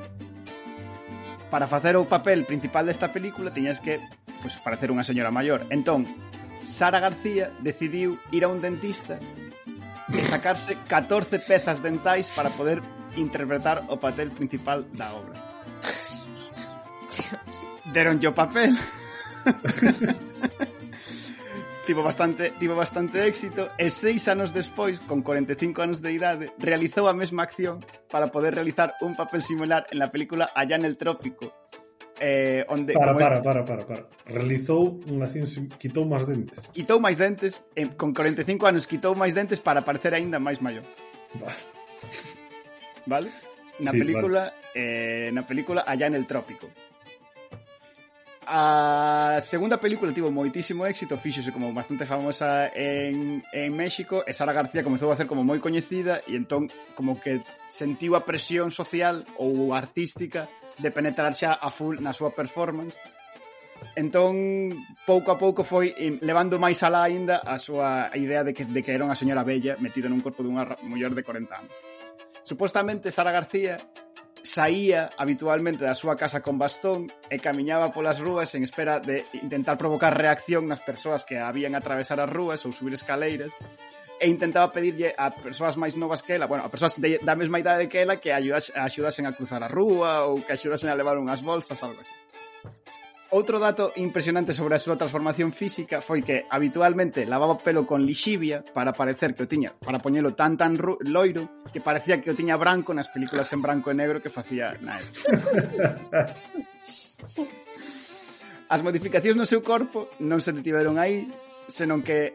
[1.53, 4.01] Para facer o papel principal desta película tiñas que
[4.41, 5.69] pues, parecer unha señora maior.
[5.69, 6.09] Entón,
[6.65, 9.21] Sara García decidiu ir a un dentista
[10.09, 12.81] e sacarse 14 pezas dentais para poder
[13.21, 15.37] interpretar o papel principal da obra.
[17.13, 18.77] Dios deron yo papel.
[21.89, 27.09] tivo bastante, tivo bastante éxito e seis anos despois, con 45 anos de idade, realizou
[27.09, 27.81] a mesma acción
[28.13, 31.49] para poder realizar un papel similar en la película Allá en el Trópico.
[32.21, 34.03] Eh, onde, para, como para, para, para, para.
[34.29, 35.49] Realizou unha acción,
[35.81, 36.69] quitou máis dentes.
[36.77, 40.85] Quitou máis dentes, eh, con 45 anos quitou máis dentes para parecer aínda máis maior.
[41.41, 41.57] Vale.
[43.09, 43.31] vale?
[43.81, 44.77] Na sí, película vale.
[44.77, 46.69] eh, na película Allá en el Trópico.
[48.51, 54.57] A segunda película tivo moitísimo éxito, fíxose como bastante famosa en, en México e Sara
[54.57, 59.29] García comezou a ser como moi coñecida e entón como que sentiu a presión social
[59.37, 60.49] ou artística
[60.81, 62.97] de penetrar xa a full na súa performance
[63.95, 64.73] Entón,
[65.07, 68.95] pouco a pouco foi levando máis alá aínda a súa idea de que, de que
[68.95, 71.75] era unha señora bella metida nun corpo dunha muller de 40 anos.
[72.43, 73.79] Supostamente Sara García
[74.43, 79.77] saía habitualmente da súa casa con bastón e camiñaba polas rúas en espera de intentar
[79.77, 83.53] provocar reacción nas persoas que habían atravesar as rúas ou subir escaleiras
[84.19, 87.63] e intentaba pedirlle a persoas máis novas que ela, bueno, a persoas de, da mesma
[87.63, 91.19] idade que ela que ayudas, axudasen a cruzar a rúa ou que axudasen a levar
[91.23, 92.15] unhas bolsas, algo así.
[93.29, 98.01] Outro dato impresionante sobre a súa transformación física foi que habitualmente lavaba o pelo con
[98.01, 102.39] lixivia para parecer que o tiña, para poñelo tan tan loiro que parecía que o
[102.39, 106.33] tiña branco nas películas en branco e negro que facía na época.
[108.73, 111.29] As modificacións no seu corpo non se detiveron aí,
[111.69, 112.33] senón que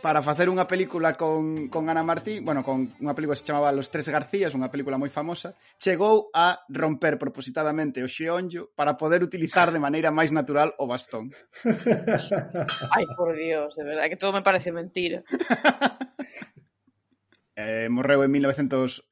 [0.00, 3.74] para facer unha película con, con Ana Martí, bueno, con unha película que se chamaba
[3.74, 9.26] Los Tres Garcías, unha película moi famosa, chegou a romper propositadamente o xeonllo para poder
[9.26, 11.34] utilizar de maneira máis natural o bastón.
[12.94, 15.26] Ai, por Dios, de verdade, que todo me parece mentira.
[17.58, 19.02] eh, morreu en 1980,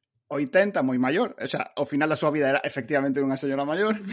[0.87, 3.99] moi maior, o sea, ao final da súa vida era efectivamente unha señora maior.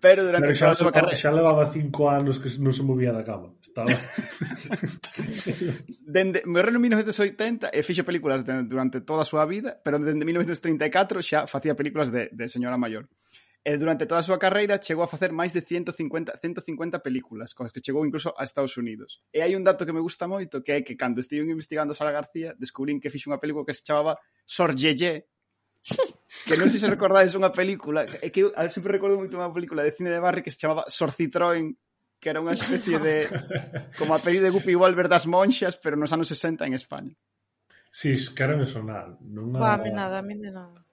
[0.00, 1.16] Pero durante Pero xa, a súa carreira...
[1.16, 3.54] Xa levaba cinco anos que non se movía da cama.
[3.62, 3.86] Estaba...
[6.16, 10.26] dende Morreu en 1980 e fixe películas de, durante toda a súa vida, pero dende
[10.26, 13.06] 1934 xa facía películas de, de señora maior.
[13.66, 17.66] E durante toda a súa carreira chegou a facer máis de 150, 150 películas, con
[17.66, 19.26] as que chegou incluso a Estados Unidos.
[19.34, 21.98] E hai un dato que me gusta moito, que é que cando estive investigando a
[21.98, 25.26] Sara García, descubrín que fixe unha película que se chamaba Sor Yeye,
[26.46, 29.86] que non sei se recordades unha película, é que eu sempre recordo moito unha película
[29.86, 31.78] de cine de barrio que se chamaba Sorcitroen,
[32.18, 33.30] que era unha especie de
[33.98, 37.14] como a peli de Guppy Wolver das monxas, pero nos anos 60 en España.
[37.94, 39.16] Sí, cara me sonar.
[39.22, 39.60] Non a...
[39.62, 40.86] Bah, nada, a mí de nada.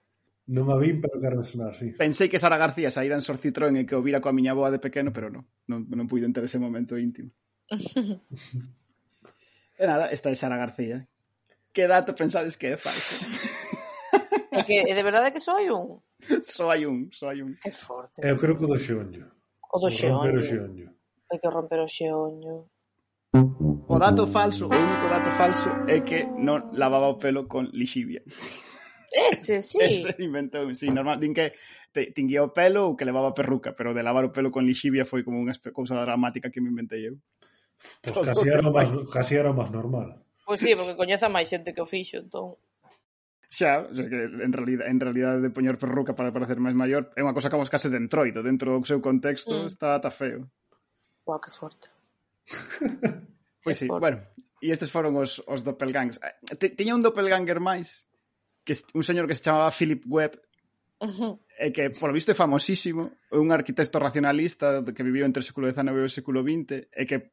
[0.44, 1.96] Non a vin, pero quero sonar, sí.
[1.96, 4.80] Pensei que Sara García saíra en Sorcitroen e que o vira coa miña boa de
[4.80, 5.48] pequeno, pero non.
[5.64, 7.32] Non, non pude ter ese momento íntimo.
[9.80, 10.96] e nada, esta é Sara García.
[11.00, 11.04] Eh.
[11.72, 13.24] Que dato pensades que é falso?
[14.54, 15.98] É que é de verdade que só hai un.
[16.42, 17.52] Só hai un, só hai un.
[17.60, 18.22] Que forte.
[18.22, 19.26] Eu creo que o do xeonllo.
[19.74, 20.24] O do xeonllo.
[20.24, 20.88] Romper o xeonllo.
[21.28, 22.56] Hai que romper o xeonllo.
[23.34, 28.22] O dato falso, o único dato falso é que non lavaba o pelo con lixivia.
[29.10, 29.78] Ese, sí.
[29.82, 31.52] Ese inventou, sí, normal, din que
[31.90, 35.02] te, tinguía o pelo ou que levaba perruca, pero de lavar o pelo con lixivia
[35.02, 37.18] foi como unha cousa dramática que me inventei eu.
[37.74, 40.22] Pois pues casi era o máis normal.
[40.46, 42.54] Pois pues sí, porque coñeza máis xente que o fixo, entón
[43.54, 47.14] xa, o sea, que en realidad, en realidad de poñer perruca para parecer máis maior
[47.14, 49.70] é unha cosa que vamos case de entroido, dentro do seu contexto mm.
[49.70, 50.50] está ata feo.
[51.22, 51.94] Uau, que forte.
[53.64, 54.18] pois sí, bueno,
[54.58, 56.18] e estes foron os, os doppelgangs.
[56.18, 58.10] Eh, tiña un doppelganger máis,
[58.66, 60.34] que un señor que se chamaba Philip Webb,
[60.98, 65.46] uh e que, polo visto, é famosísimo, é un arquitecto racionalista que viviu entre o
[65.46, 67.30] século XIX e o século XX, e que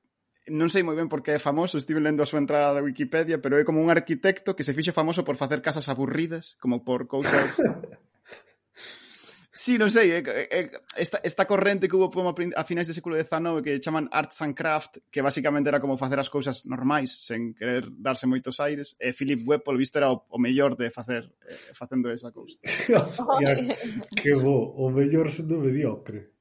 [0.49, 3.37] non sei moi ben por que é famoso, estive lendo a súa entrada da Wikipedia,
[3.37, 7.05] pero é como un arquitecto que se fixo famoso por facer casas aburridas, como por
[7.05, 7.61] cousas...
[9.53, 13.13] sí, non sei, é, é, esta, esta corrente que hubo como a finais do século
[13.13, 17.53] XIX que chaman Arts and Craft, que basicamente era como facer as cousas normais, sen
[17.53, 21.29] querer darse moitos aires, e Philip Webb, polo visto, era o, o mellor de facer
[21.45, 22.57] eh, facendo esa cousa.
[22.65, 23.77] Hostia,
[24.17, 26.33] que bo, o mellor sendo mediocre.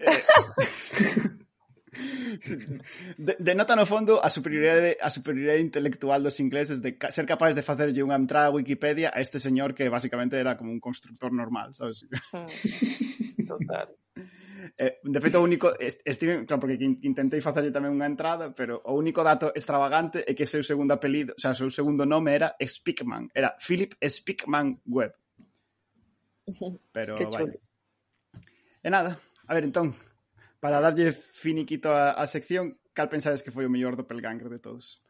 [0.00, 0.16] Eh,
[3.38, 8.00] Denota no fondo a superioridade a superioridade intelectual dos ingleses de ser capaces de facerlle
[8.00, 12.08] unha entrada a Wikipedia a este señor que basicamente era como un constructor normal, sabes?
[12.32, 12.48] Hmm.
[13.44, 13.92] Total.
[14.78, 15.74] Eh, de feito, o único...
[16.06, 20.46] Steven, claro, porque intentei facerlle tamén unha entrada, pero o único dato extravagante é que
[20.46, 25.18] seu segundo apelido, o sea, seu segundo nome era Speakman, era Philip Speakman Webb.
[26.94, 27.58] Pero, vale.
[28.82, 29.94] E nada, a ver, entón,
[30.62, 35.02] para darlle finiquito a, a sección, cal pensades que foi o mellor doppelganger de todos?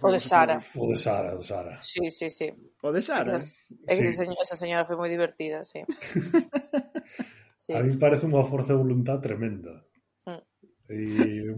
[0.00, 0.56] O de Sara.
[0.78, 1.82] O de Sara, o de Sara.
[1.82, 2.46] Sí, sí, sí.
[2.78, 3.34] O de Sara.
[3.34, 3.98] Esa, eh?
[3.98, 4.24] que sí.
[4.38, 5.82] esa señora foi moi divertida, sí.
[7.58, 7.74] sí.
[7.74, 9.82] A mí parece unha forza de voluntad tremenda.
[10.30, 10.42] Mm.
[10.86, 10.98] E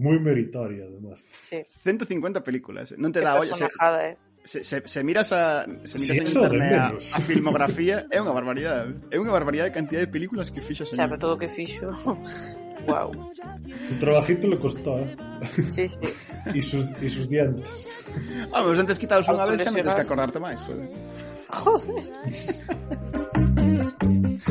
[0.01, 1.29] moi meritoria, además.
[1.37, 1.61] Sí.
[1.85, 2.97] 150 películas.
[2.97, 3.53] Non te Qué da olla.
[4.01, 4.17] Eh?
[4.45, 8.33] se, se, se miras a se miras si en internet a, a filmografía é unha
[8.37, 11.89] barbaridade é unha barbaridade de cantidad de películas que fixo sabe todo o que fixo
[12.87, 13.33] Wow.
[13.83, 15.17] Su trabajito le costó, ¿eh?
[15.71, 15.97] Sí, sí.
[16.55, 17.89] y, sus, y sus dientes.
[18.53, 20.61] Ah, pero antes quitados unha vez, xa non tens que acordarte máis.
[20.61, 20.89] Joder.
[21.49, 22.05] joder.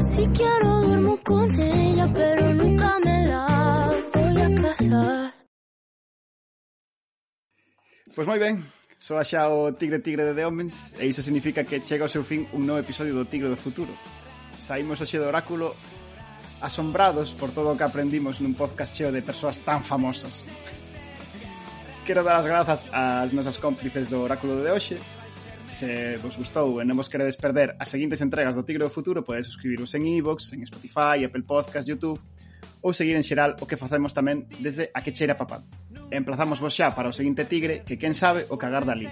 [0.07, 3.43] Si quiero duermo con ella, pero nunca me la
[4.13, 5.33] voy a casar.
[8.15, 8.65] Pues moi ben,
[9.03, 12.23] Soa xa o Tigre Tigre de The Omens e iso significa que chega ao seu
[12.23, 13.91] fin un novo episodio do Tigre do Futuro.
[14.63, 15.75] Saímos hoxe do oráculo
[16.63, 20.47] asombrados por todo o que aprendimos nun podcast cheo de persoas tan famosas.
[22.07, 24.95] Quero dar as grazas ás nosas cómplices do oráculo de hoxe.
[25.67, 29.19] Se vos gustou e non vos queredes perder as seguintes entregas do Tigre do Futuro,
[29.19, 32.23] podedes suscribiros en iVoox, e en Spotify, Apple Podcast, Youtube
[32.83, 35.63] ou seguir en xeral o que facemos tamén desde a que cheira papá.
[36.11, 39.07] Emplazamos vos xa para o seguinte tigre que quen sabe o cagar dali.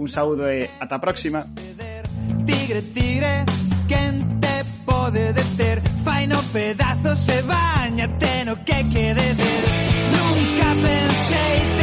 [0.00, 1.44] Un saúdo e ata a próxima.
[2.48, 3.44] Tigre, tigre,
[3.84, 4.56] quen te
[4.88, 5.84] pode deter?
[6.02, 9.62] Faino pedazos e bañate no que quede ver.
[10.16, 11.79] Nunca pensei